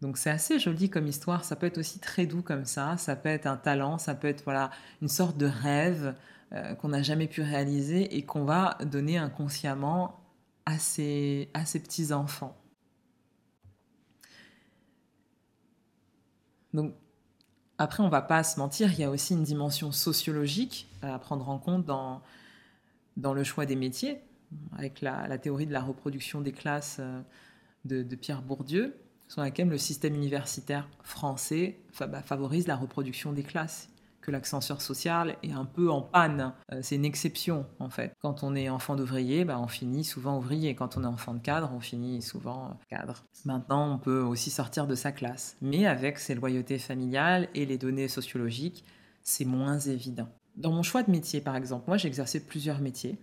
Donc 0.00 0.16
c'est 0.16 0.30
assez 0.30 0.58
joli 0.58 0.88
comme 0.88 1.06
histoire, 1.06 1.44
ça 1.44 1.56
peut 1.56 1.66
être 1.66 1.78
aussi 1.78 1.98
très 1.98 2.26
doux 2.26 2.42
comme 2.42 2.64
ça, 2.64 2.96
ça 2.96 3.16
peut 3.16 3.28
être 3.28 3.46
un 3.46 3.56
talent, 3.56 3.98
ça 3.98 4.14
peut 4.14 4.28
être 4.28 4.42
voilà 4.44 4.70
une 5.02 5.08
sorte 5.08 5.36
de 5.36 5.46
rêve 5.46 6.14
euh, 6.52 6.74
qu'on 6.74 6.88
n'a 6.88 7.02
jamais 7.02 7.28
pu 7.28 7.42
réaliser 7.42 8.16
et 8.16 8.24
qu'on 8.24 8.44
va 8.44 8.76
donner 8.84 9.18
inconsciemment 9.18 10.20
à 10.66 10.78
ses, 10.78 11.48
à 11.54 11.64
ses 11.64 11.80
petits-enfants. 11.80 12.56
Donc 16.74 16.94
après, 17.78 18.02
on 18.02 18.08
va 18.08 18.20
pas 18.20 18.42
se 18.42 18.58
mentir, 18.58 18.92
il 18.92 18.98
y 18.98 19.04
a 19.04 19.10
aussi 19.10 19.34
une 19.34 19.42
dimension 19.42 19.92
sociologique 19.92 20.86
à 21.02 21.18
prendre 21.18 21.48
en 21.48 21.58
compte 21.58 21.84
dans, 21.86 22.20
dans 23.16 23.32
le 23.32 23.44
choix 23.44 23.64
des 23.64 23.76
métiers, 23.76 24.20
avec 24.76 25.00
la, 25.00 25.38
théorie 25.38 25.66
de 25.66 25.72
la 25.72 25.82
reproduction 25.82 26.40
des 26.40 26.52
classes 26.52 26.98
euh, 27.00 27.22
de, 27.84 28.14
Pierre 28.16 28.42
Bourdieu, 28.42 28.96
sur 29.28 29.40
laquelle 29.40 29.68
le 29.68 29.78
système 29.78 30.14
universitaire 30.14 30.88
français 31.02 31.78
bah, 32.00 32.22
favorise 32.22 32.66
la 32.66 32.76
reproduction 32.76 33.32
des 33.32 33.44
classes 33.44 33.88
l'ascenseur 34.30 34.80
social 34.80 35.36
est 35.42 35.52
un 35.52 35.64
peu 35.64 35.90
en 35.90 36.02
panne. 36.02 36.52
Euh, 36.72 36.80
c'est 36.82 36.96
une 36.96 37.04
exception 37.04 37.66
en 37.78 37.90
fait. 37.90 38.12
Quand 38.20 38.42
on 38.42 38.54
est 38.54 38.68
enfant 38.68 38.96
d'ouvrier, 38.96 39.44
bah, 39.44 39.58
on 39.60 39.68
finit 39.68 40.04
souvent 40.04 40.38
ouvrier. 40.38 40.74
Quand 40.74 40.96
on 40.96 41.04
est 41.04 41.06
enfant 41.06 41.34
de 41.34 41.40
cadre, 41.40 41.70
on 41.74 41.80
finit 41.80 42.22
souvent 42.22 42.78
cadre. 42.88 43.24
Maintenant, 43.44 43.94
on 43.94 43.98
peut 43.98 44.20
aussi 44.20 44.50
sortir 44.50 44.86
de 44.86 44.94
sa 44.94 45.12
classe. 45.12 45.56
Mais 45.60 45.86
avec 45.86 46.18
ses 46.18 46.34
loyautés 46.34 46.78
familiales 46.78 47.48
et 47.54 47.66
les 47.66 47.78
données 47.78 48.08
sociologiques, 48.08 48.84
c'est 49.22 49.44
moins 49.44 49.78
évident. 49.78 50.28
Dans 50.56 50.72
mon 50.72 50.82
choix 50.82 51.02
de 51.02 51.10
métier, 51.10 51.40
par 51.40 51.56
exemple, 51.56 51.84
moi 51.86 51.96
j'ai 51.96 52.08
exercé 52.08 52.44
plusieurs 52.44 52.80
métiers 52.80 53.18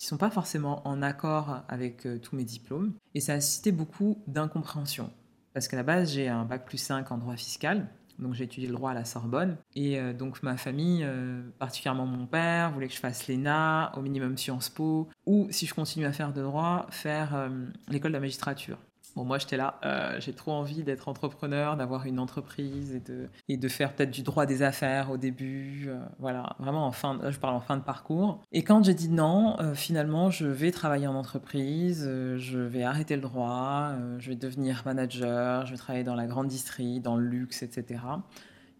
qui 0.00 0.06
sont 0.06 0.16
pas 0.16 0.30
forcément 0.30 0.86
en 0.88 1.02
accord 1.02 1.60
avec 1.68 2.06
euh, 2.06 2.18
tous 2.18 2.34
mes 2.34 2.44
diplômes. 2.44 2.94
Et 3.14 3.20
ça 3.20 3.34
a 3.34 3.40
suscité 3.40 3.70
beaucoup 3.70 4.22
d'incompréhension. 4.26 5.10
Parce 5.52 5.68
qu'à 5.68 5.76
la 5.76 5.82
base, 5.82 6.12
j'ai 6.12 6.28
un 6.28 6.44
bac 6.46 6.64
plus 6.64 6.78
5 6.78 7.12
en 7.12 7.18
droit 7.18 7.36
fiscal, 7.36 7.86
donc 8.20 8.34
j'ai 8.34 8.44
étudié 8.44 8.68
le 8.68 8.74
droit 8.74 8.90
à 8.90 8.94
la 8.94 9.04
Sorbonne. 9.04 9.56
Et 9.74 9.98
euh, 9.98 10.12
donc 10.12 10.42
ma 10.42 10.56
famille, 10.56 11.02
euh, 11.04 11.42
particulièrement 11.58 12.06
mon 12.06 12.26
père, 12.26 12.70
voulait 12.72 12.88
que 12.88 12.94
je 12.94 13.00
fasse 13.00 13.28
l'ENA, 13.28 13.92
au 13.96 14.02
minimum 14.02 14.36
Sciences 14.36 14.68
Po, 14.68 15.08
ou 15.26 15.48
si 15.50 15.66
je 15.66 15.74
continue 15.74 16.06
à 16.06 16.12
faire 16.12 16.32
de 16.32 16.42
droit, 16.42 16.86
faire 16.90 17.34
euh, 17.34 17.48
l'école 17.88 18.12
de 18.12 18.16
la 18.16 18.20
magistrature. 18.20 18.78
Bon, 19.16 19.24
moi, 19.24 19.38
j'étais 19.38 19.56
là, 19.56 19.80
euh, 19.84 20.16
j'ai 20.20 20.32
trop 20.32 20.52
envie 20.52 20.84
d'être 20.84 21.08
entrepreneur, 21.08 21.76
d'avoir 21.76 22.06
une 22.06 22.20
entreprise 22.20 22.94
et 22.94 23.00
de, 23.00 23.28
et 23.48 23.56
de 23.56 23.68
faire 23.68 23.92
peut-être 23.92 24.10
du 24.10 24.22
droit 24.22 24.46
des 24.46 24.62
affaires 24.62 25.10
au 25.10 25.16
début. 25.16 25.86
Euh, 25.88 25.98
voilà, 26.18 26.54
vraiment 26.58 26.86
en 26.86 26.92
fin, 26.92 27.18
je 27.28 27.38
parle 27.38 27.54
en 27.54 27.60
fin 27.60 27.76
de 27.76 27.82
parcours. 27.82 28.40
Et 28.52 28.62
quand 28.62 28.84
j'ai 28.84 28.94
dit 28.94 29.08
non, 29.08 29.56
euh, 29.60 29.74
finalement, 29.74 30.30
je 30.30 30.46
vais 30.46 30.70
travailler 30.70 31.08
en 31.08 31.14
entreprise, 31.16 32.04
je 32.04 32.58
vais 32.58 32.84
arrêter 32.84 33.16
le 33.16 33.22
droit, 33.22 33.92
je 34.18 34.30
vais 34.30 34.36
devenir 34.36 34.82
manager, 34.84 35.66
je 35.66 35.72
vais 35.72 35.78
travailler 35.78 36.04
dans 36.04 36.14
la 36.14 36.26
grande 36.26 36.46
distrie, 36.46 37.00
dans 37.00 37.16
le 37.16 37.26
luxe, 37.26 37.62
etc. 37.62 38.00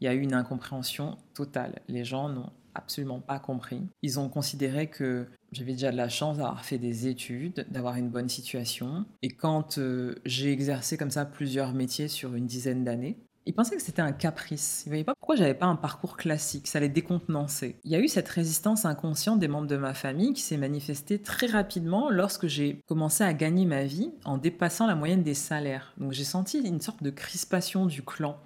il 0.01 0.05
y 0.05 0.09
a 0.09 0.15
eu 0.15 0.21
une 0.21 0.35
incompréhension 0.35 1.17
totale. 1.35 1.81
Les 1.89 2.05
gens 2.05 2.29
n'ont 2.29 2.51
absolument 2.75 3.21
pas 3.21 3.39
compris. 3.39 3.83
Ils 4.03 4.19
ont 4.19 4.29
considéré 4.29 4.89
que 4.89 5.27
j'avais 5.53 5.73
déjà 5.73 5.91
de 5.91 5.97
la 5.97 6.09
chance 6.09 6.37
d'avoir 6.37 6.65
fait 6.65 6.79
des 6.79 7.09
études, 7.09 7.67
d'avoir 7.71 7.97
une 7.97 8.09
bonne 8.09 8.29
situation. 8.29 9.05
Et 9.23 9.31
quand 9.31 9.79
euh, 9.79 10.15
j'ai 10.25 10.53
exercé 10.53 10.97
comme 10.97 11.11
ça 11.11 11.25
plusieurs 11.25 11.73
métiers 11.73 12.09
sur 12.09 12.35
une 12.35 12.47
dizaine 12.47 12.85
d'années, 12.85 13.19
ils 13.47 13.55
pensaient 13.55 13.75
que 13.75 13.83
c'était 13.83 14.03
un 14.03 14.13
caprice. 14.13 14.83
Ils 14.85 14.91
ne 14.91 14.93
voyaient 14.93 15.05
pas 15.05 15.15
pourquoi 15.19 15.35
j'avais 15.35 15.55
pas 15.55 15.67
un 15.67 15.77
parcours 15.77 16.17
classique. 16.17 16.69
Ça 16.69 16.79
les 16.79 16.89
décontenançait. 16.89 17.77
Il 17.85 17.91
y 17.91 17.97
a 17.97 17.99
eu 17.99 18.07
cette 18.07 18.29
résistance 18.29 18.85
inconsciente 18.85 19.41
des 19.41 19.49
membres 19.49 19.67
de 19.67 19.77
ma 19.77 19.95
famille 19.95 20.35
qui 20.35 20.43
s'est 20.43 20.59
manifestée 20.59 21.21
très 21.21 21.47
rapidement 21.47 22.11
lorsque 22.11 22.47
j'ai 22.47 22.81
commencé 22.87 23.25
à 23.25 23.33
gagner 23.33 23.65
ma 23.65 23.85
vie 23.85 24.13
en 24.25 24.37
dépassant 24.37 24.87
la 24.87 24.95
moyenne 24.95 25.23
des 25.23 25.35
salaires. 25.35 25.95
Donc 25.97 26.13
j'ai 26.13 26.25
senti 26.25 26.61
une 26.61 26.81
sorte 26.81 27.03
de 27.03 27.11
crispation 27.11 27.87
du 27.87 28.03
clan. 28.03 28.39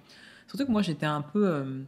Surtout 0.47 0.65
que 0.65 0.71
moi 0.71 0.81
j'étais 0.81 1.05
un 1.05 1.21
peu 1.21 1.45
euh, 1.45 1.83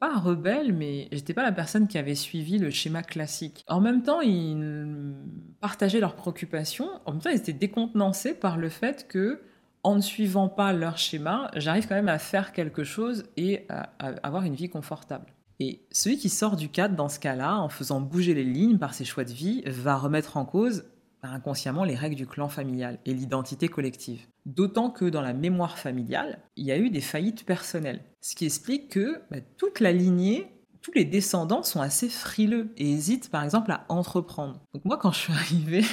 pas 0.00 0.18
rebelle, 0.18 0.72
mais 0.72 1.08
j'étais 1.12 1.34
pas 1.34 1.42
la 1.42 1.52
personne 1.52 1.86
qui 1.86 1.98
avait 1.98 2.14
suivi 2.14 2.58
le 2.58 2.70
schéma 2.70 3.02
classique. 3.02 3.64
En 3.68 3.80
même 3.80 4.02
temps, 4.02 4.22
ils 4.22 5.14
partageaient 5.60 6.00
leurs 6.00 6.16
préoccupations. 6.16 6.88
En 7.04 7.12
même 7.12 7.20
temps, 7.20 7.30
ils 7.30 7.36
étaient 7.36 7.52
décontenancés 7.52 8.32
par 8.34 8.56
le 8.56 8.70
fait 8.70 9.06
que, 9.06 9.42
en 9.82 9.96
ne 9.96 10.00
suivant 10.00 10.48
pas 10.48 10.72
leur 10.72 10.96
schéma, 10.96 11.50
j'arrive 11.54 11.86
quand 11.86 11.94
même 11.94 12.08
à 12.08 12.18
faire 12.18 12.52
quelque 12.52 12.82
chose 12.82 13.24
et 13.36 13.66
à, 13.68 13.90
avoir 14.22 14.44
une 14.44 14.54
vie 14.54 14.70
confortable. 14.70 15.26
Et 15.58 15.82
celui 15.92 16.16
qui 16.16 16.30
sort 16.30 16.56
du 16.56 16.70
cadre 16.70 16.96
dans 16.96 17.10
ce 17.10 17.20
cas-là, 17.20 17.58
en 17.58 17.68
faisant 17.68 18.00
bouger 18.00 18.32
les 18.32 18.44
lignes 18.44 18.78
par 18.78 18.94
ses 18.94 19.04
choix 19.04 19.24
de 19.24 19.32
vie, 19.32 19.62
va 19.66 19.96
remettre 19.96 20.38
en 20.38 20.46
cause 20.46 20.84
inconsciemment 21.28 21.84
les 21.84 21.94
règles 21.94 22.16
du 22.16 22.26
clan 22.26 22.48
familial 22.48 22.98
et 23.04 23.14
l'identité 23.14 23.68
collective. 23.68 24.26
D'autant 24.46 24.90
que 24.90 25.04
dans 25.04 25.20
la 25.20 25.32
mémoire 25.32 25.78
familiale, 25.78 26.40
il 26.56 26.64
y 26.64 26.72
a 26.72 26.78
eu 26.78 26.90
des 26.90 27.00
faillites 27.00 27.44
personnelles. 27.44 28.02
Ce 28.20 28.34
qui 28.34 28.46
explique 28.46 28.90
que 28.90 29.20
bah, 29.30 29.38
toute 29.56 29.80
la 29.80 29.92
lignée, 29.92 30.50
tous 30.82 30.92
les 30.94 31.04
descendants 31.04 31.62
sont 31.62 31.80
assez 31.80 32.08
frileux 32.08 32.72
et 32.76 32.90
hésitent 32.90 33.30
par 33.30 33.44
exemple 33.44 33.70
à 33.70 33.84
entreprendre. 33.88 34.60
Donc 34.72 34.84
moi 34.84 34.96
quand 34.96 35.12
je 35.12 35.18
suis 35.18 35.32
arrivée 35.32 35.84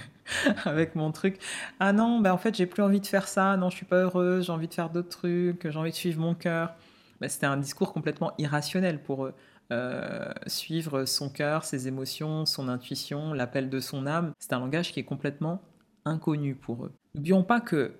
avec 0.64 0.94
mon 0.94 1.10
truc, 1.10 1.38
ah 1.80 1.92
non, 1.92 2.20
bah 2.20 2.32
en 2.32 2.38
fait 2.38 2.54
j'ai 2.54 2.66
plus 2.66 2.82
envie 2.82 3.00
de 3.00 3.06
faire 3.06 3.26
ça, 3.26 3.56
non 3.56 3.70
je 3.70 3.76
suis 3.76 3.86
pas 3.86 3.96
heureuse, 3.96 4.46
j'ai 4.46 4.52
envie 4.52 4.68
de 4.68 4.74
faire 4.74 4.90
d'autres 4.90 5.08
trucs, 5.08 5.68
j'ai 5.68 5.78
envie 5.78 5.90
de 5.90 5.96
suivre 5.96 6.20
mon 6.20 6.34
cœur. 6.34 6.74
Bah, 7.20 7.28
c'était 7.28 7.46
un 7.46 7.56
discours 7.56 7.92
complètement 7.92 8.32
irrationnel 8.38 9.02
pour 9.02 9.26
eux. 9.26 9.34
Euh, 9.72 10.32
suivre 10.46 11.04
son 11.04 11.28
cœur, 11.28 11.64
ses 11.64 11.86
émotions, 11.86 12.44
son 12.44 12.68
intuition, 12.68 13.32
l'appel 13.32 13.70
de 13.70 13.78
son 13.78 14.06
âme. 14.06 14.32
C'est 14.38 14.52
un 14.52 14.58
langage 14.58 14.92
qui 14.92 15.00
est 15.00 15.04
complètement 15.04 15.62
inconnu 16.04 16.54
pour 16.54 16.86
eux. 16.86 16.92
N'oublions 17.14 17.44
pas 17.44 17.60
que 17.60 17.92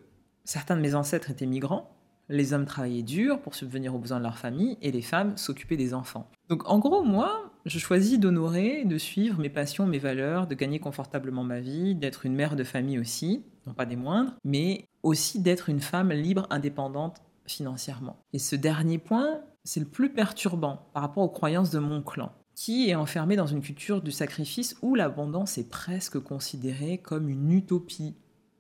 certains 0.45 0.77
de 0.77 0.81
mes 0.81 0.95
ancêtres 0.95 1.31
étaient 1.31 1.47
migrants, 1.47 1.97
les 2.29 2.53
hommes 2.53 2.65
travaillaient 2.65 3.03
dur 3.03 3.41
pour 3.41 3.55
subvenir 3.55 3.95
aux 3.95 3.99
besoins 3.99 4.19
de 4.19 4.25
leur 4.25 4.39
famille 4.39 4.79
et 4.83 4.93
les 4.93 5.03
femmes 5.03 5.37
s'occupaient 5.37 5.77
des 5.77 5.95
enfants. 5.95 6.31
Donc 6.49 6.69
en 6.69 6.79
gros, 6.79 7.03
moi, 7.03 7.53
je 7.67 7.79
choisis 7.79 8.19
d'honorer, 8.19 8.85
de 8.85 8.99
suivre 8.99 9.39
mes 9.41 9.51
passions, 9.51 9.87
mes 9.87 9.99
valeurs, 9.99 10.47
de 10.47 10.55
gagner 10.55 10.79
confortablement 10.79 11.45
ma 11.45 11.61
vie, 11.61 11.95
d'être 11.95 12.25
une 12.25 12.35
mère 12.35 12.57
de 12.57 12.65
famille 12.65 12.99
aussi, 12.99 13.45
non 13.67 13.75
pas 13.75 13.85
des 13.85 13.97
moindres, 13.97 14.33
mais 14.45 14.87
aussi 15.03 15.41
d'être 15.41 15.69
une 15.69 15.81
femme 15.81 16.13
libre, 16.13 16.47
indépendante 16.51 17.21
financièrement. 17.47 18.17
Et 18.33 18.39
ce 18.39 18.55
dernier 18.57 18.99
point, 18.99 19.41
c'est 19.65 19.81
le 19.81 19.87
plus 19.87 20.13
perturbant 20.13 20.89
par 20.93 21.03
rapport 21.03 21.25
aux 21.25 21.29
croyances 21.29 21.71
de 21.71 21.79
mon 21.79 22.03
clan, 22.03 22.33
qui 22.55 22.91
est 22.91 22.95
enfermé 22.95 23.37
dans 23.37 23.47
une 23.47 23.63
culture 23.63 24.03
du 24.03 24.11
sacrifice 24.11 24.77
où 24.83 24.95
l'abondance 24.95 25.59
est 25.59 25.69
presque 25.69 26.19
considérée 26.19 26.99
comme 26.99 27.29
une 27.29 27.53
utopie, 27.53 28.15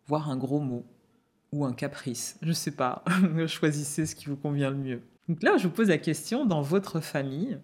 voire 0.06 0.30
un 0.30 0.36
gros 0.36 0.60
mot, 0.60 0.84
ou 1.52 1.64
un 1.64 1.72
caprice. 1.72 2.38
Je 2.42 2.52
sais 2.52 2.70
pas, 2.70 3.04
choisissez 3.46 4.06
ce 4.06 4.14
qui 4.14 4.26
vous 4.26 4.36
convient 4.36 4.70
le 4.70 4.76
mieux. 4.76 5.02
Donc 5.28 5.42
là, 5.42 5.56
je 5.56 5.68
vous 5.68 5.74
pose 5.74 5.88
la 5.88 5.98
question, 5.98 6.44
dans 6.44 6.62
votre 6.62 7.00
famille, 7.00 7.58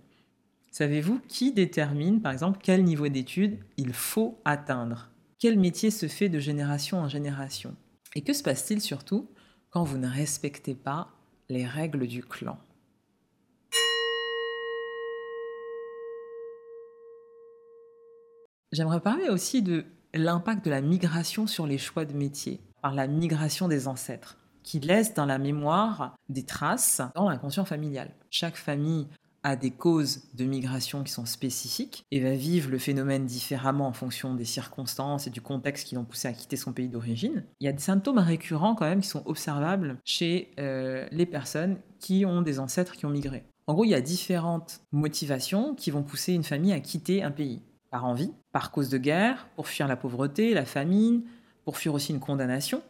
savez-vous 0.70 1.20
qui 1.28 1.52
détermine, 1.52 2.20
par 2.20 2.32
exemple, 2.32 2.58
quel 2.62 2.84
niveau 2.84 3.08
d'études 3.08 3.58
il 3.76 3.92
faut 3.92 4.40
atteindre? 4.44 5.10
Quel 5.38 5.58
métier 5.58 5.90
se 5.90 6.08
fait 6.08 6.28
de 6.28 6.38
génération 6.38 6.98
en 6.98 7.08
génération? 7.08 7.74
Et 8.14 8.22
que 8.22 8.32
se 8.32 8.42
passe-t-il 8.42 8.80
surtout 8.80 9.28
quand 9.70 9.84
vous 9.84 9.98
ne 9.98 10.08
respectez 10.08 10.74
pas 10.74 11.08
les 11.48 11.66
règles 11.66 12.06
du 12.06 12.22
clan? 12.22 12.58
J'aimerais 18.76 19.00
parler 19.00 19.30
aussi 19.30 19.62
de 19.62 19.86
l'impact 20.12 20.66
de 20.66 20.70
la 20.70 20.82
migration 20.82 21.46
sur 21.46 21.66
les 21.66 21.78
choix 21.78 22.04
de 22.04 22.12
métier, 22.12 22.60
par 22.82 22.92
la 22.92 23.06
migration 23.06 23.68
des 23.68 23.88
ancêtres, 23.88 24.36
qui 24.62 24.80
laisse 24.80 25.14
dans 25.14 25.24
la 25.24 25.38
mémoire 25.38 26.14
des 26.28 26.42
traces 26.42 27.00
dans 27.14 27.30
l'inconscient 27.30 27.64
familial. 27.64 28.10
Chaque 28.28 28.56
famille 28.56 29.06
a 29.44 29.56
des 29.56 29.70
causes 29.70 30.24
de 30.34 30.44
migration 30.44 31.02
qui 31.04 31.10
sont 31.10 31.24
spécifiques 31.24 32.04
et 32.10 32.20
va 32.20 32.34
vivre 32.34 32.68
le 32.68 32.76
phénomène 32.76 33.24
différemment 33.24 33.86
en 33.86 33.94
fonction 33.94 34.34
des 34.34 34.44
circonstances 34.44 35.26
et 35.26 35.30
du 35.30 35.40
contexte 35.40 35.88
qui 35.88 35.94
l'ont 35.94 36.04
poussé 36.04 36.28
à 36.28 36.34
quitter 36.34 36.58
son 36.58 36.74
pays 36.74 36.90
d'origine. 36.90 37.44
Il 37.60 37.64
y 37.64 37.68
a 37.68 37.72
des 37.72 37.78
symptômes 37.78 38.18
récurrents 38.18 38.74
quand 38.74 38.84
même 38.84 39.00
qui 39.00 39.08
sont 39.08 39.22
observables 39.24 39.96
chez 40.04 40.50
euh, 40.60 41.08
les 41.12 41.24
personnes 41.24 41.78
qui 41.98 42.26
ont 42.26 42.42
des 42.42 42.58
ancêtres 42.58 42.92
qui 42.92 43.06
ont 43.06 43.10
migré. 43.10 43.46
En 43.68 43.72
gros, 43.72 43.84
il 43.84 43.90
y 43.90 43.94
a 43.94 44.02
différentes 44.02 44.82
motivations 44.92 45.74
qui 45.74 45.90
vont 45.90 46.02
pousser 46.02 46.34
une 46.34 46.44
famille 46.44 46.74
à 46.74 46.80
quitter 46.80 47.22
un 47.22 47.30
pays 47.30 47.62
par 47.90 48.04
envie, 48.04 48.32
par 48.52 48.70
cause 48.70 48.88
de 48.88 48.98
guerre, 48.98 49.48
pour 49.56 49.68
fuir 49.68 49.88
la 49.88 49.96
pauvreté, 49.96 50.54
la 50.54 50.64
famine, 50.64 51.22
pour 51.64 51.78
fuir 51.78 51.94
aussi 51.94 52.12
une 52.12 52.20
condamnation, 52.20 52.82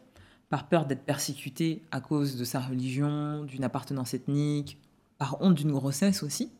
par 0.49 0.67
peur 0.69 0.85
d'être 0.85 1.03
persécuté 1.03 1.83
à 1.91 2.01
cause 2.01 2.37
de 2.37 2.43
sa 2.43 2.59
religion, 2.59 3.43
d'une 3.43 3.63
appartenance 3.63 4.13
ethnique, 4.13 4.77
par 5.17 5.41
honte 5.41 5.55
d'une 5.55 5.71
grossesse 5.71 6.23
aussi. 6.23 6.51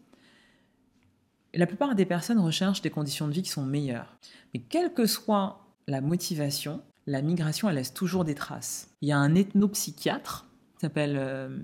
la 1.53 1.65
plupart 1.65 1.95
des 1.95 2.05
personnes 2.05 2.39
recherchent 2.39 2.81
des 2.81 2.89
conditions 2.89 3.27
de 3.27 3.33
vie 3.33 3.41
qui 3.41 3.49
sont 3.49 3.65
meilleures. 3.65 4.17
Mais 4.53 4.59
quelle 4.59 4.93
que 4.93 5.07
soit 5.07 5.65
la 5.87 6.01
motivation, 6.01 6.81
la 7.07 7.21
migration, 7.21 7.69
elle 7.69 7.75
laisse 7.75 7.93
toujours 7.93 8.25
des 8.25 8.35
traces. 8.35 8.89
Il 9.01 9.09
y 9.09 9.11
a 9.11 9.17
un 9.17 9.33
ethnopsychiatre, 9.33 10.45
qui 10.75 10.81
s'appelle 10.81 11.15
euh, 11.17 11.57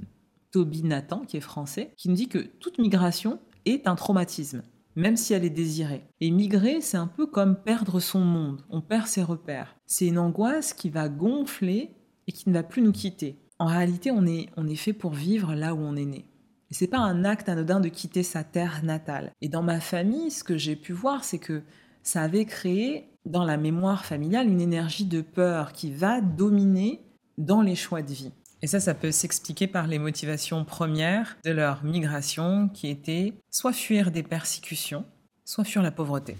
Toby 0.52 0.84
Nathan, 0.84 1.20
qui 1.20 1.38
est 1.38 1.42
français, 1.42 1.94
qui 1.98 2.10
nous 2.10 2.16
dit 2.16 2.30
que 2.30 2.40
toute 2.40 2.80
migration 2.80 3.40
est 3.66 3.88
un 3.88 3.96
traumatisme 3.96 4.64
même 4.96 5.18
si 5.18 5.34
elle 5.34 5.46
est 5.46 5.50
désirée. 5.50 6.04
Et 6.22 6.32
migrer, 6.32 6.82
c'est 6.82 6.98
un 6.98 7.08
peu 7.08 7.26
comme 7.26 7.56
perdre 7.56 8.00
son 8.00 8.20
monde, 8.20 8.62
on 8.70 8.82
perd 8.82 9.08
ses 9.08 9.24
repères. 9.24 9.76
C'est 9.86 10.08
une 10.08 10.20
angoisse 10.20 10.74
qui 10.74 10.90
va 10.90 11.10
gonfler 11.10 11.92
et 12.28 12.32
qui 12.32 12.50
ne 12.50 12.54
va 12.54 12.64
plus 12.64 12.82
nous 12.82 12.92
quitter. 12.92 13.40
En 13.60 13.66
réalité, 13.66 14.12
on 14.12 14.26
est, 14.26 14.48
on 14.58 14.68
est 14.68 14.76
fait 14.76 14.94
pour 14.94 15.14
vivre 15.14 15.56
là 15.56 15.74
où 15.74 15.80
on 15.80 15.96
est 15.96 16.06
né. 16.06 16.26
Et 16.72 16.74
c'est 16.74 16.88
pas 16.88 17.00
un 17.00 17.24
acte 17.24 17.50
anodin 17.50 17.80
de 17.80 17.90
quitter 17.90 18.24
sa 18.24 18.44
terre 18.44 18.82
natale. 18.84 19.32
Et 19.42 19.50
dans 19.50 19.62
ma 19.62 19.80
famille, 19.80 20.32
ce 20.32 20.44
que 20.44 20.58
j'ai 20.58 20.76
pu 20.76 20.92
voir, 20.92 21.24
c'est 21.24 21.40
que 21.40 21.62
ça 22.02 22.22
avait 22.22 22.46
créé 22.46 23.10
dans 23.26 23.46
la 23.46 23.58
mémoire 23.58 24.06
familiale 24.06 24.50
une 24.50 24.62
énergie 24.62 25.06
de 25.06 25.22
peur 25.22 25.72
qui 25.72 25.92
va 25.92 26.20
dominer 26.20 27.02
dans 27.38 27.62
les 27.62 27.76
choix 27.76 28.02
de 28.02 28.12
vie. 28.12 28.32
Et 28.64 28.68
ça, 28.68 28.80
ça 28.80 28.94
peut 28.94 29.12
s'expliquer 29.12 29.68
par 29.68 29.88
les 29.88 30.00
motivations 30.00 30.64
premières 30.64 31.38
de 31.44 31.52
leur 31.52 31.84
migration 31.84 32.70
qui 32.70 32.88
étaient 32.88 33.34
soit 33.52 33.74
fuir 33.74 34.10
des 34.10 34.24
persécutions, 34.24 35.04
soit 35.44 35.66
fuir 35.66 35.84
la 35.84 35.92
pauvreté. 35.92 36.38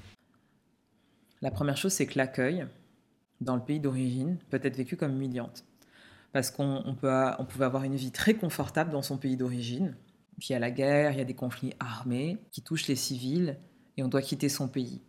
La 1.42 1.52
première 1.52 1.76
chose, 1.76 1.92
c'est 1.92 2.06
que 2.06 2.18
l'accueil 2.18 2.66
dans 3.42 3.58
le 3.58 3.62
pays 3.62 3.82
d'origine 3.82 4.38
peut 4.50 4.62
être 4.64 4.78
vécu 4.78 4.96
comme 4.96 5.12
humiliante. 5.12 5.66
Parce 6.32 6.50
qu'on 6.50 6.96
peut, 6.98 7.12
on 7.40 7.44
pouvait 7.44 7.66
avoir 7.66 7.84
une 7.84 7.98
vie 7.98 8.12
très 8.12 8.36
confortable 8.36 8.92
dans 8.92 9.02
son 9.02 9.18
pays 9.18 9.36
d'origine. 9.36 9.94
Puis 10.40 10.48
il 10.52 10.54
y 10.54 10.56
a 10.56 10.60
la 10.60 10.72
guerre, 10.72 11.12
il 11.12 11.18
y 11.18 11.22
a 11.22 11.26
des 11.26 11.36
conflits 11.36 11.74
armés 11.82 12.38
qui 12.52 12.62
touchent 12.62 12.88
les 12.88 12.96
civils 12.96 13.58
et 13.98 14.04
on 14.04 14.08
doit 14.08 14.22
quitter 14.22 14.48
son 14.48 14.70
pays. 14.70 15.02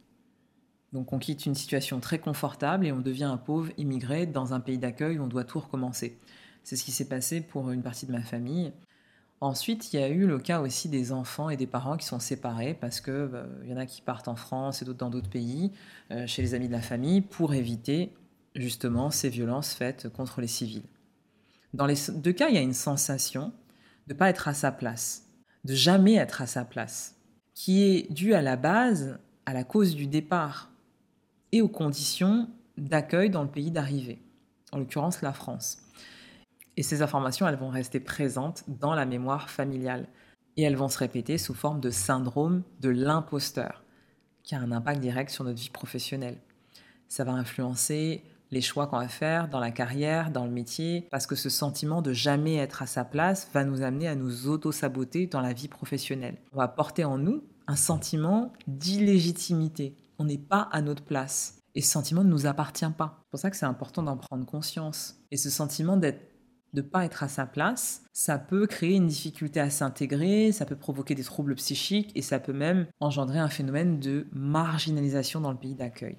Donc 0.93 1.13
on 1.13 1.21
quitte 1.21 1.47
une 1.47 1.55
situation 1.55 2.01
très 2.01 2.19
confortable 2.19 2.85
et 2.85 2.91
on 2.91 3.01
devient 3.01 3.23
un 3.23 3.37
pauvre 3.37 3.71
immigré 3.77 4.27
dans 4.27 4.53
un 4.53 4.59
pays 4.59 4.79
d'accueil 4.79 5.21
où 5.21 5.23
on 5.23 5.29
doit 5.29 5.45
tout 5.45 5.61
recommencer. 5.61 6.19
C'est 6.65 6.77
ce 6.77 6.85
qui 6.85 6.93
s'est 6.93 7.09
passé 7.09 7.41
pour 7.41 7.71
une 7.71 7.83
partie 7.83 8.07
de 8.07 8.13
ma 8.13 8.23
famille. 8.23 8.73
Ensuite, 9.41 9.93
il 9.93 10.01
y 10.01 10.03
a 10.03 10.09
eu 10.09 10.27
le 10.27 10.39
cas 10.39 10.61
aussi 10.61 10.89
des 10.89 11.13
enfants 11.13 11.51
et 11.51 11.57
des 11.57 11.67
parents 11.67 11.99
qui 11.99 12.07
sont 12.07 12.19
séparés 12.19 12.75
parce 12.75 13.01
que 13.01 13.27
bah, 13.27 13.47
il 13.63 13.71
y 13.71 13.75
en 13.75 13.77
a 13.77 13.85
qui 13.85 14.01
partent 14.01 14.29
en 14.29 14.37
France 14.37 14.81
et 14.81 14.87
d'autres 14.87 14.99
dans 14.99 15.11
d'autres 15.11 15.29
pays, 15.29 15.71
euh, 16.11 16.27
chez 16.27 16.41
les 16.41 16.55
amis 16.55 16.69
de 16.69 16.73
la 16.73 16.81
famille, 16.81 17.21
pour 17.21 17.53
éviter 17.53 18.15
justement 18.55 19.11
ces 19.11 19.29
violences 19.29 19.75
faites 19.75 20.09
contre 20.09 20.41
les 20.41 20.47
civils. 20.47 20.85
Dans 21.75 21.87
les 21.87 21.97
deux 22.15 22.33
cas, 22.33 22.49
il 22.49 22.55
y 22.55 22.59
a 22.59 22.63
une 22.63 22.73
sensation 22.73 23.53
de 24.07 24.15
ne 24.15 24.19
pas 24.19 24.31
être 24.31 24.49
à 24.49 24.55
sa 24.55 24.73
place, 24.73 25.27
de 25.65 25.75
jamais 25.75 26.15
être 26.15 26.41
à 26.41 26.47
sa 26.47 26.65
place, 26.65 27.17
qui 27.53 27.83
est 27.83 28.13
due 28.13 28.33
à 28.33 28.43
la 28.43 28.57
base 28.57 29.19
à 29.47 29.53
la 29.53 29.65
cause 29.65 29.95
du 29.95 30.07
départ 30.07 30.71
et 31.53 31.61
aux 31.61 31.69
conditions 31.69 32.49
d'accueil 32.79 33.29
dans 33.29 33.43
le 33.43 33.51
pays 33.51 33.71
d'arrivée, 33.71 34.23
en 34.73 34.79
l'occurrence 34.79 35.21
la 35.21 35.33
France. 35.33 35.84
Et 36.77 36.83
ces 36.83 37.03
informations, 37.03 37.47
elles 37.47 37.57
vont 37.57 37.69
rester 37.69 38.01
présentes 38.01 38.65
dans 38.67 38.95
la 38.95 39.07
mémoire 39.07 39.51
familiale. 39.51 40.09
Et 40.57 40.63
elles 40.63 40.77
vont 40.77 40.89
se 40.89 40.99
répéter 40.99 41.39
sous 41.39 41.55
forme 41.55 41.81
de 41.81 41.91
syndrome 41.91 42.63
de 42.81 42.89
l'imposteur, 42.89 43.83
qui 44.43 44.55
a 44.55 44.61
un 44.61 44.71
impact 44.73 45.01
direct 45.01 45.31
sur 45.31 45.45
notre 45.45 45.61
vie 45.61 45.71
professionnelle. 45.71 46.39
Ça 47.09 47.25
va 47.25 47.33
influencer 47.33 48.23
les 48.51 48.61
choix 48.61 48.87
qu'on 48.87 48.99
va 48.99 49.09
faire 49.09 49.49
dans 49.49 49.59
la 49.59 49.73
carrière, 49.73 50.31
dans 50.31 50.45
le 50.45 50.51
métier, 50.51 51.09
parce 51.11 51.27
que 51.27 51.35
ce 51.35 51.49
sentiment 51.49 52.03
de 52.03 52.13
jamais 52.13 52.57
être 52.57 52.83
à 52.83 52.87
sa 52.87 53.05
place 53.05 53.49
va 53.53 53.65
nous 53.65 53.83
amener 53.83 54.07
à 54.07 54.15
nous 54.15 54.47
auto-saboter 54.47 55.27
dans 55.27 55.41
la 55.41 55.53
vie 55.53 55.69
professionnelle. 55.69 56.37
On 56.53 56.59
va 56.59 56.69
porter 56.69 57.05
en 57.05 57.19
nous 57.19 57.43
un 57.67 57.77
sentiment 57.77 58.53
d'illégitimité. 58.69 59.97
On 60.19 60.25
n'est 60.25 60.39
pas 60.39 60.69
à 60.71 60.83
notre 60.83 61.03
place. 61.03 61.59
Et 61.75 61.81
ce 61.81 61.91
sentiment 61.91 62.23
ne 62.23 62.31
nous 62.31 62.47
appartient 62.47 62.89
pas. 62.97 63.19
C'est 63.19 63.31
pour 63.31 63.41
ça 63.41 63.51
que 63.51 63.57
c'est 63.57 63.67
important 63.67 64.05
d'en 64.05 64.17
prendre 64.17 64.47
conscience. 64.47 65.17
Et 65.33 65.37
ce 65.37 65.51
sentiment 65.51 65.97
d'être 65.97 66.34
de 66.75 66.83
ne 66.83 66.87
pas 66.87 67.05
être 67.05 67.23
à 67.23 67.29
sa 67.29 67.47
place, 67.47 68.03
ça 68.13 68.39
peut 68.39 68.67
créer 68.67 68.97
une 68.97 69.07
difficulté 69.07 69.61
à 69.61 69.71
s'intégrer, 69.71 70.53
ça 70.53 70.67
peut 70.67 70.77
provoquer 70.77 71.15
des 71.15 71.23
troubles 71.23 71.55
psychiques 71.55 72.11
et 72.15 72.23
ça 72.23 72.41
peut 72.41 72.53
même 72.53 72.87
engendrer 73.01 73.39
un 73.39 73.49
phénomène 73.49 74.01
de 74.01 74.27
marginalisation 74.33 75.41
dans 75.41 75.53
le 75.53 75.57
pays 75.57 75.75
d'accueil. 75.75 76.19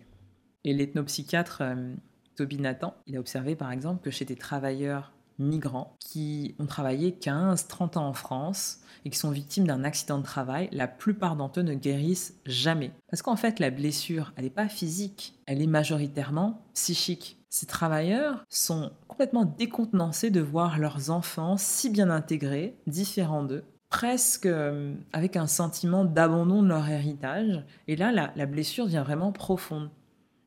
Et 0.63 0.73
l'ethnopsychiatre 0.73 1.59
euh, 1.61 1.93
Toby 2.35 2.59
Nathan, 2.59 2.95
il 3.05 3.17
a 3.17 3.19
observé 3.19 3.55
par 3.55 3.71
exemple 3.71 4.01
que 4.01 4.11
chez 4.11 4.25
des 4.25 4.35
travailleurs 4.35 5.11
migrants 5.37 5.95
qui 5.99 6.55
ont 6.59 6.65
travaillé 6.65 7.11
15-30 7.11 7.97
ans 7.97 8.07
en 8.07 8.13
France 8.13 8.79
et 9.03 9.09
qui 9.09 9.17
sont 9.17 9.31
victimes 9.31 9.67
d'un 9.67 9.83
accident 9.83 10.17
de 10.17 10.23
travail, 10.23 10.69
la 10.71 10.87
plupart 10.87 11.35
d'entre 11.35 11.59
eux 11.59 11.63
ne 11.63 11.73
guérissent 11.73 12.35
jamais. 12.45 12.91
Parce 13.09 13.21
qu'en 13.21 13.35
fait, 13.35 13.59
la 13.59 13.69
blessure, 13.69 14.33
elle 14.35 14.45
n'est 14.45 14.49
pas 14.49 14.69
physique, 14.69 15.37
elle 15.45 15.61
est 15.61 15.67
majoritairement 15.67 16.65
psychique. 16.73 17.37
Ces 17.49 17.67
travailleurs 17.67 18.43
sont 18.49 18.91
complètement 19.15 19.45
décontenancés 19.45 20.29
de 20.29 20.41
voir 20.41 20.77
leurs 20.77 21.09
enfants 21.09 21.55
si 21.55 21.89
bien 21.89 22.09
intégrés, 22.09 22.75
différents 22.85 23.45
d'eux, 23.45 23.63
presque 23.89 24.45
euh, 24.45 24.93
avec 25.13 25.37
un 25.37 25.47
sentiment 25.47 26.03
d'abandon 26.03 26.61
de 26.61 26.67
leur 26.67 26.89
héritage. 26.89 27.63
Et 27.87 27.95
là, 27.95 28.11
la, 28.11 28.33
la 28.35 28.45
blessure 28.45 28.87
devient 28.87 29.03
vraiment 29.05 29.31
profonde, 29.31 29.89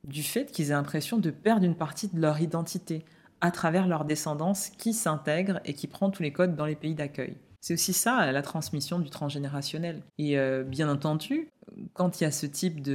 du 0.05 0.23
fait 0.23 0.53
qu'ils 0.53 0.67
aient 0.67 0.75
l'impression 0.75 1.17
de 1.17 1.31
perdre 1.31 1.65
une 1.65 1.77
partie 1.77 2.09
de 2.09 2.21
leur 2.21 2.43
identité 2.43 3.07
à 3.41 3.51
travers 3.51 3.89
leur 3.89 4.05
descendance 4.05 4.69
qui 4.69 4.93
s'intègre 4.93 5.61
et 5.65 5.73
qui 5.73 5.87
prend 5.87 6.11
tous 6.11 6.23
les 6.23 6.33
codes 6.35 6.55
dans 6.55 6.67
les 6.67 6.77
pays 6.77 6.95
d'accueil. 6.95 7.39
C'est 7.63 7.73
aussi 7.73 7.95
ça, 7.95 8.31
la 8.31 8.43
transmission 8.43 8.99
du 8.99 9.09
transgénérationnel. 9.09 10.03
Et 10.19 10.39
euh, 10.39 10.63
bien 10.63 10.91
entendu, 10.91 11.49
quand 11.95 12.21
il 12.21 12.25
y 12.25 12.27
a 12.27 12.31
ce 12.31 12.45
type 12.45 12.87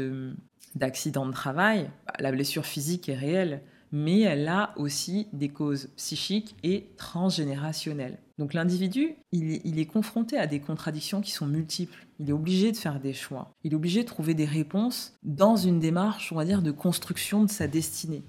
d'accident 0.75 1.25
de 1.25 1.31
travail, 1.31 1.89
bah, 2.05 2.13
la 2.19 2.31
blessure 2.31 2.67
physique 2.67 3.09
est 3.09 3.15
réelle, 3.15 3.63
mais 3.93 4.21
elle 4.21 4.47
a 4.47 4.73
aussi 4.75 5.27
des 5.33 5.49
causes 5.49 5.89
psychiques 5.95 6.55
et 6.63 6.89
transgénérationnelles. 6.97 8.17
Donc 8.39 8.55
l'individu, 8.55 9.13
il, 9.31 9.79
est 9.79 9.85
confronté 9.85 10.35
à 10.35 10.47
des 10.47 10.59
contradictions 10.59 11.21
qui 11.21 11.29
sont 11.29 11.45
multiples. 11.45 12.07
Il 12.19 12.27
est 12.27 12.33
obligé 12.33 12.71
de 12.71 12.77
faire 12.77 12.99
des 12.99 13.13
choix. 13.13 13.53
Il 13.63 13.73
est 13.73 13.75
obligé 13.75 14.01
de 14.01 14.07
trouver 14.07 14.33
des 14.33 14.45
réponses 14.45 15.13
dans 15.21 15.55
une 15.55 15.79
démarche, 15.79 16.33
on 16.33 16.37
va 16.37 16.43
dire, 16.43 16.63
de 16.63 16.71
construction 16.71 17.43
de 17.43 17.51
sa 17.51 17.67
destinée. 17.67 18.23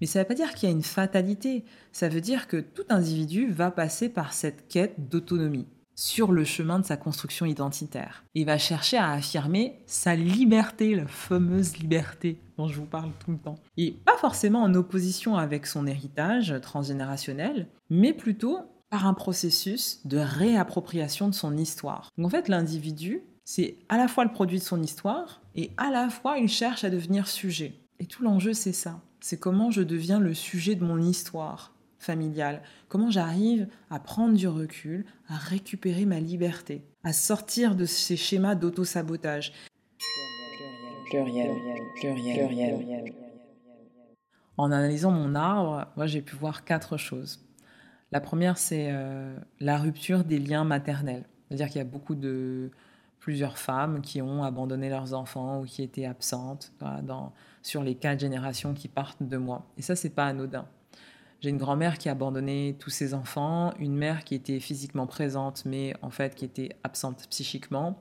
Mais 0.00 0.06
ça 0.06 0.20
ne 0.20 0.24
veut 0.24 0.28
pas 0.28 0.34
dire 0.34 0.54
qu'il 0.54 0.68
y 0.68 0.72
a 0.72 0.74
une 0.74 0.82
fatalité. 0.82 1.64
Ça 1.90 2.08
veut 2.08 2.20
dire 2.20 2.46
que 2.46 2.58
tout 2.58 2.84
individu 2.88 3.50
va 3.50 3.72
passer 3.72 4.08
par 4.08 4.32
cette 4.32 4.68
quête 4.68 5.10
d'autonomie 5.10 5.66
sur 6.00 6.32
le 6.32 6.44
chemin 6.44 6.78
de 6.78 6.86
sa 6.86 6.96
construction 6.96 7.44
identitaire. 7.44 8.24
Il 8.34 8.46
va 8.46 8.56
chercher 8.56 8.96
à 8.96 9.10
affirmer 9.10 9.82
sa 9.84 10.16
liberté, 10.16 10.94
la 10.94 11.06
fameuse 11.06 11.76
liberté 11.76 12.40
dont 12.56 12.68
je 12.68 12.76
vous 12.76 12.86
parle 12.86 13.10
tout 13.22 13.32
le 13.32 13.36
temps. 13.36 13.58
Et 13.76 13.92
pas 14.06 14.16
forcément 14.16 14.62
en 14.62 14.74
opposition 14.74 15.36
avec 15.36 15.66
son 15.66 15.86
héritage 15.86 16.54
transgénérationnel, 16.62 17.66
mais 17.90 18.14
plutôt 18.14 18.60
par 18.88 19.06
un 19.06 19.12
processus 19.12 20.00
de 20.06 20.16
réappropriation 20.16 21.28
de 21.28 21.34
son 21.34 21.54
histoire. 21.58 22.08
Donc 22.16 22.28
en 22.28 22.30
fait, 22.30 22.48
l'individu, 22.48 23.20
c'est 23.44 23.76
à 23.90 23.98
la 23.98 24.08
fois 24.08 24.24
le 24.24 24.32
produit 24.32 24.58
de 24.58 24.64
son 24.64 24.82
histoire 24.82 25.42
et 25.54 25.70
à 25.76 25.90
la 25.90 26.08
fois 26.08 26.38
il 26.38 26.48
cherche 26.48 26.82
à 26.82 26.88
devenir 26.88 27.28
sujet. 27.28 27.74
Et 27.98 28.06
tout 28.06 28.22
l'enjeu, 28.22 28.54
c'est 28.54 28.72
ça 28.72 29.02
c'est 29.20 29.38
comment 29.38 29.70
je 29.70 29.82
deviens 29.82 30.18
le 30.18 30.34
sujet 30.34 30.74
de 30.74 30.84
mon 30.84 30.98
histoire 30.98 31.72
familiale, 32.00 32.62
comment 32.88 33.10
j'arrive 33.10 33.68
à 33.90 34.00
prendre 34.00 34.36
du 34.36 34.48
recul, 34.48 35.04
à 35.28 35.36
récupérer 35.36 36.06
ma 36.06 36.18
liberté, 36.18 36.82
à 37.04 37.12
sortir 37.12 37.76
de 37.76 37.84
ces 37.84 38.16
schémas 38.16 38.56
d'auto-sabotage? 38.56 39.52
En 44.56 44.72
analysant 44.72 45.10
mon 45.12 45.34
arbre, 45.34 45.86
moi 45.96 46.06
j'ai 46.06 46.22
pu 46.22 46.34
voir 46.36 46.64
quatre 46.64 46.96
choses. 46.96 47.46
La 48.12 48.20
première, 48.20 48.58
c'est 48.58 48.88
euh, 48.90 49.36
la 49.60 49.78
rupture 49.78 50.24
des 50.24 50.38
liens 50.38 50.64
maternels. 50.64 51.24
C'est-à-dire 51.46 51.68
qu'il 51.68 51.76
y 51.76 51.80
a 51.80 51.84
beaucoup 51.84 52.16
de 52.16 52.70
plusieurs 53.20 53.58
femmes 53.58 54.00
qui 54.00 54.20
ont 54.22 54.42
abandonné 54.42 54.88
leurs 54.88 55.14
enfants 55.14 55.60
ou 55.60 55.64
qui 55.64 55.82
étaient 55.82 56.06
absentes 56.06 56.72
dans, 57.02 57.32
sur 57.62 57.84
les 57.84 57.94
quatre 57.94 58.18
générations 58.18 58.74
qui 58.74 58.88
partent 58.88 59.22
de 59.22 59.36
moi. 59.36 59.66
Et 59.76 59.82
ça, 59.82 59.94
c'est 59.94 60.10
pas 60.10 60.26
anodin. 60.26 60.66
J'ai 61.40 61.50
une 61.50 61.58
grand-mère 61.58 61.96
qui 61.98 62.08
a 62.08 62.12
abandonné 62.12 62.76
tous 62.78 62.90
ses 62.90 63.14
enfants, 63.14 63.72
une 63.78 63.96
mère 63.96 64.24
qui 64.24 64.34
était 64.34 64.60
physiquement 64.60 65.06
présente, 65.06 65.64
mais 65.64 65.94
en 66.02 66.10
fait 66.10 66.34
qui 66.34 66.44
était 66.44 66.70
absente 66.84 67.26
psychiquement. 67.30 67.98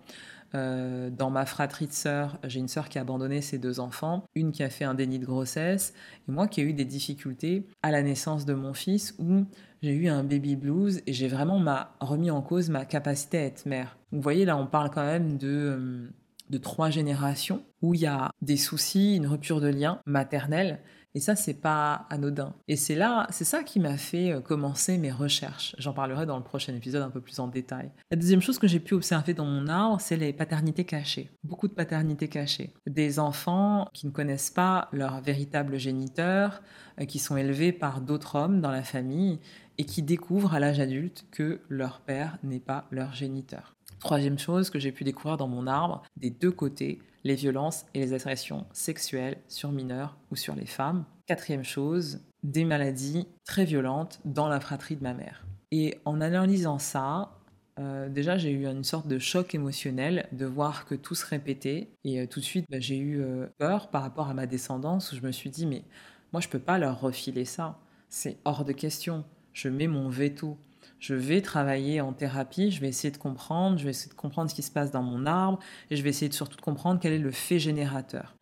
Euh, 0.56 1.10
dans 1.12 1.30
ma 1.30 1.46
fratrie 1.46 1.88
de 1.88 1.94
sœurs, 1.94 2.38
j'ai 2.44 2.60
une 2.60 2.68
sœur 2.68 2.90
qui 2.90 2.98
a 2.98 3.02
abandonné 3.02 3.42
ses 3.42 3.60
deux 3.60 3.80
enfants, 3.80 4.24
une 4.36 4.52
qui 4.52 4.64
a 4.64 4.70
fait 4.70 4.84
un 4.84 4.96
déni 4.96 5.20
de 5.20 5.26
grossesse, 5.26 5.94
et 6.28 6.32
moi 6.32 6.48
qui 6.48 6.62
ai 6.62 6.64
eu 6.64 6.74
des 6.74 6.86
difficultés 6.86 7.68
à 7.84 7.92
la 7.92 8.02
naissance 8.02 8.46
de 8.46 8.54
mon 8.54 8.74
fils 8.74 9.16
où 9.20 9.46
j'ai 9.82 9.94
eu 9.94 10.08
un 10.08 10.24
baby 10.24 10.56
blues 10.56 11.02
et 11.06 11.14
j'ai 11.14 11.28
vraiment 11.28 11.64
remis 12.02 12.32
en 12.32 12.42
cause 12.42 12.70
ma 12.70 12.86
capacité 12.86 13.38
à 13.38 13.44
être 13.44 13.66
mère. 13.66 13.98
Vous 14.12 14.22
voyez, 14.22 14.44
là, 14.44 14.58
on 14.58 14.66
parle 14.66 14.90
quand 14.90 15.06
même 15.06 15.38
de, 15.38 15.48
euh, 15.48 16.10
de 16.50 16.58
trois 16.58 16.90
générations 16.90 17.64
où 17.82 17.94
il 17.94 18.02
y 18.02 18.08
a 18.08 18.32
des 18.42 18.58
soucis, 18.58 19.16
une 19.16 19.28
rupture 19.28 19.62
de 19.62 19.68
lien 19.68 20.02
maternel. 20.06 20.80
Et 21.16 21.20
ça, 21.20 21.36
c'est 21.36 21.56
pas 21.56 22.06
anodin. 22.10 22.54
Et 22.68 22.76
c'est 22.76 22.96
là, 22.96 23.26
c'est 23.32 23.46
ça 23.46 23.64
qui 23.64 23.80
m'a 23.80 23.98
fait 23.98 24.32
euh, 24.32 24.42
commencer 24.42 24.98
mes 24.98 25.12
recherches. 25.12 25.76
J'en 25.80 25.94
parlerai 25.94 26.26
dans 26.26 26.38
le 26.38 26.44
prochain 26.44 26.76
épisode 26.76 27.02
un 27.02 27.10
peu 27.10 27.22
plus 27.22 27.40
en 27.40 27.48
détail. 27.48 27.92
La 28.12 28.18
deuxième 28.18 28.42
chose 28.42 28.60
que 28.60 28.68
j'ai 28.68 28.80
pu 28.80 28.94
observer 28.94 29.34
dans 29.34 29.46
mon 29.46 29.68
arbre, 29.68 30.00
c'est 30.00 30.18
les 30.18 30.34
paternités 30.34 30.86
cachées. 30.86 31.32
Beaucoup 31.44 31.68
de 31.68 31.74
paternités 31.74 32.28
cachées. 32.28 32.74
Des 32.86 33.18
enfants 33.18 33.88
qui 33.94 34.06
ne 34.06 34.12
connaissent 34.12 34.52
pas 34.52 34.88
leur 34.92 35.20
véritable 35.22 35.80
géniteur, 35.80 36.62
euh, 37.02 37.06
qui 37.06 37.18
sont 37.18 37.38
élevés 37.38 37.72
par 37.72 38.02
d'autres 38.02 38.36
hommes 38.36 38.62
dans 38.62 38.72
la 38.72 38.84
famille 38.84 39.40
et 39.80 39.86
qui 39.86 40.04
découvrent 40.04 40.54
à 40.54 40.60
l'âge 40.60 40.80
adulte 40.80 41.26
que 41.32 41.62
leur 41.70 42.02
père 42.02 42.38
n'est 42.44 42.60
pas 42.60 42.86
leur 42.92 43.14
géniteur. 43.14 43.76
Troisième 44.00 44.40
chose 44.40 44.70
que 44.70 44.80
j'ai 44.80 44.92
pu 44.92 45.04
découvrir 45.04 45.38
dans 45.38 45.48
mon 45.48 45.68
arbre, 45.68 46.04
des 46.16 46.30
deux 46.30 46.52
côtés, 46.52 47.00
les 47.26 47.36
violences 47.36 47.86
et 47.94 48.00
les 48.00 48.14
agressions 48.14 48.66
sexuelles 48.72 49.38
sur 49.50 49.72
mineurs 49.72 50.18
ou 50.32 50.36
sur 50.38 50.56
les 50.56 50.66
femmes. 50.66 51.06
Quatrième 51.26 51.66
chose, 51.66 52.22
des 52.44 52.64
maladies 52.64 53.28
très 53.44 53.66
violentes 53.66 54.22
dans 54.24 54.48
la 54.48 54.60
fratrie 54.60 54.96
de 54.96 55.04
ma 55.04 55.14
mère. 55.14 55.46
Et 55.72 55.98
en 56.06 56.22
analysant 56.22 56.80
ça, 56.80 57.38
euh, 57.78 58.08
déjà 58.08 58.38
j'ai 58.38 58.52
eu 58.52 58.66
une 58.66 58.86
sorte 58.86 59.08
de 59.08 59.20
choc 59.20 59.54
émotionnel 59.54 60.28
de 60.32 60.46
voir 60.46 60.86
que 60.86 60.96
tout 60.96 61.16
se 61.16 61.26
répétait. 61.26 61.90
Et 62.06 62.22
euh, 62.22 62.26
tout 62.26 62.40
de 62.40 62.46
suite, 62.46 62.66
bah, 62.70 62.80
j'ai 62.80 62.98
eu 62.98 63.22
euh, 63.22 63.48
peur 63.58 63.90
par 63.90 64.02
rapport 64.02 64.30
à 64.30 64.34
ma 64.34 64.46
descendance 64.46 65.12
où 65.12 65.18
je 65.18 65.22
me 65.22 65.32
suis 65.32 65.50
dit, 65.50 65.66
mais 65.66 65.84
moi 66.32 66.42
je 66.42 66.48
peux 66.48 66.60
pas 66.60 66.78
leur 66.78 67.02
refiler 67.02 67.44
ça. 67.44 67.78
C'est 68.08 68.38
hors 68.46 68.64
de 68.64 68.72
question 68.72 69.26
je 69.54 69.70
mets 69.70 69.88
mon 69.88 70.10
veto. 70.10 70.58
Je 71.00 71.14
vais 71.14 71.42
travailler 71.42 72.02
en 72.02 72.12
thérapie, 72.12 72.72
je 72.72 72.82
vais 72.82 72.90
essayer 72.90 73.12
de 73.12 73.18
comprendre, 73.18 73.78
je 73.78 73.86
vais 73.86 73.92
essayer 73.92 74.12
de 74.12 74.18
comprendre 74.18 74.50
ce 74.50 74.56
qui 74.56 74.62
se 74.62 74.72
passe 74.72 74.92
dans 74.92 75.02
mon 75.02 75.26
arbre, 75.26 75.60
et 75.90 75.96
je 75.96 76.04
vais 76.04 76.10
essayer 76.10 76.32
surtout 76.32 76.58
de 76.58 76.62
comprendre 76.62 77.00
quel 77.02 77.14
est 77.14 77.20
le 77.20 77.32
fait 77.32 77.58
générateur. 77.58 78.36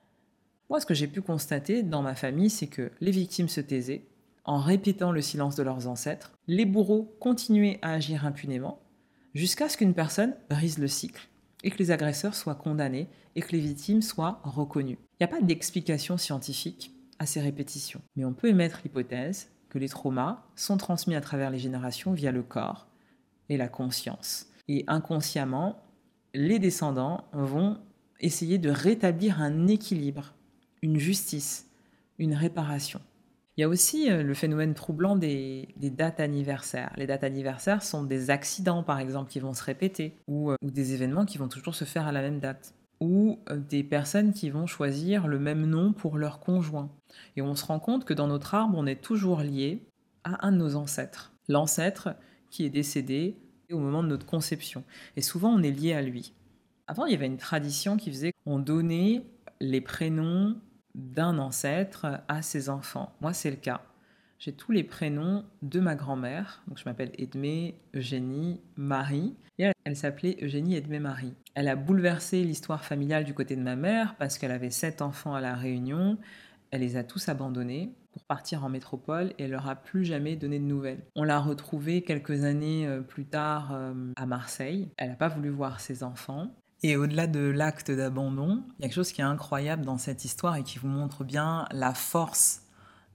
Moi, 0.70 0.82
ce 0.82 0.86
que 0.86 0.96
j'ai 0.96 1.08
pu 1.08 1.22
constater 1.22 1.84
dans 1.84 2.02
ma 2.02 2.16
famille, 2.16 2.50
c'est 2.50 2.68
que 2.68 2.92
les 3.00 3.12
victimes 3.12 3.48
se 3.48 3.62
taisaient, 3.62 4.06
en 4.44 4.58
répétant 4.60 5.12
le 5.12 5.22
silence 5.22 5.56
de 5.56 5.64
leurs 5.64 5.88
ancêtres, 5.88 6.32
les 6.48 6.66
bourreaux 6.66 7.16
continuaient 7.20 7.80
à 7.84 7.94
agir 7.94 8.26
impunément, 8.26 8.80
jusqu'à 9.36 9.70
ce 9.70 9.78
qu'une 9.78 9.94
personne 9.94 10.36
brise 10.50 10.80
le 10.80 10.88
cycle, 10.88 11.28
et 11.64 11.70
que 11.70 11.78
les 11.78 11.92
agresseurs 11.92 12.36
soient 12.36 12.56
condamnés, 12.56 13.08
et 13.36 13.42
que 13.42 13.52
les 13.52 13.60
victimes 13.60 14.02
soient 14.02 14.42
reconnues. 14.44 14.98
Il 15.20 15.24
n'y 15.24 15.26
a 15.26 15.28
pas 15.28 15.42
d'explication 15.42 16.18
scientifique 16.18 16.92
à 17.20 17.28
ces 17.28 17.40
répétitions, 17.40 18.02
mais 18.16 18.26
on 18.26 18.34
peut 18.34 18.50
émettre 18.50 18.82
l'hypothèse 18.84 19.50
que 19.70 19.80
les 19.80 19.90
traumas 19.90 20.44
sont 20.56 20.78
transmis 20.78 21.16
à 21.16 21.22
travers 21.22 21.50
les 21.50 21.60
générations 21.60 22.14
via 22.14 22.32
le 22.32 22.44
corps 22.44 22.88
et 23.50 23.58
la 23.58 23.68
conscience. 23.68 24.48
Et 24.68 24.84
inconsciemment, 24.88 25.82
les 26.34 26.60
descendants 26.60 27.26
vont 27.34 27.80
essayer 28.20 28.58
de 28.58 28.70
rétablir 28.70 29.42
un 29.42 29.68
équilibre, 29.68 30.34
une 30.82 30.98
justice, 30.98 31.70
une 32.20 32.34
réparation. 32.34 33.02
Il 33.58 33.62
y 33.62 33.64
a 33.64 33.70
aussi 33.70 34.12
euh, 34.12 34.22
le 34.22 34.34
phénomène 34.36 34.76
troublant 34.76 35.16
des, 35.16 35.68
dates 35.78 36.20
anniversaires. 36.20 36.94
Les 36.96 37.08
dates 37.08 37.24
anniversaires 37.24 37.82
sont 37.82 38.04
des 38.04 38.30
accidents, 38.30 38.84
par 38.84 39.00
exemple, 39.00 39.32
qui 39.32 39.40
vont 39.40 39.54
se 39.54 39.64
répéter, 39.64 40.16
ou, 40.28 40.52
euh, 40.52 40.56
ou 40.62 40.70
des 40.70 40.94
événements 40.94 41.26
qui 41.26 41.40
vont 41.40 41.48
toujours 41.48 41.74
se 41.74 41.84
faire 41.84 42.06
à 42.06 42.12
la 42.12 42.22
même 42.22 42.40
date 42.40 42.76
ou 43.00 43.40
euh, 43.50 43.58
des 43.58 43.84
personnes 43.84 44.34
qui 44.34 44.50
vont 44.50 44.68
choisir 44.68 45.28
le 45.28 45.40
même 45.40 45.66
nom 45.66 45.94
pour 45.94 46.18
leur 46.18 46.40
conjoint. 46.40 46.90
Et 47.36 47.42
on 47.42 47.56
se 47.56 47.66
rend 47.66 47.80
compte 47.80 48.06
que 48.06 48.14
dans 48.14 48.28
notre 48.28 48.56
arbre, 48.56 48.78
on 48.78 48.86
est 48.86 49.02
toujours 49.02 49.42
lié 49.42 49.84
à 50.24 50.46
un 50.46 50.52
de 50.52 50.58
nos 50.58 50.76
ancêtres, 50.76 51.34
l'ancêtre 51.48 52.16
qui 52.50 52.66
est 52.66 52.70
décédé 52.70 53.38
au 53.72 53.80
moment 53.80 54.04
de 54.04 54.08
notre 54.08 54.26
conception. 54.26 54.84
Et 55.16 55.22
souvent, 55.22 55.50
on 55.50 55.62
est 55.62 55.72
lié 55.72 55.94
à 55.94 56.02
lui. 56.02 56.34
Avant, 56.88 57.06
il 57.06 57.12
y 57.12 57.16
avait 57.16 57.26
une 57.26 57.38
tradition 57.38 57.98
qui 57.98 58.10
faisait 58.10 58.34
qu'on 58.46 58.60
donnait 58.60 59.26
les 59.60 59.82
prénoms 59.82 60.56
d'un 60.96 61.38
ancêtre 61.38 62.22
à 62.28 62.42
ses 62.42 62.70
enfants. 62.70 63.14
Moi, 63.22 63.34
c'est 63.34 63.52
le 63.52 63.58
cas. 63.58 63.82
J'ai 64.40 64.54
tous 64.54 64.72
les 64.72 64.84
prénoms 64.84 65.46
de 65.64 65.80
ma 65.80 65.96
grand-mère. 65.96 66.62
Donc, 66.68 66.78
je 66.78 66.86
m'appelle 66.86 67.12
Edmé, 67.18 67.80
Eugénie, 67.96 68.62
Marie. 68.76 69.36
Elle, 69.58 69.96
s'appelait 69.96 70.38
Eugénie 70.42 70.76
Edmé 70.76 71.00
Marie. 71.00 71.34
Elle 71.56 71.68
a 71.68 71.76
bouleversé 71.76 72.44
l'histoire 72.44 72.84
familiale 72.84 73.24
du 73.24 73.34
côté 73.34 73.56
de 73.56 73.62
ma 73.62 73.76
mère 73.76 74.16
parce 74.20 74.38
qu'elle 74.38 74.52
avait 74.52 74.70
sept 74.70 75.02
enfants 75.02 75.34
à 75.34 75.42
La 75.42 75.56
Réunion. 75.56 76.20
Elle 76.70 76.82
les 76.82 76.98
a 76.98 77.04
tous 77.04 77.30
abandonnés 77.30 77.92
pour 78.12 78.24
partir 78.26 78.64
en 78.64 78.70
métropole 78.70 79.34
et 79.40 79.46
elle 79.46 79.52
leur 79.52 79.68
a 79.68 79.76
plus 79.76 80.06
jamais 80.06 80.36
donné 80.36 80.60
de 80.60 80.66
nouvelles. 80.66 81.04
On 81.16 81.24
l'a 81.24 81.40
retrouvée 81.40 82.04
quelques 82.04 82.44
années 82.44 82.86
euh, 82.86 83.02
plus 83.02 83.26
tard 83.26 83.72
euh, 83.74 83.94
à 84.16 84.26
Marseille. 84.28 84.90
Elle 84.98 85.10
n'a 85.10 85.16
pas 85.16 85.30
voulu 85.30 85.50
voir 85.50 85.80
ses 85.80 86.04
enfants. 86.04 86.52
Et 86.84 86.96
au-delà 86.96 87.26
de 87.26 87.40
l'acte 87.40 87.90
d'abandon, 87.90 88.64
il 88.78 88.82
y 88.82 88.86
a 88.86 88.88
quelque 88.88 88.96
chose 88.96 89.12
qui 89.12 89.22
est 89.22 89.24
incroyable 89.24 89.84
dans 89.84 89.98
cette 89.98 90.26
histoire 90.26 90.58
et 90.58 90.64
qui 90.64 90.78
vous 90.78 90.88
montre 90.88 91.24
bien 91.24 91.66
la 91.72 91.96
force 91.96 92.67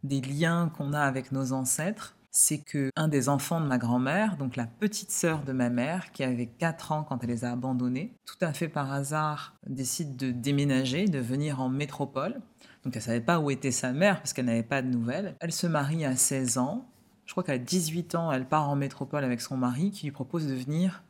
des 0.03 0.21
liens 0.21 0.71
qu'on 0.77 0.93
a 0.93 1.01
avec 1.01 1.33
nos 1.33 1.53
ancêtres, 1.53 2.17
c'est 2.35 2.59
que 2.59 2.91
un 2.97 3.09
des 3.09 3.29
enfants 3.29 3.61
de 3.61 3.67
ma 3.67 3.77
grand-mère, 3.77 4.39
donc 4.39 4.57
la 4.57 4.67
petite 4.67 5.11
sœur 5.11 5.43
de 5.43 5.53
ma 5.53 5.69
mère, 5.69 6.13
qui 6.13 6.25
avait 6.25 6.47
4 6.47 6.93
ans 6.93 7.05
quand 7.07 7.23
elle 7.23 7.29
les 7.29 7.45
a 7.45 7.53
abandonnés, 7.53 8.17
tout 8.25 8.43
à 8.43 8.55
fait 8.55 8.69
par 8.69 8.91
hasard 8.91 9.55
décide 9.67 10.17
de 10.17 10.31
déménager, 10.31 11.05
de 11.05 11.19
venir 11.19 11.61
en 11.61 11.69
métropole. 11.69 12.41
Donc 12.85 12.97
elle 12.97 13.03
savait 13.03 13.21
pas 13.21 13.39
où 13.39 13.51
était 13.51 13.71
sa 13.71 13.93
mère 13.93 14.17
parce 14.17 14.33
qu'elle 14.33 14.47
n'avait 14.47 14.63
pas 14.63 14.81
de 14.81 14.89
nouvelles. 14.89 15.37
Elle 15.41 15.53
se 15.53 15.67
marie 15.67 16.07
à 16.07 16.17
16 16.17 16.57
ans. 16.57 16.89
Je 17.27 17.33
crois 17.33 17.45
qu'à 17.45 17.59
18 17.59 18.15
ans, 18.15 18.33
elle 18.33 18.49
part 18.49 18.69
en 18.69 18.77
métropole 18.77 19.25
avec 19.25 19.41
son 19.43 19.57
mari 19.57 19.91
qui 19.91 20.07
lui 20.07 20.13
propose 20.13 20.47
de 20.47 20.55
venir 20.55 21.05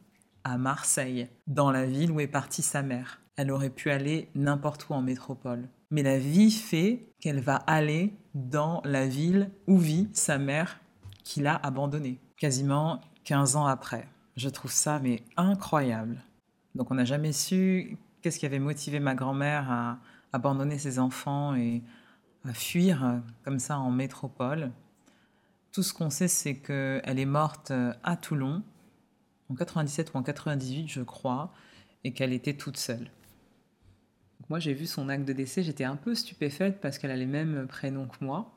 à 0.45 0.59
Marseille, 0.59 1.29
dans 1.47 1.71
la 1.71 1.87
ville 1.87 2.11
où 2.11 2.19
est 2.19 2.27
partie 2.27 2.63
sa 2.63 2.83
mère. 2.83 3.21
Elle 3.37 3.53
aurait 3.53 3.71
pu 3.71 3.91
aller 3.91 4.29
n'importe 4.35 4.89
où 4.89 4.93
en 4.93 5.01
métropole. 5.01 5.69
Mais 5.93 6.03
la 6.03 6.19
vie 6.19 6.51
fait 6.51 7.07
qu'elle 7.21 7.41
va 7.41 7.57
aller 7.57 8.15
dans 8.35 8.81
la 8.85 9.07
ville 9.07 9.51
où 9.67 9.77
vit 9.77 10.09
sa 10.15 10.39
mère 10.39 10.81
qui 11.23 11.41
l'a 11.41 11.55
abandonnée, 11.55 12.19
quasiment 12.39 13.01
15 13.25 13.57
ans 13.57 13.67
après. 13.67 14.09
Je 14.37 14.49
trouve 14.49 14.73
ça 14.73 14.99
mais 15.01 15.23
incroyable. 15.37 16.25
Donc 16.75 16.91
on 16.91 16.95
n'a 16.95 17.05
jamais 17.05 17.33
su 17.33 17.99
qu'est-ce 18.23 18.39
qui 18.39 18.47
avait 18.47 18.59
motivé 18.59 19.01
ma 19.01 19.15
grand-mère 19.15 19.71
à 19.71 19.99
abandonner 20.33 20.79
ses 20.79 20.99
enfants 20.99 21.55
et 21.55 21.83
à 22.49 22.55
fuir 22.55 23.21
comme 23.45 23.59
ça 23.59 23.79
en 23.79 23.91
métropole. 23.91 24.73
Tout 25.73 25.83
ce 25.83 25.93
qu'on 25.93 26.09
sait, 26.09 26.27
c'est 26.27 26.55
qu'elle 26.55 27.19
est 27.19 27.27
morte 27.27 27.71
à 28.03 28.17
Toulon 28.17 28.63
en 29.51 29.55
97 29.55 30.15
ou 30.15 30.17
en 30.17 30.23
98, 30.23 30.89
je 30.89 31.03
crois, 31.03 31.53
et 32.03 32.15
qu'elle 32.15 32.33
était 32.33 32.55
toute 32.55 32.79
seule. 32.79 33.11
Moi, 34.53 34.59
j'ai 34.59 34.75
vu 34.75 34.85
son 34.85 35.09
acte 35.09 35.25
de 35.27 35.33
décès, 35.33 35.63
j'étais 35.63 35.85
un 35.85 35.97
peu 35.97 36.15
stupéfaite 36.15 36.79
parce 36.83 36.99
qu'elle 36.99 37.11
a 37.11 37.17
les 37.17 37.25
mêmes 37.25 37.67
prénoms 37.67 38.07
que 38.07 38.23
moi. 38.23 38.55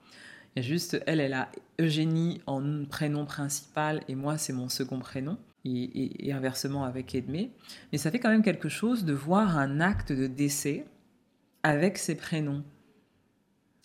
Il 0.53 0.61
y 0.61 0.65
a 0.65 0.67
juste, 0.67 1.01
elle, 1.07 1.21
elle 1.21 1.31
a 1.31 1.49
Eugénie 1.79 2.41
en 2.47 2.83
prénom 2.83 3.23
principal 3.23 4.01
et 4.09 4.15
moi, 4.15 4.37
c'est 4.37 4.51
mon 4.51 4.67
second 4.67 4.99
prénom. 4.99 5.37
Et, 5.63 6.33
inversement 6.33 6.83
avec 6.83 7.15
Edmé. 7.15 7.53
Mais 7.93 7.97
ça 7.97 8.11
fait 8.11 8.19
quand 8.19 8.29
même 8.29 8.43
quelque 8.43 8.67
chose 8.67 9.05
de 9.05 9.13
voir 9.13 9.57
un 9.57 9.79
acte 9.79 10.11
de 10.11 10.27
décès 10.27 10.85
avec 11.63 11.97
ses 11.97 12.15
prénoms. 12.15 12.65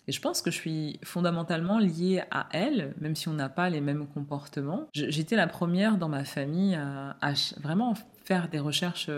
Et 0.09 0.11
je 0.11 0.19
pense 0.19 0.41
que 0.41 0.51
je 0.51 0.57
suis 0.57 0.99
fondamentalement 1.05 1.79
liée 1.79 2.23
à 2.29 2.49
elle, 2.51 2.93
même 2.99 3.15
si 3.15 3.29
on 3.29 3.33
n'a 3.33 3.47
pas 3.47 3.69
les 3.69 3.79
mêmes 3.79 4.05
comportements. 4.05 4.89
J'étais 4.93 5.37
la 5.37 5.47
première 5.47 5.97
dans 5.97 6.09
ma 6.09 6.25
famille 6.25 6.75
à, 6.75 7.33
vraiment 7.61 7.93
faire 8.25 8.49
des 8.49 8.59
recherches 8.59 9.09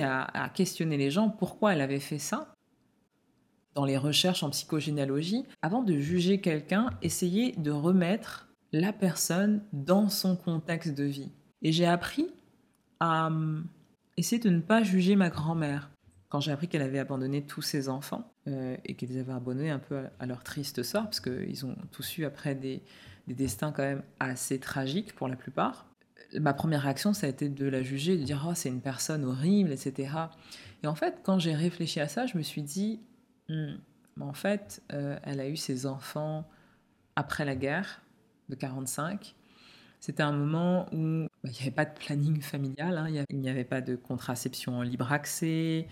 à, 0.00 0.50
questionner 0.54 0.96
les 0.96 1.10
gens 1.10 1.28
pourquoi 1.28 1.74
elle 1.74 1.80
avait 1.80 2.00
fait 2.00 2.18
ça. 2.18 2.54
Dans 3.74 3.84
les 3.84 3.96
recherches 3.96 4.42
en 4.42 4.50
psychogénéalogie, 4.50 5.44
avant 5.62 5.82
de 5.82 5.98
juger 5.98 6.40
quelqu'un, 6.40 6.90
essayer 7.02 7.52
de 7.52 7.70
remettre 7.70 8.48
la 8.72 8.92
personne 8.92 9.62
dans 9.72 10.08
son 10.08 10.36
contexte 10.36 10.94
de 10.94 11.04
vie. 11.04 11.30
Et 11.62 11.72
j'ai 11.72 11.86
appris 11.86 12.28
à 13.00 13.26
hum, 13.26 13.66
essayer 14.16 14.40
de 14.40 14.50
ne 14.50 14.60
pas 14.60 14.82
juger 14.82 15.16
ma 15.16 15.30
grand-mère 15.30 15.90
quand 16.28 16.40
j'ai 16.40 16.52
appris 16.52 16.68
qu'elle 16.68 16.82
avait 16.82 16.98
abandonné 16.98 17.42
tous 17.42 17.62
ses 17.62 17.88
enfants 17.88 18.32
euh, 18.48 18.76
et 18.84 18.94
qu'ils 18.94 19.18
avaient 19.18 19.32
abandonné 19.32 19.70
un 19.70 19.78
peu 19.78 20.04
à, 20.18 20.26
leur 20.26 20.42
triste 20.42 20.82
sort, 20.82 21.04
parce 21.04 21.20
qu'ils 21.20 21.64
ont 21.64 21.76
tous 21.90 22.18
eu 22.18 22.24
après 22.24 22.54
des, 22.54 22.82
destins 23.26 23.72
quand 23.72 23.82
même 23.82 24.02
assez 24.20 24.58
tragiques 24.58 25.14
pour 25.14 25.28
la 25.28 25.36
plupart, 25.36 25.86
ma 26.40 26.52
première 26.52 26.82
réaction, 26.82 27.12
ça 27.12 27.26
a 27.26 27.30
été 27.30 27.48
de 27.48 27.66
la 27.66 27.82
juger, 27.82 28.16
de 28.16 28.24
dire 28.24 28.46
oh, 28.48 28.54
c'est 28.54 28.68
une 28.68 28.80
personne 28.80 29.24
horrible, 29.24 29.72
etc. 29.72 30.12
Et 30.82 30.86
en 30.86 30.94
fait, 30.94 31.20
quand 31.22 31.38
j'ai 31.38 31.54
réfléchi 31.54 32.00
à 32.00 32.08
ça, 32.08 32.26
je 32.26 32.36
me 32.36 32.42
suis 32.42 32.62
dit 32.62 33.00
hmm, 33.48 33.76
en 34.20 34.32
fait, 34.32 34.82
euh, 34.92 35.18
elle 35.22 35.40
a 35.40 35.48
eu 35.48 35.56
ses 35.56 35.86
enfants 35.86 36.48
après 37.16 37.44
la 37.44 37.56
guerre 37.56 38.02
de 38.48 38.54
45. 38.54 39.34
C'était 40.00 40.22
un 40.22 40.32
moment 40.32 40.86
où 40.92 41.26
bah, 41.42 41.50
il 41.50 41.50
n'y 41.50 41.60
avait 41.60 41.70
pas 41.70 41.84
de 41.84 41.94
planning 41.98 42.40
familial, 42.40 42.96
hein. 42.98 43.24
il 43.30 43.38
n'y 43.40 43.48
avait 43.48 43.64
pas 43.64 43.80
de 43.80 43.96
contraception 43.96 44.78
en 44.78 44.82
libre 44.82 45.12
accès, 45.12 45.88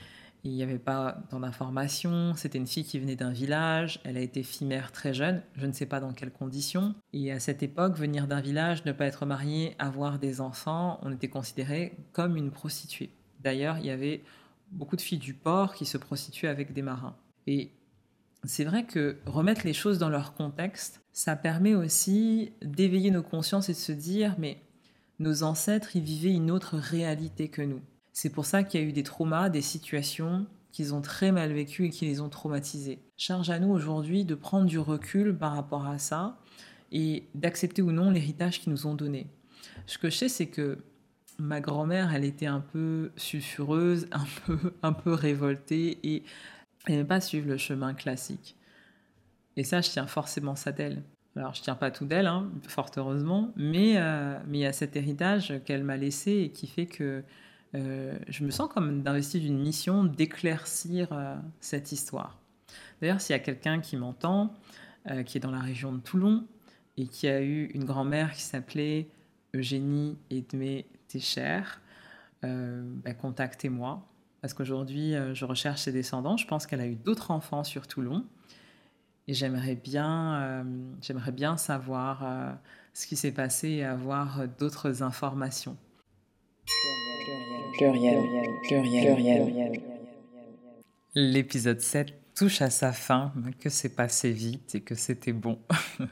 il 0.47 0.55
n'y 0.55 0.63
avait 0.63 0.79
pas 0.79 1.19
tant 1.29 1.41
d'informations. 1.41 2.35
C'était 2.37 2.59
une 2.59 2.69
fille 2.69 2.85
qui 2.85 3.01
venait 3.01 3.17
d'un 3.17 3.33
village. 3.33 4.01
Elle 4.05 4.17
a 4.17 4.21
été 4.21 4.45
fille-mère 4.45 4.93
très 4.93 5.13
jeune. 5.13 5.43
Je 5.57 5.67
ne 5.67 5.73
sais 5.73 5.87
pas 5.87 5.99
dans 5.99 6.13
quelles 6.13 6.33
conditions. 6.33 6.95
Et 7.13 7.33
à 7.33 7.41
cette 7.41 7.65
époque, 7.65 7.97
venir 7.97 8.29
d'un 8.29 8.41
village, 8.41 8.85
ne 8.85 8.93
pas 8.93 9.07
être 9.07 9.27
marié, 9.27 9.75
avoir 9.81 10.21
des 10.21 10.41
enfants, 10.41 11.01
on 11.03 11.13
était 11.13 11.29
considéré 11.29 11.97
comme 12.13 12.37
une 12.37 12.53
prostituée. 12.53 13.11
D'ailleurs, 13.41 13.79
il 13.79 13.87
y 13.87 13.91
avait 13.91 14.23
beaucoup 14.71 14.95
de 14.95 15.01
filles 15.01 15.19
du 15.19 15.35
port 15.35 15.75
qui 15.75 15.85
se 15.85 15.99
prostituaient 15.99 16.49
avec 16.49 16.73
des 16.73 16.83
marins. 16.83 17.17
Et 17.49 17.73
c'est 18.45 18.65
vrai 18.65 18.85
que 18.85 19.19
remettre 19.27 19.67
les 19.67 19.73
choses 19.73 19.99
dans 19.99 20.09
leur 20.09 20.35
contexte, 20.35 21.03
ça 21.13 21.35
permet 21.35 21.75
aussi 21.75 22.53
d'éveiller 22.63 23.11
nos 23.11 23.25
consciences 23.25 23.69
et 23.69 23.73
de 23.73 23.79
se 23.79 23.93
dire, 23.93 24.37
mais 24.39 24.63
nos 25.19 25.43
ancêtres, 25.43 25.97
ils 25.97 26.03
vivaient 26.03 26.35
une 26.35 26.53
autre 26.53 26.77
réalité 26.77 27.49
que 27.49 27.63
nous. 27.63 27.81
C'est 28.19 28.31
pour 28.31 28.47
ça 28.47 28.63
qu'il 28.63 28.81
y 28.81 28.83
a 28.83 28.87
eu 28.87 28.93
des 28.93 29.03
traumas, 29.03 29.51
des 29.51 29.61
situations 29.61 30.47
qu'ils 30.73 30.95
ont 30.95 31.03
très 31.03 31.33
mal 31.33 31.53
vécues 31.53 31.85
et 31.85 31.91
qui 31.91 32.07
les 32.07 32.23
ont 32.23 32.31
traumatisés. 32.31 32.99
Charge 33.19 33.51
à 33.51 33.59
nous 33.59 33.69
aujourd'hui 33.69 34.25
de 34.25 34.35
prendre 34.35 34.65
du 34.65 34.79
recul 34.79 35.37
par 35.37 35.55
rapport 35.55 35.87
à 35.87 35.99
ça 35.99 36.39
et 36.93 37.25
d'accepter 37.35 37.83
ou 37.83 37.93
non 37.93 38.11
l'héritage 38.11 38.61
qu'ils 38.61 38.73
nous 38.73 38.87
ont 38.87 38.95
donné. 38.95 39.27
Ce 39.85 39.99
que 39.99 40.09
je 40.09 40.17
sais, 40.17 40.29
c'est 40.31 40.47
que 40.47 40.79
ma 41.39 41.61
grand-mère, 41.61 42.15
elle 42.15 42.25
était 42.25 42.47
un 42.47 42.61
peu 42.61 43.13
sulfureuse, 43.19 44.09
un 44.13 44.25
peu, 44.47 44.59
un 44.83 44.95
peu 44.95 45.13
révoltée 45.13 45.99
et 46.03 46.23
elle 46.87 46.95
n'aimait 46.95 47.05
pas 47.05 47.21
suivre 47.21 47.49
le 47.49 47.59
chemin 47.59 47.93
classique. 47.93 48.57
Et 49.59 49.63
ça, 49.63 49.83
je 49.83 49.91
tiens 49.91 50.07
forcément 50.07 50.57
ça 50.57 50.73
d'elle. 50.73 51.03
Alors, 51.37 51.53
je 51.53 51.61
tiens 51.61 51.75
pas 51.75 51.91
tout 51.91 52.07
d'elle, 52.07 52.29
hein, 52.29 52.51
fort 52.67 52.91
heureusement, 52.97 53.53
mais 53.57 53.99
euh, 53.99 54.39
mais 54.47 54.61
il 54.61 54.63
y 54.63 54.67
a 54.67 54.73
cet 54.73 54.97
héritage 54.97 55.53
qu'elle 55.67 55.85
m'a 55.85 55.99
laissé 55.99 56.33
et 56.33 56.51
qui 56.51 56.67
fait 56.67 56.87
que 56.87 57.23
euh, 57.75 58.19
je 58.29 58.45
me 58.45 58.51
sens 58.51 58.69
comme 58.73 59.03
d'investir 59.03 59.41
d'une 59.41 59.59
mission 59.59 60.05
d'éclaircir 60.05 61.09
euh, 61.13 61.37
cette 61.61 61.93
histoire. 61.93 62.39
D'ailleurs, 63.01 63.21
s'il 63.21 63.35
y 63.35 63.37
a 63.37 63.43
quelqu'un 63.43 63.81
qui 63.81 63.97
m'entend, 63.97 64.55
euh, 65.11 65.23
qui 65.23 65.39
est 65.39 65.41
dans 65.41 65.51
la 65.51 65.61
région 65.61 65.93
de 65.93 66.01
Toulon, 66.01 66.47
et 66.97 67.07
qui 67.07 67.29
a 67.29 67.43
eu 67.43 67.67
une 67.75 67.85
grand-mère 67.85 68.33
qui 68.33 68.43
s'appelait 68.43 69.09
Eugénie 69.55 70.17
Edmé 70.31 70.87
Técher, 71.09 71.61
bah, 72.43 73.13
contactez-moi. 73.13 74.07
Parce 74.41 74.55
qu'aujourd'hui, 74.55 75.15
je 75.35 75.45
recherche 75.45 75.83
ses 75.83 75.93
descendants. 75.93 76.37
Je 76.37 76.47
pense 76.47 76.67
qu'elle 76.67 76.81
a 76.81 76.87
eu 76.87 76.95
d'autres 76.95 77.33
enfants 77.33 77.65
sur 77.65 77.87
Toulon. 77.87 78.25
Et 79.29 79.35
j'aimerais 79.35 79.75
bien, 79.75 80.65
j'aimerais 81.03 81.33
bien 81.33 81.59
savoir 81.59 82.57
ce 82.95 83.07
qui 83.07 83.17
s'est 83.17 83.33
passé 83.33 83.69
et 83.69 83.85
avoir 83.85 84.49
d'autres 84.49 85.03
informations 85.03 85.77
pluriel, 87.77 88.23
pluriel, 88.63 89.15
pluriel. 89.15 89.83
L'épisode 91.15 91.81
7 91.81 92.09
touche 92.35 92.61
à 92.63 92.71
sa 92.71 92.93
fin, 92.93 93.33
que 93.61 93.71
c'est 93.71 93.95
passé 93.95 94.31
vite 94.31 94.75
et 94.75 94.81
que 94.81 94.95
c'était 94.95 95.33
bon. 95.33 95.59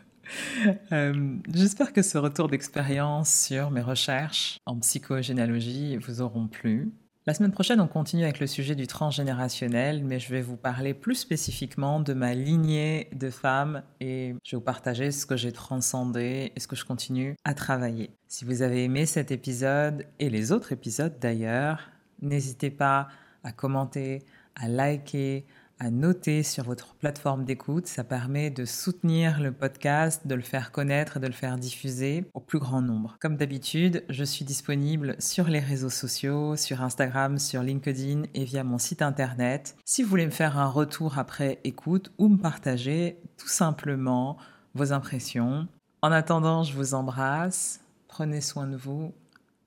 Euh, 0.91 1.37
j'espère 1.53 1.93
que 1.93 2.01
ce 2.01 2.17
retour 2.17 2.49
d'expérience 2.49 3.45
sur 3.45 3.71
mes 3.71 3.83
recherches 3.83 4.59
en 4.65 4.79
psychogénéalogie 4.79 5.99
vous 5.99 6.23
auront 6.23 6.49
plu. 6.49 6.95
La 7.27 7.33
semaine 7.33 7.53
prochaine, 7.53 7.81
on 7.81 7.89
continue 7.89 8.25
avec 8.25 8.39
le 8.39 8.47
sujet 8.47 8.75
du 8.75 8.87
transgénérationnel, 8.87 10.05
mais 10.05 10.21
je 10.21 10.29
vais 10.29 10.43
vous 10.43 10.59
parler 10.59 10.93
plus 10.93 11.15
spécifiquement 11.15 11.99
de 11.99 12.13
ma 12.13 12.35
lignée 12.35 13.09
de 13.15 13.31
femmes 13.31 13.83
et 13.99 14.35
je 14.45 14.51
vais 14.51 14.59
vous 14.59 14.65
partager 14.65 15.11
ce 15.11 15.25
que 15.25 15.35
j'ai 15.35 15.51
transcendé 15.51 16.53
et 16.55 16.61
ce 16.61 16.69
que 16.69 16.77
je 16.77 16.85
continue 16.85 17.35
à 17.45 17.55
travailler. 17.55 18.11
Si 18.29 18.45
vous 18.45 18.61
avez 18.61 18.85
aimé 18.85 19.07
cet 19.07 19.31
épisode 19.31 20.05
et 20.19 20.29
les 20.29 20.53
autres 20.53 20.73
épisodes 20.73 21.19
d'ailleurs, 21.19 21.89
n'hésitez 22.21 22.69
pas 22.69 23.09
à 23.43 23.53
commenter, 23.53 24.23
à 24.55 24.69
liker, 24.69 25.47
à 25.79 25.91
noter 25.91 26.43
sur 26.43 26.65
votre 26.65 26.95
plateforme 26.95 27.45
d'écoute. 27.45 27.87
Ça 27.87 28.05
permet 28.05 28.51
de 28.51 28.65
soutenir 28.65 29.41
le 29.41 29.53
podcast, 29.53 30.27
de 30.27 30.35
le 30.35 30.43
faire 30.43 30.73
connaître 30.73 31.17
et 31.17 31.21
de 31.21 31.27
le 31.27 31.33
faire 31.33 31.57
diffuser 31.57 32.25
au 32.35 32.41
plus 32.41 32.59
grand 32.59 32.83
nombre. 32.83 33.17
Comme 33.21 33.37
d'habitude, 33.37 34.05
je 34.09 34.25
suis 34.25 34.45
disponible 34.45 35.17
sur 35.19 35.49
les 35.49 35.61
réseaux 35.61 35.91
sociaux, 35.91 36.57
sur 36.57 36.83
Instagram, 36.83 37.39
sur 37.39 37.63
LinkedIn 37.63 38.23
et 38.35 38.45
via 38.45 38.65
mon 38.65 38.79
site 38.79 39.03
internet. 39.03 39.77
Si 39.85 40.03
vous 40.03 40.09
voulez 40.09 40.27
me 40.27 40.31
faire 40.31 40.59
un 40.59 40.69
retour 40.69 41.19
après 41.19 41.61
écoute 41.65 42.13
ou 42.19 42.29
me 42.29 42.39
partager 42.39 43.19
tout 43.37 43.49
simplement 43.49 44.37
vos 44.75 44.93
impressions. 44.93 45.69
En 46.03 46.13
attendant, 46.13 46.65
je 46.65 46.75
vous 46.75 46.95
embrasse. 46.95 47.81
Prenez 48.09 48.41
soin 48.41 48.67
de 48.67 48.77
vous 48.77 49.13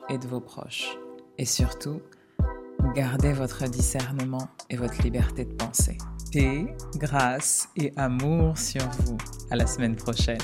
et 0.09 0.17
de 0.17 0.27
vos 0.27 0.39
proches. 0.39 0.97
Et 1.37 1.45
surtout, 1.45 2.01
Gardez 2.95 3.33
votre 3.33 3.65
discernement 3.65 4.47
et 4.69 4.75
votre 4.75 5.01
liberté 5.01 5.45
de 5.45 5.53
pensée. 5.53 5.97
Paix, 6.31 6.65
grâce 6.95 7.69
et 7.75 7.91
amour 7.95 8.57
sur 8.57 8.81
vous. 9.05 9.17
À 9.51 9.55
la 9.55 9.67
semaine 9.67 9.95
prochaine. 9.95 10.37